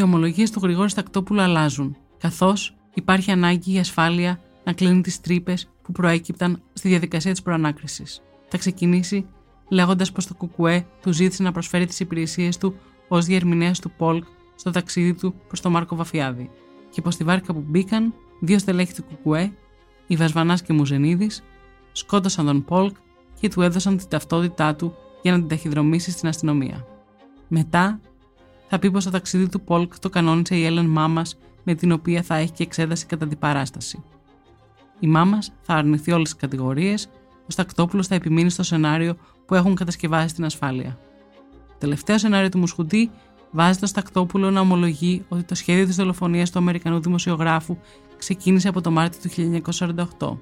Οι 0.00 0.02
ομολογίες 0.02 0.50
του 0.50 0.60
Γρηγόρη 0.62 0.90
Στακτόπουλου 0.90 1.40
αλλάζουν, 1.40 1.96
καθώς 2.18 2.76
υπάρχει 2.94 3.30
ανάγκη 3.30 3.72
η 3.72 3.78
ασφάλεια 3.78 4.40
να 4.64 4.72
κλείνει 4.72 5.00
τις 5.00 5.20
τρύπες 5.20 5.68
που 5.82 5.92
προέκυπταν 5.92 6.62
στη 6.72 6.88
διαδικασία 6.88 7.30
της 7.30 7.42
προανάκρισης. 7.42 8.22
Θα 8.48 8.58
ξεκινήσει 8.58 9.26
λέγοντας 9.68 10.12
πως 10.12 10.26
το 10.26 10.34
Κουκουέ 10.34 10.86
του 11.02 11.12
ζήτησε 11.12 11.42
να 11.42 11.52
προσφέρει 11.52 11.86
τις 11.86 12.00
υπηρεσίες 12.00 12.58
του 12.58 12.74
ως 13.08 13.24
διερμηνέας 13.24 13.78
του 13.80 13.90
Πολκ 13.90 14.24
στο 14.54 14.70
ταξίδι 14.70 15.14
του 15.14 15.34
προς 15.46 15.60
τον 15.60 15.72
Μάρκο 15.72 15.96
Βαφιάδη 15.96 16.50
και 16.90 17.02
πως 17.02 17.14
στη 17.14 17.24
βάρκα 17.24 17.52
που 17.52 17.64
μπήκαν 17.66 18.14
δύο 18.40 18.58
στελέχη 18.58 18.94
του 18.94 19.04
Κουκουέ, 19.04 19.52
η 20.06 20.16
Βασβανάς 20.16 20.62
και 20.62 20.72
Μουζενίδης, 20.72 21.42
σκότωσαν 21.92 22.46
τον 22.46 22.64
Πολκ 22.64 22.96
και 23.40 23.48
του 23.48 23.62
έδωσαν 23.62 23.96
την 23.96 24.08
ταυτότητά 24.08 24.74
του 24.74 24.94
για 25.22 25.32
να 25.32 25.38
την 25.38 25.48
ταχυδρομήσει 25.48 26.10
στην 26.10 26.28
αστυνομία. 26.28 26.86
Μετά 27.48 28.00
θα 28.72 28.78
πει 28.78 28.90
πως 28.90 29.04
το 29.04 29.10
ταξίδι 29.10 29.48
του 29.48 29.60
Πολκ 29.60 29.98
το 29.98 30.08
κανόνισε 30.10 30.56
η 30.56 30.64
Έλλην 30.64 30.86
Μάμας 30.86 31.38
με 31.64 31.74
την 31.74 31.92
οποία 31.92 32.22
θα 32.22 32.34
έχει 32.34 32.52
και 32.52 32.62
εξέταση 32.62 33.06
κατά 33.06 33.26
την 33.26 33.38
παράσταση. 33.38 34.02
Η 35.00 35.06
Μάμας 35.06 35.52
θα 35.60 35.74
αρνηθεί 35.74 36.12
όλες 36.12 36.30
τις 36.30 36.38
κατηγορίες, 36.38 37.08
ο 37.42 37.50
Στακτόπουλος 37.50 38.06
θα 38.06 38.14
επιμείνει 38.14 38.50
στο 38.50 38.62
σενάριο 38.62 39.16
που 39.46 39.54
έχουν 39.54 39.74
κατασκευάσει 39.74 40.28
στην 40.28 40.44
ασφάλεια. 40.44 40.98
Το 41.68 41.74
τελευταίο 41.78 42.18
σενάριο 42.18 42.48
του 42.48 42.58
Μουσχουτή 42.58 43.10
βάζει 43.50 43.78
το 43.78 43.86
Στακτόπουλο 43.86 44.50
να 44.50 44.60
ομολογεί 44.60 45.24
ότι 45.28 45.42
το 45.42 45.54
σχέδιο 45.54 45.86
της 45.86 45.96
δολοφονίας 45.96 46.50
του 46.50 46.58
Αμερικανού 46.58 47.00
δημοσιογράφου 47.00 47.76
ξεκίνησε 48.18 48.68
από 48.68 48.80
το 48.80 48.90
Μάρτιο 48.90 49.20
του 49.20 49.62
1948. 50.18 50.36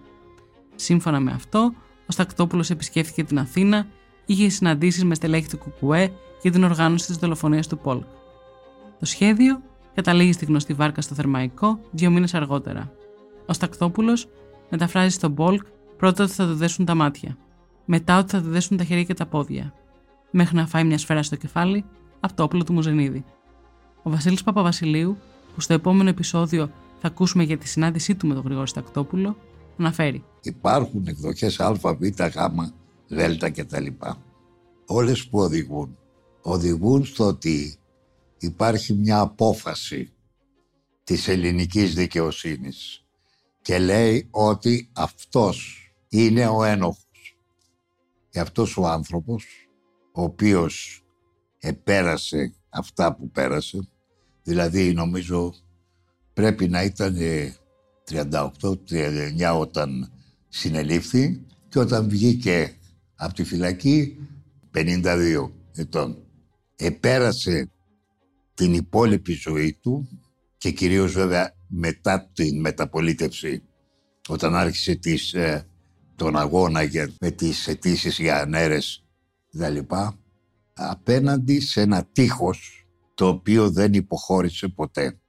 Σύμφωνα 0.74 1.20
με 1.20 1.30
αυτό, 1.30 1.72
ο 2.06 2.12
Στακτόπουλος 2.12 2.70
επισκέφθηκε 2.70 3.24
την 3.24 3.38
Αθήνα, 3.38 3.86
είχε 4.26 4.48
συναντήσεις 4.48 5.04
με 5.04 5.14
στελέχη 5.14 5.48
του 5.48 5.58
Κουκουέ 5.58 6.12
για 6.42 6.50
την 6.50 6.64
οργάνωση 6.64 7.06
της 7.06 7.16
δολοφονίας 7.16 7.66
του 7.66 7.78
Πολκ. 7.78 8.17
Το 8.98 9.06
σχέδιο 9.06 9.62
καταλήγει 9.94 10.32
στη 10.32 10.44
γνωστή 10.44 10.72
βάρκα 10.72 11.00
στο 11.00 11.14
Θερμαϊκό 11.14 11.80
δύο 11.90 12.10
μήνες 12.10 12.34
αργότερα. 12.34 12.92
Ο 13.46 13.52
Στακτόπουλος 13.52 14.28
μεταφράζει 14.70 15.14
στον 15.14 15.34
Πολκ 15.34 15.62
πρώτα 15.96 16.24
ότι 16.24 16.32
θα 16.32 16.46
του 16.46 16.54
δέσουν 16.54 16.84
τα 16.84 16.94
μάτια, 16.94 17.36
μετά 17.84 18.18
ότι 18.18 18.30
θα 18.30 18.42
του 18.42 18.48
δέσουν 18.48 18.76
τα 18.76 18.84
χέρια 18.84 19.04
και 19.04 19.14
τα 19.14 19.26
πόδια, 19.26 19.72
μέχρι 20.30 20.56
να 20.56 20.66
φάει 20.66 20.84
μια 20.84 20.98
σφαίρα 20.98 21.22
στο 21.22 21.36
κεφάλι 21.36 21.84
από 22.20 22.34
το 22.34 22.42
όπλο 22.42 22.64
του 22.64 22.72
Μουζενίδη. 22.72 23.24
Ο 24.02 24.10
Βασίλης 24.10 24.42
Παπαβασιλείου, 24.42 25.16
που 25.54 25.60
στο 25.60 25.74
επόμενο 25.74 26.08
επεισόδιο 26.08 26.70
θα 27.00 27.08
ακούσουμε 27.08 27.42
για 27.42 27.58
τη 27.58 27.68
συνάντησή 27.68 28.14
του 28.14 28.26
με 28.26 28.34
τον 28.34 28.42
Γρηγόρη 28.44 28.68
Στακτόπουλο, 28.68 29.36
αναφέρει. 29.78 30.24
Υπάρχουν 30.42 31.06
εκδοχές 31.06 31.60
Α, 31.60 31.72
Β, 31.72 32.04
Γ, 32.04 32.46
Δ 33.08 33.44
κτλ. 33.54 33.86
Όλες 34.86 35.28
που 35.28 35.38
οδηγούν. 35.38 35.96
Οδηγούν 36.42 37.04
στο 37.04 37.24
ότι 37.24 37.77
υπάρχει 38.38 38.94
μια 38.94 39.20
απόφαση 39.20 40.12
της 41.04 41.28
ελληνικής 41.28 41.94
δικαιοσύνης 41.94 43.04
και 43.62 43.78
λέει 43.78 44.28
ότι 44.30 44.90
αυτός 44.92 45.88
είναι 46.08 46.46
ο 46.46 46.64
ένοχος. 46.64 47.36
Και 48.30 48.40
αυτός 48.40 48.76
ο 48.76 48.86
άνθρωπος, 48.86 49.44
ο 50.12 50.22
οποίος 50.22 51.04
επέρασε 51.58 52.54
αυτά 52.68 53.14
που 53.14 53.30
πέρασε, 53.30 53.88
δηλαδή 54.42 54.92
νομίζω 54.92 55.54
πρέπει 56.32 56.68
να 56.68 56.82
ήταν 56.82 57.16
38-39 58.10 59.58
όταν 59.58 60.12
συνελήφθη 60.48 61.46
και 61.68 61.78
όταν 61.78 62.08
βγήκε 62.08 62.76
από 63.14 63.34
τη 63.34 63.44
φυλακή 63.44 64.16
52 64.74 65.50
ετών. 65.74 66.22
Επέρασε 66.76 67.70
την 68.58 68.74
υπόλοιπη 68.74 69.32
ζωή 69.32 69.78
του 69.82 70.08
και 70.56 70.70
κυρίως 70.70 71.12
βέβαια 71.12 71.54
μετά 71.66 72.30
την 72.32 72.60
μεταπολίτευση 72.60 73.62
όταν 74.28 74.54
άρχισε 74.54 74.94
τις, 74.94 75.32
ε, 75.34 75.66
τον 76.14 76.36
αγώνα 76.36 76.82
για, 76.82 77.10
με 77.20 77.30
τις 77.30 77.68
αιτήσεις 77.68 78.18
για 78.18 78.40
ανέρες 78.40 79.04
λοιπά, 79.50 80.18
απέναντι 80.72 81.60
σε 81.60 81.80
ένα 81.80 82.04
τείχος 82.12 82.86
το 83.14 83.28
οποίο 83.28 83.70
δεν 83.70 83.92
υποχώρησε 83.92 84.68
ποτέ. 84.68 85.20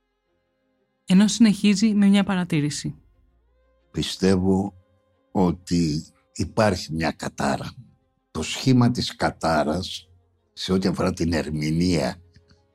Ενώ 1.06 1.28
συνεχίζει 1.28 1.94
με 1.94 2.08
μια 2.08 2.24
παρατήρηση. 2.24 2.96
Πιστεύω 3.92 4.74
ότι 5.32 6.06
υπάρχει 6.34 6.94
μια 6.94 7.12
κατάρα. 7.12 7.74
Το 8.32 8.42
σχήμα 8.44 8.92
της 8.92 9.16
κατάρας 9.16 10.10
σε 10.54 10.74
ό,τι 10.74 10.88
αφορά 10.88 11.14
την 11.14 11.34
ερμηνεία 11.34 12.22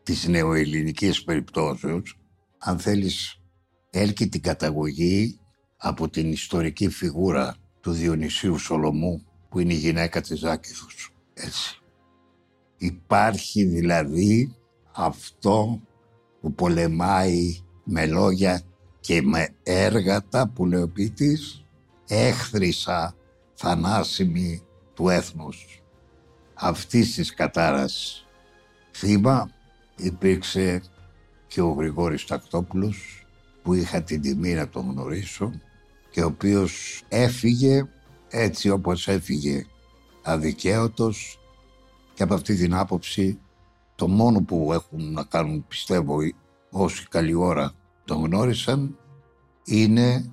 της 0.04 0.28
νεοελληνικής 0.28 1.24
περιπτώσεως, 1.24 2.18
αν 2.58 2.78
θέλεις, 2.78 3.40
έλκει 3.90 4.28
την 4.28 4.40
καταγωγή 4.40 5.38
από 5.76 6.08
την 6.08 6.32
ιστορική 6.32 6.88
φιγούρα 6.88 7.56
του 7.80 7.92
Διονυσίου 7.92 8.58
Σολομού, 8.58 9.24
που 9.48 9.58
είναι 9.58 9.72
η 9.72 9.76
γυναίκα 9.76 10.20
της 10.20 10.38
Ζάκηθος. 10.38 11.10
Έτσι. 11.34 11.82
Υπάρχει 12.76 13.64
δηλαδή 13.64 14.54
αυτό 14.92 15.80
που 16.40 16.54
πολεμάει 16.54 17.58
με 17.84 18.06
λόγια 18.06 18.62
και 19.00 19.22
με 19.22 19.48
έργατα 19.62 20.48
που 20.48 20.66
λέει 20.66 20.82
ο 20.82 20.88
ποιητής, 20.88 21.64
έχθρισα 22.08 23.16
θανάσιμη 23.54 24.62
του 24.94 25.08
έθνους. 25.08 25.82
Αυτής 26.54 27.14
της 27.14 27.34
κατάρας 27.34 28.26
θύμα 28.92 29.50
υπήρξε 29.96 30.82
και 31.46 31.60
ο 31.60 31.68
Γρηγόρης 31.68 32.26
Τακτόπουλος 32.26 33.26
που 33.62 33.74
είχα 33.74 34.02
την 34.02 34.20
τιμή 34.20 34.54
να 34.54 34.68
τον 34.68 34.90
γνωρίσω 34.90 35.52
και 36.10 36.22
ο 36.22 36.26
οποίος 36.26 37.02
έφυγε 37.08 37.88
έτσι 38.28 38.70
όπως 38.70 39.08
έφυγε 39.08 39.66
αδικαίωτος 40.22 41.40
και 42.14 42.22
από 42.22 42.34
αυτή 42.34 42.54
την 42.54 42.74
άποψη 42.74 43.38
το 43.94 44.08
μόνο 44.08 44.40
που 44.40 44.72
έχουν 44.72 45.12
να 45.12 45.24
κάνουν 45.24 45.64
πιστεύω 45.68 46.16
όσοι 46.70 47.08
καλή 47.08 47.34
ώρα 47.34 47.72
τον 48.04 48.24
γνώρισαν 48.24 48.98
είναι 49.64 50.30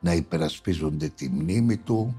να 0.00 0.12
υπερασπίζονται 0.12 1.08
τη 1.08 1.28
μνήμη 1.28 1.76
του 1.76 2.16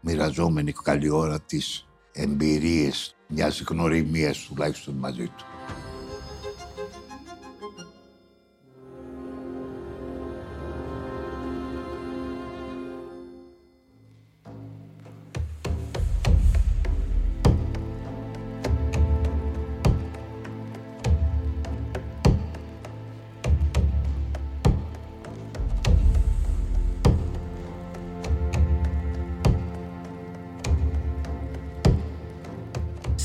μοιραζόμενοι 0.00 0.72
καλή 0.72 1.10
ώρα 1.10 1.40
τις 1.40 1.86
εμπειρίες 2.12 3.16
μιας 3.28 3.60
γνωριμίας 3.60 4.38
τουλάχιστον 4.38 4.94
μαζί 4.94 5.26
του. 5.26 5.57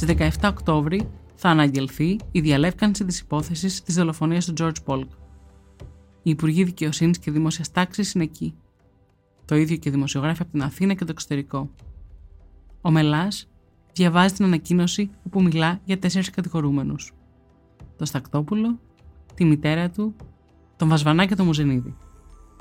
Στις 0.03 0.15
17 0.41 0.49
Οκτώβρη 0.49 1.09
θα 1.35 1.49
αναγγελθεί 1.49 2.17
η 2.31 2.39
διαλεύκανση 2.39 3.05
της 3.05 3.19
υπόθεσης 3.19 3.81
της 3.81 3.95
δολοφονίας 3.95 4.45
του 4.45 4.53
George 4.57 4.83
Polk. 4.85 5.07
Οι 6.23 6.29
Υπουργοί 6.29 6.63
Δικαιοσύνης 6.63 7.17
και 7.17 7.31
Δημόσιας 7.31 7.71
Τάξης 7.71 8.13
είναι 8.13 8.23
εκεί. 8.23 8.55
Το 9.45 9.55
ίδιο 9.55 9.75
και 9.75 9.89
δημοσιογράφοι 9.89 10.41
από 10.41 10.51
την 10.51 10.61
Αθήνα 10.61 10.93
και 10.93 11.05
το 11.05 11.11
εξωτερικό. 11.11 11.69
Ο 12.81 12.91
Μελάς 12.91 13.49
διαβάζει 13.93 14.33
την 14.33 14.45
ανακοίνωση 14.45 15.09
όπου 15.25 15.41
μιλά 15.41 15.79
για 15.85 15.99
τέσσερις 15.99 16.29
κατηγορούμενους. 16.29 17.13
Το 17.97 18.05
Στακτόπουλο, 18.05 18.79
τη 19.33 19.45
μητέρα 19.45 19.89
του, 19.89 20.15
τον 20.75 20.87
Βασβανά 20.89 21.25
και 21.25 21.35
τον 21.35 21.45
Μουζενίδη. 21.45 21.95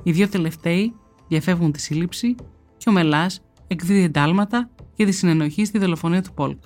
Οι 0.03 0.13
δύο 0.13 0.29
τελευταίοι 0.29 0.95
διαφεύγουν 1.29 1.73
τη 1.73 1.81
σύλληψη 1.81 2.35
και 2.77 2.89
ο 2.89 2.93
Μελάς 2.93 3.43
εκδίδει 3.67 4.03
εντάλματα 4.03 4.71
για 4.95 5.07
τη 5.07 5.13
συνενοχή 5.13 5.65
στη 5.65 5.79
δολοφονία 5.79 6.23
του 6.23 6.35
Πόλκ 6.35 6.63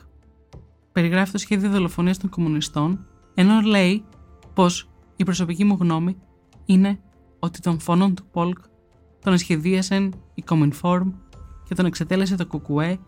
περιγράφει 0.96 1.32
το 1.32 1.38
σχέδιο 1.38 1.70
δολοφονίας 1.70 2.18
των 2.18 2.30
κομμουνιστών 2.30 3.06
Ενώ 3.34 3.60
λέει 3.60 4.04
πως 4.54 4.88
η 5.16 5.24
προσωπική 5.24 5.64
μου 5.64 5.76
γνώμη 5.80 6.16
είναι 6.64 7.00
ότι 7.38 7.60
τον 7.60 7.80
φόνον 7.80 8.14
του 8.14 8.26
Πολκ 8.32 8.58
τον 9.20 9.32
εσχεδίασαν 9.32 10.14
η 10.34 10.44
Cominform 10.48 11.12
και 11.64 11.74
τον 11.74 11.86
εξετέλεσε 11.86 12.36
το 12.36 12.46
Κουκουέ 12.46 12.98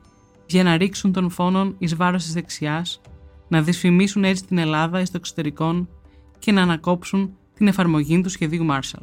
για 0.46 0.62
να 0.62 0.76
ρίξουν 0.76 1.12
τον 1.12 1.30
φόνον 1.30 1.74
εις 1.78 1.96
βάρος 1.96 2.22
της 2.22 2.32
δεξιάς, 2.32 3.00
να 3.48 3.62
δυσφημίσουν 3.62 4.24
έτσι 4.24 4.44
την 4.44 4.58
Ελλάδα 4.58 5.00
εις 5.00 5.10
το 5.10 5.16
εξωτερικό 5.16 5.88
και 6.38 6.52
να 6.52 6.62
ανακόψουν 6.62 7.36
την 7.54 7.66
εφαρμογή 7.66 8.20
του 8.20 8.28
σχεδίου 8.28 8.64
Μάρσαλ. 8.64 9.02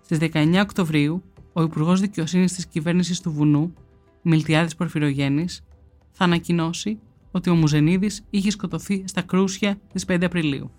Στις 0.00 0.18
19 0.18 0.60
Οκτωβρίου, 0.62 1.22
ο 1.52 1.62
Υπουργός 1.62 2.00
Δικαιοσύνης 2.00 2.52
της 2.52 2.66
κυβέρνησης 2.66 3.20
του 3.20 3.32
Βουνού, 3.32 3.74
Μιλτιάδης 4.22 4.74
Πορφυρογέννης, 4.74 5.64
θα 6.10 6.24
ανακοινώσει 6.24 6.98
ότι 7.30 7.50
ο 7.50 7.54
Μουζενίδης 7.54 8.22
είχε 8.30 8.50
σκοτωθεί 8.50 9.04
στα 9.06 9.22
κρούσια 9.22 9.78
της 9.92 10.04
5 10.08 10.24
Απριλίου. 10.24 10.70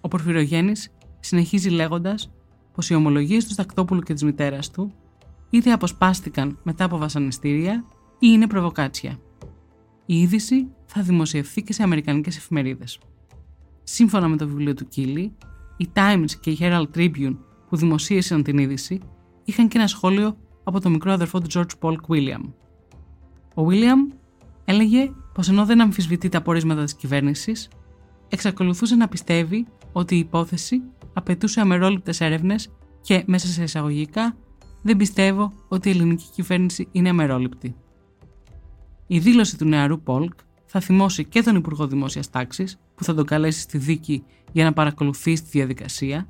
Ο 0.00 0.08
Πορφυρογέννης 0.08 0.90
συνεχίζει 1.20 1.68
λέγοντας 1.68 2.30
πως 2.74 2.90
οι 2.90 2.94
ομολογίες 2.94 3.44
του 3.44 3.52
Στακτόπουλου 3.52 4.00
και 4.00 4.12
της 4.12 4.22
μητέρας 4.22 4.70
του 4.70 4.92
είτε 5.50 5.72
αποσπάστηκαν 5.72 6.58
μετά 6.62 6.84
από 6.84 6.98
βασανιστήρια 6.98 7.84
ή 8.18 8.26
είναι 8.30 8.46
προβοκάτσια. 8.46 9.18
Η 10.06 10.20
είδηση 10.20 10.68
θα 10.86 11.02
δημοσιευθεί 11.02 11.62
και 11.62 11.72
σε 11.72 11.82
αμερικανικές 11.82 12.36
εφημερίδες. 12.36 12.98
Σύμφωνα 13.82 14.28
με 14.28 14.36
το 14.36 14.46
βιβλίο 14.46 14.74
του 14.74 14.88
Κίλι, 14.88 15.32
οι 15.76 15.88
Times 15.94 16.30
και 16.40 16.50
η 16.50 16.58
Herald 16.60 16.86
Tribune 16.94 17.36
που 17.68 17.76
δημοσίευσαν 17.76 18.42
την 18.42 18.58
είδηση 18.58 19.00
είχαν 19.44 19.68
και 19.68 19.78
ένα 19.78 19.86
σχόλιο 19.86 20.36
από 20.64 20.80
το 20.80 20.90
μικρό 20.90 21.12
αδερφό 21.12 21.40
του 21.40 21.46
George 21.52 21.78
Paul 21.80 21.96
William. 22.08 22.42
Ο 23.54 23.66
William 23.68 24.14
έλεγε 24.64 25.12
πως 25.32 25.48
ενώ 25.48 25.64
δεν 25.64 25.80
αμφισβητεί 25.80 26.28
τα 26.28 26.42
πορίσματα 26.42 26.84
της 26.84 26.94
κυβέρνησης, 26.94 27.68
εξακολουθούσε 28.28 28.94
να 28.94 29.08
πιστεύει 29.08 29.66
ότι 29.92 30.14
η 30.14 30.18
υπόθεση 30.18 30.82
απαιτούσε 31.12 31.60
αμερόληπτες 31.60 32.20
έρευνες 32.20 32.68
και, 33.00 33.22
μέσα 33.26 33.46
σε 33.46 33.62
εισαγωγικά, 33.62 34.36
δεν 34.82 34.96
πιστεύω 34.96 35.52
ότι 35.68 35.88
η 35.88 35.92
ελληνική 35.92 36.24
κυβέρνηση 36.34 36.88
είναι 36.92 37.08
αμερόληπτη. 37.08 37.74
Η 39.06 39.18
δήλωση 39.18 39.58
του 39.58 39.64
νεαρού 39.64 40.00
Πολκ 40.00 40.32
θα 40.66 40.80
θυμώσει 40.80 41.24
και 41.24 41.42
τον 41.42 41.56
Υπουργό 41.56 41.86
Δημόσιας 41.86 42.30
Τάξης, 42.30 42.80
που 42.94 43.04
θα 43.04 43.14
τον 43.14 43.24
καλέσει 43.24 43.60
στη 43.60 43.78
δίκη 43.78 44.24
για 44.52 44.64
να 44.64 44.72
παρακολουθήσει 44.72 45.42
τη 45.42 45.48
διαδικασία, 45.50 46.26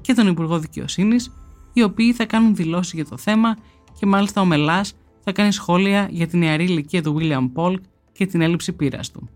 και 0.00 0.14
τον 0.14 0.26
Υπουργό 0.26 0.58
Δικαιοσύνης, 0.58 1.32
οι 1.72 1.82
οποίοι 1.82 2.12
θα 2.12 2.26
κάνουν 2.26 2.54
δηλώσεις 2.54 2.92
για 2.92 3.04
το 3.04 3.16
θέμα 3.16 3.56
και 3.98 4.06
μάλιστα 4.06 4.40
ο 4.40 4.44
Μελάς 4.44 4.92
θα 5.20 5.32
κάνει 5.32 5.52
σχόλια 5.52 6.08
για 6.10 6.26
την 6.26 6.38
νεαρή 6.38 6.64
ηλικία 6.64 7.02
του 7.02 7.16
William 7.18 7.50
Πολκ 7.52 7.82
και 8.20 8.26
την 8.26 8.40
έλλειψη 8.40 8.72
πείρας 8.72 9.10
του. 9.10 9.28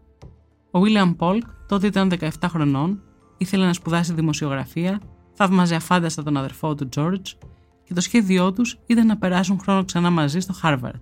Ο 0.71 0.81
William 0.83 1.15
Πολκ 1.17 1.43
τότε 1.69 1.87
ήταν 1.87 2.13
17 2.21 2.29
χρονών, 2.45 3.03
ήθελε 3.37 3.67
να 3.67 3.73
σπουδάσει 3.73 4.13
δημοσιογραφία, 4.13 5.01
θαύμαζε 5.33 5.75
αφάνταστα 5.75 6.23
τον 6.23 6.37
αδερφό 6.37 6.75
του 6.75 6.89
George 6.97 7.37
και 7.85 7.95
το 7.95 8.01
σχέδιό 8.01 8.53
τους 8.53 8.79
ήταν 8.87 9.07
να 9.07 9.17
περάσουν 9.17 9.59
χρόνο 9.59 9.85
ξανά 9.85 10.11
μαζί 10.11 10.41
στο 10.41 10.55
Harvard. 10.63 10.99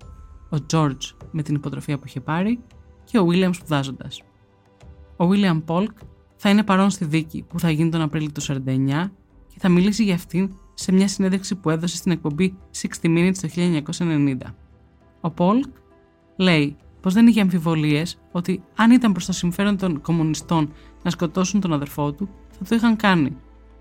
Ο 0.51 0.57
George 0.73 1.15
με 1.31 1.41
την 1.41 1.55
υποτροφία 1.55 1.97
που 1.97 2.03
είχε 2.07 2.19
πάρει 2.19 2.59
και 3.03 3.19
ο 3.19 3.27
William 3.29 3.49
σπουδάζοντας. 3.53 4.21
Ο 5.17 5.29
William 5.29 5.63
Polk 5.65 5.93
θα 6.35 6.49
είναι 6.49 6.63
παρόν 6.63 6.89
στη 6.89 7.05
δίκη 7.05 7.45
που 7.47 7.59
θα 7.59 7.69
γίνει 7.69 7.89
τον 7.89 8.01
Απρίλιο 8.01 8.31
του 8.31 8.41
1949 8.41 9.11
και 9.47 9.59
θα 9.59 9.69
μιλήσει 9.69 10.03
για 10.03 10.15
αυτήν 10.15 10.55
σε 10.73 10.91
μια 10.91 11.07
συνέντευξη 11.07 11.55
που 11.55 11.69
έδωσε 11.69 11.95
στην 11.95 12.11
εκπομπή 12.11 12.57
60 12.81 12.87
Minutes 13.03 13.35
το 13.41 13.49
1990. 13.97 14.35
Ο 15.21 15.33
Polk 15.37 15.69
λέει 16.35 16.77
πως 17.03 17.13
δεν 17.13 17.27
είχε 17.27 17.41
αμφιβολίες 17.41 18.17
ότι 18.31 18.63
αν 18.75 18.91
ήταν 18.91 19.11
προς 19.11 19.25
το 19.25 19.31
συμφέρον 19.31 19.77
των 19.77 20.01
κομμουνιστών 20.01 20.71
να 21.03 21.09
σκοτώσουν 21.09 21.61
τον 21.61 21.73
αδερφό 21.73 22.11
του, 22.11 22.29
θα 22.51 22.65
το 22.65 22.75
είχαν 22.75 22.95
κάνει, 22.95 23.35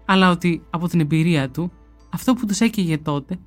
αλλά 0.05 0.31
ότι 0.31 0.63
από 0.71 0.89
την 0.89 1.01
εμπειρία 1.01 1.51
του, 1.51 1.73
αυτό 2.11 2.35
που 2.35 2.47
τους 2.47 2.61
έκαιγε 2.61 2.99
τότε 2.99 3.39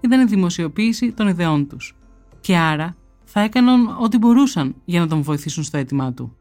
ήταν 0.00 0.20
η 0.20 0.24
δημοσιοποίηση 0.24 1.12
των 1.12 1.28
ιδεών 1.28 1.68
τους. 1.68 1.96
Και 2.40 2.56
άρα 2.56 2.96
θα 3.24 3.40
έκαναν 3.40 3.96
ό,τι 4.00 4.18
μπορούσαν 4.18 4.74
για 4.84 5.00
να 5.00 5.06
τον 5.06 5.22
βοηθήσουν 5.22 5.62
στο 5.62 5.76
αίτημά 5.76 6.12
του. 6.12 6.36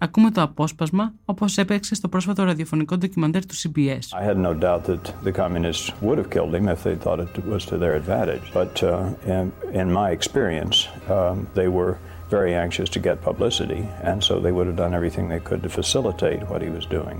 Ακούμε 0.00 0.30
το 0.30 0.42
απόσπασμα 0.42 1.12
όπως 1.24 1.58
έπαιξε 1.58 1.94
στο 1.94 2.08
πρόσφατο 2.08 2.44
ραδιοφωνικό 2.44 2.98
ντοκιμαντέρ 2.98 3.46
του 3.46 3.54
CBS. 3.54 4.20
I 4.20 4.30
had 4.30 4.36
no 4.36 4.54
doubt 4.54 4.84
that 4.84 5.12
the 5.24 5.32
communists 5.32 5.92
would 6.00 6.18
have 6.18 6.30
killed 6.30 6.54
him 6.54 6.68
if 6.68 6.82
they 6.82 6.96
thought 7.04 7.18
it 7.20 7.46
was 7.54 7.64
to 7.70 7.76
their 7.78 7.94
advantage. 8.02 8.46
But 8.60 8.82
uh, 8.82 9.34
in, 9.36 9.52
in 9.80 9.92
my 10.00 10.08
experience, 10.18 10.76
um, 11.16 11.36
they 11.58 11.68
were 11.78 11.92
very 12.36 12.52
anxious 12.64 12.88
to 12.90 13.00
get 13.08 13.14
publicity, 13.30 13.82
and 14.08 14.18
so 14.26 14.32
they 14.44 14.52
would 14.56 14.66
have 14.70 14.78
done 14.84 14.94
everything 15.00 15.24
they 15.28 15.42
could 15.48 15.60
to 15.66 15.70
facilitate 15.80 16.40
what 16.50 16.60
he 16.66 16.70
was 16.78 16.84
doing. 16.98 17.18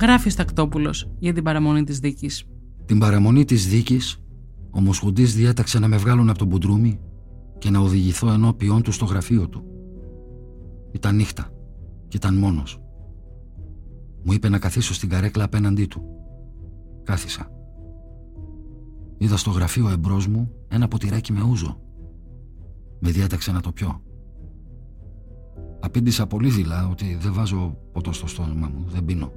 Γράφει 0.00 0.28
ο 0.28 0.30
Στακτόπουλος 0.30 1.10
για 1.18 1.32
την 1.32 1.42
παραμονή 1.42 1.84
της 1.84 1.98
δίκης. 1.98 2.44
Την 2.84 2.98
παραμονή 2.98 3.44
της 3.44 3.68
δίκης, 3.68 4.22
ο 4.70 4.80
Μοσχουντή 4.80 5.24
διέταξε 5.24 5.78
να 5.78 5.88
με 5.88 5.96
βγάλουν 5.96 6.28
από 6.28 6.38
τον 6.38 6.48
Μπουντρούμι 6.48 7.00
και 7.58 7.70
να 7.70 7.78
οδηγηθώ 7.78 8.32
ενώπιον 8.32 8.82
του 8.82 8.92
στο 8.92 9.04
γραφείο 9.04 9.48
του. 9.48 9.64
Ήταν 10.92 11.16
νύχτα 11.16 11.50
και 12.08 12.16
ήταν 12.16 12.34
μόνος. 12.34 12.80
Μου 14.22 14.32
είπε 14.32 14.48
να 14.48 14.58
καθίσω 14.58 14.94
στην 14.94 15.08
καρέκλα 15.08 15.44
απέναντί 15.44 15.86
του. 15.86 16.02
Κάθισα. 17.02 17.50
Είδα 19.18 19.36
στο 19.36 19.50
γραφείο 19.50 19.88
εμπρός 19.88 20.26
μου 20.26 20.50
ένα 20.68 20.88
ποτηράκι 20.88 21.32
με 21.32 21.42
ούζο. 21.42 21.80
Με 22.98 23.10
διέταξε 23.10 23.52
να 23.52 23.60
το 23.60 23.72
πιω. 23.72 24.02
Απήντησα 25.80 26.26
πολύ 26.26 26.48
δειλά 26.48 26.88
ότι 26.88 27.16
δεν 27.20 27.32
βάζω 27.32 27.78
ποτό 27.92 28.12
στο 28.12 28.26
στόμα 28.26 28.70
μου, 28.74 28.84
δεν 28.88 29.04
πίνω. 29.04 29.32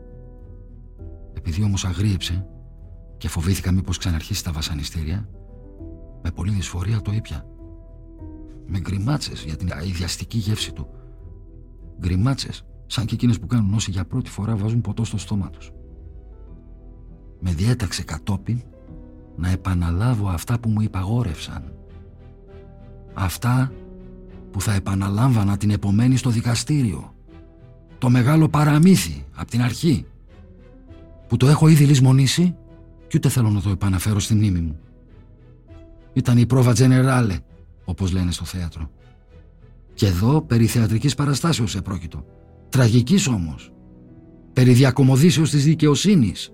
Επειδή 1.39 1.63
όμως 1.63 1.85
αγρίεψε 1.85 2.45
και 3.17 3.27
φοβήθηκα 3.27 3.71
μήπως 3.71 3.97
ξαναρχίσει 3.97 4.43
τα 4.43 4.51
βασανιστήρια, 4.51 5.29
με 6.23 6.31
πολύ 6.31 6.51
δυσφορία 6.51 7.01
το 7.01 7.11
ήπια. 7.11 7.45
Με 8.65 8.79
γκριμάτσες 8.79 9.43
για 9.43 9.55
την 9.55 9.71
αειδιαστική 9.73 10.37
γεύση 10.37 10.73
του. 10.73 10.87
Γκριμάτσες, 11.99 12.65
σαν 12.85 13.05
και 13.05 13.13
εκείνες 13.13 13.39
που 13.39 13.47
κάνουν 13.47 13.73
όσοι 13.73 13.91
για 13.91 14.05
πρώτη 14.05 14.29
φορά 14.29 14.55
βάζουν 14.55 14.81
ποτό 14.81 15.03
στο 15.03 15.17
στόμα 15.17 15.49
τους. 15.49 15.71
Με 17.39 17.53
διέταξε 17.53 18.03
κατόπιν 18.03 18.61
να 19.35 19.49
επαναλάβω 19.49 20.27
αυτά 20.27 20.59
που 20.59 20.69
μου 20.69 20.81
υπαγόρευσαν. 20.81 21.73
Αυτά 23.13 23.71
που 24.51 24.61
θα 24.61 24.73
επαναλάμβανα 24.73 25.57
την 25.57 25.69
επομένη 25.69 26.17
στο 26.17 26.29
δικαστήριο. 26.29 27.13
Το 27.97 28.09
μεγάλο 28.09 28.49
παραμύθι, 28.49 29.25
από 29.35 29.51
την 29.51 29.61
αρχή 29.61 30.05
που 31.29 31.37
το 31.37 31.47
έχω 31.47 31.67
ήδη 31.67 31.85
λησμονήσει 31.85 32.55
και 33.07 33.17
ούτε 33.17 33.29
θέλω 33.29 33.49
να 33.49 33.61
το 33.61 33.69
επαναφέρω 33.69 34.19
στη 34.19 34.33
μνήμη 34.35 34.59
μου. 34.59 34.79
Ήταν 36.13 36.37
η 36.37 36.45
πρόβα 36.45 36.73
τζενεράλε, 36.73 37.39
όπως 37.85 38.11
λένε 38.11 38.31
στο 38.31 38.45
θέατρο. 38.45 38.91
Και 39.93 40.05
εδώ 40.05 40.41
περί 40.41 40.65
θεατρικής 40.65 41.15
παραστάσεως 41.15 41.75
επρόκειτο. 41.75 42.25
Τραγικής 42.69 43.27
όμως. 43.27 43.71
Περί 44.53 44.73
διακομωδήσεως 44.73 45.49
της 45.49 45.63
δικαιοσύνης. 45.63 46.51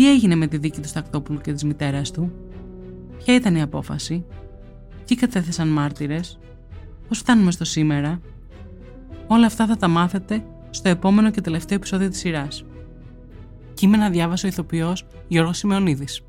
Τι 0.00 0.10
έγινε 0.10 0.34
με 0.34 0.46
τη 0.46 0.58
δίκη 0.58 0.80
του 0.80 0.88
Στακτόπουλου 0.88 1.40
και 1.40 1.52
της 1.52 1.64
μητέρας 1.64 2.10
του, 2.10 2.32
ποια 3.18 3.34
ήταν 3.34 3.56
η 3.56 3.62
απόφαση, 3.62 4.24
τι 5.04 5.14
κατέθεσαν 5.14 5.68
μάρτυρες, 5.68 6.38
πώς 7.08 7.18
φτάνουμε 7.18 7.50
στο 7.50 7.64
σήμερα; 7.64 8.20
Όλα 9.26 9.46
αυτά 9.46 9.66
θα 9.66 9.76
τα 9.76 9.88
μάθετε 9.88 10.44
στο 10.70 10.88
επόμενο 10.88 11.30
και 11.30 11.40
τελευταίο 11.40 11.76
επεισόδιο 11.76 12.08
της 12.08 12.18
σειράς. 12.18 12.64
Κείμενα 13.74 14.10
διάβασε 14.10 14.46
ο 14.46 14.48
ηθοποιός 14.48 15.06
Γιώργος 15.28 15.58
Σημεωνίδης. 15.58 16.22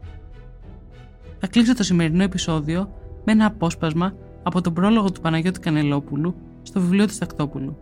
Θα 1.39 1.47
κλείσω 1.47 1.75
το 1.75 1.83
σημερινό 1.83 2.23
επεισόδιο 2.23 2.93
με 3.25 3.31
ένα 3.31 3.45
απόσπασμα 3.45 4.15
από 4.43 4.61
τον 4.61 4.73
πρόλογο 4.73 5.11
του 5.11 5.21
Παναγιώτη 5.21 5.59
Κανελόπουλου 5.59 6.35
στο 6.63 6.79
βιβλίο 6.79 7.05
του 7.05 7.13
Στακτόπουλου. 7.13 7.77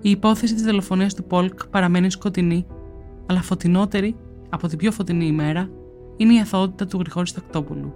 Η 0.00 0.10
υπόθεση 0.10 0.54
της 0.54 0.62
δολοφονίας 0.62 1.14
του 1.14 1.24
Πολκ 1.24 1.66
παραμένει 1.66 2.10
σκοτεινή, 2.10 2.66
αλλά 3.26 3.42
φωτεινότερη 3.42 4.16
από 4.50 4.68
την 4.68 4.78
πιο 4.78 4.92
φωτεινή 4.92 5.26
ημέρα 5.26 5.70
είναι 6.16 6.34
η 6.34 6.40
αθωότητα 6.40 6.86
του 6.86 6.98
Γρηγόρης 6.98 7.30
Στακτόπουλου. 7.30 7.94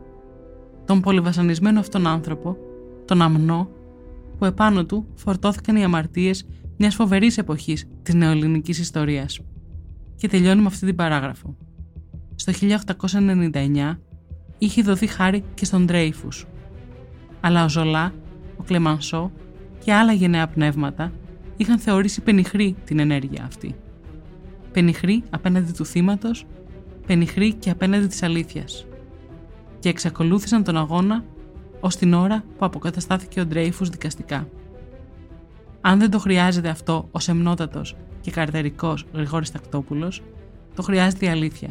Τον 0.85 1.01
πολυβασανισμένο 1.01 1.81
αυτόν 1.81 2.07
άνθρωπο, 2.07 2.57
τον 3.05 3.23
αμνό, 3.23 3.69
που 4.39 4.45
επάνω 4.45 4.85
του 4.85 5.07
φορτώθηκαν 5.15 5.77
οι 5.77 5.85
αμαρτίες 5.85 6.47
μιας 6.77 6.95
φοβερής 6.95 7.39
εποχής 7.39 7.89
της 8.03 8.15
νεοελληνικής 8.15 8.79
ιστορίας. 8.79 9.41
Και 10.17 10.29
τελειώνει 10.29 10.61
με 10.61 10.67
αυτή 10.67 10.87
την 10.87 10.97
παράγραφο. 10.97 11.57
Στο 12.35 12.53
1899 12.53 13.99
είχε 14.59 14.83
δοθεί 14.83 15.07
χάρη 15.07 15.45
και 15.55 15.65
στον 15.65 15.87
Τρέιφους. 15.87 16.47
Αλλά 17.41 17.65
ο 17.65 17.69
Ζολά, 17.69 18.13
ο 18.57 18.63
Κλεμανσό 18.63 19.31
και 19.85 19.93
άλλα 19.93 20.13
γενναία 20.13 20.47
πνεύματα 20.47 21.13
είχαν 21.57 21.79
θεωρήσει 21.79 22.21
πενιχρή 22.21 22.77
την 22.85 22.99
ενέργεια 22.99 23.45
αυτή. 23.45 23.75
Πενιχρή 24.75 25.23
απέναντι 25.31 25.73
του 25.73 25.85
θύματος, 25.85 26.47
πενιχρή 27.07 27.53
και 27.53 27.71
απέναντι 27.71 28.07
της 28.07 28.23
αλήθειας. 28.23 28.87
Και 29.79 29.89
εξακολούθησαν 29.89 30.65
τον 30.65 30.77
αγώνα 30.77 31.25
ως 31.81 31.97
την 31.97 32.15
ώρα 32.15 32.45
που 32.59 32.65
αποκαταστάθηκε 32.65 33.41
ο 33.41 33.47
Ντρέιφους 33.47 33.89
δικαστικά. 33.89 34.49
Αν 35.81 35.99
δεν 35.99 36.11
το 36.11 36.19
χρειάζεται 36.19 36.69
αυτό 36.69 37.09
ο 37.11 37.19
σεμνότατος 37.19 37.97
και 38.21 38.31
καρτερικός 38.31 39.07
Γρηγόρης 39.13 39.51
Τακτόπουλος, 39.51 40.23
το 40.75 40.83
χρειάζεται 40.83 41.27
η 41.27 41.29
αλήθεια. 41.29 41.69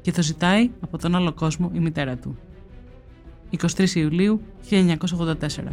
Και 0.00 0.12
το 0.12 0.22
ζητάει 0.22 0.70
από 0.80 0.98
τον 0.98 1.14
άλλο 1.14 1.32
κόσμο 1.32 1.70
η 1.74 1.78
μητέρα 1.78 2.16
του. 2.16 2.36
23 3.50 3.94
Ιουλίου 3.94 4.40
1984. 4.70 5.72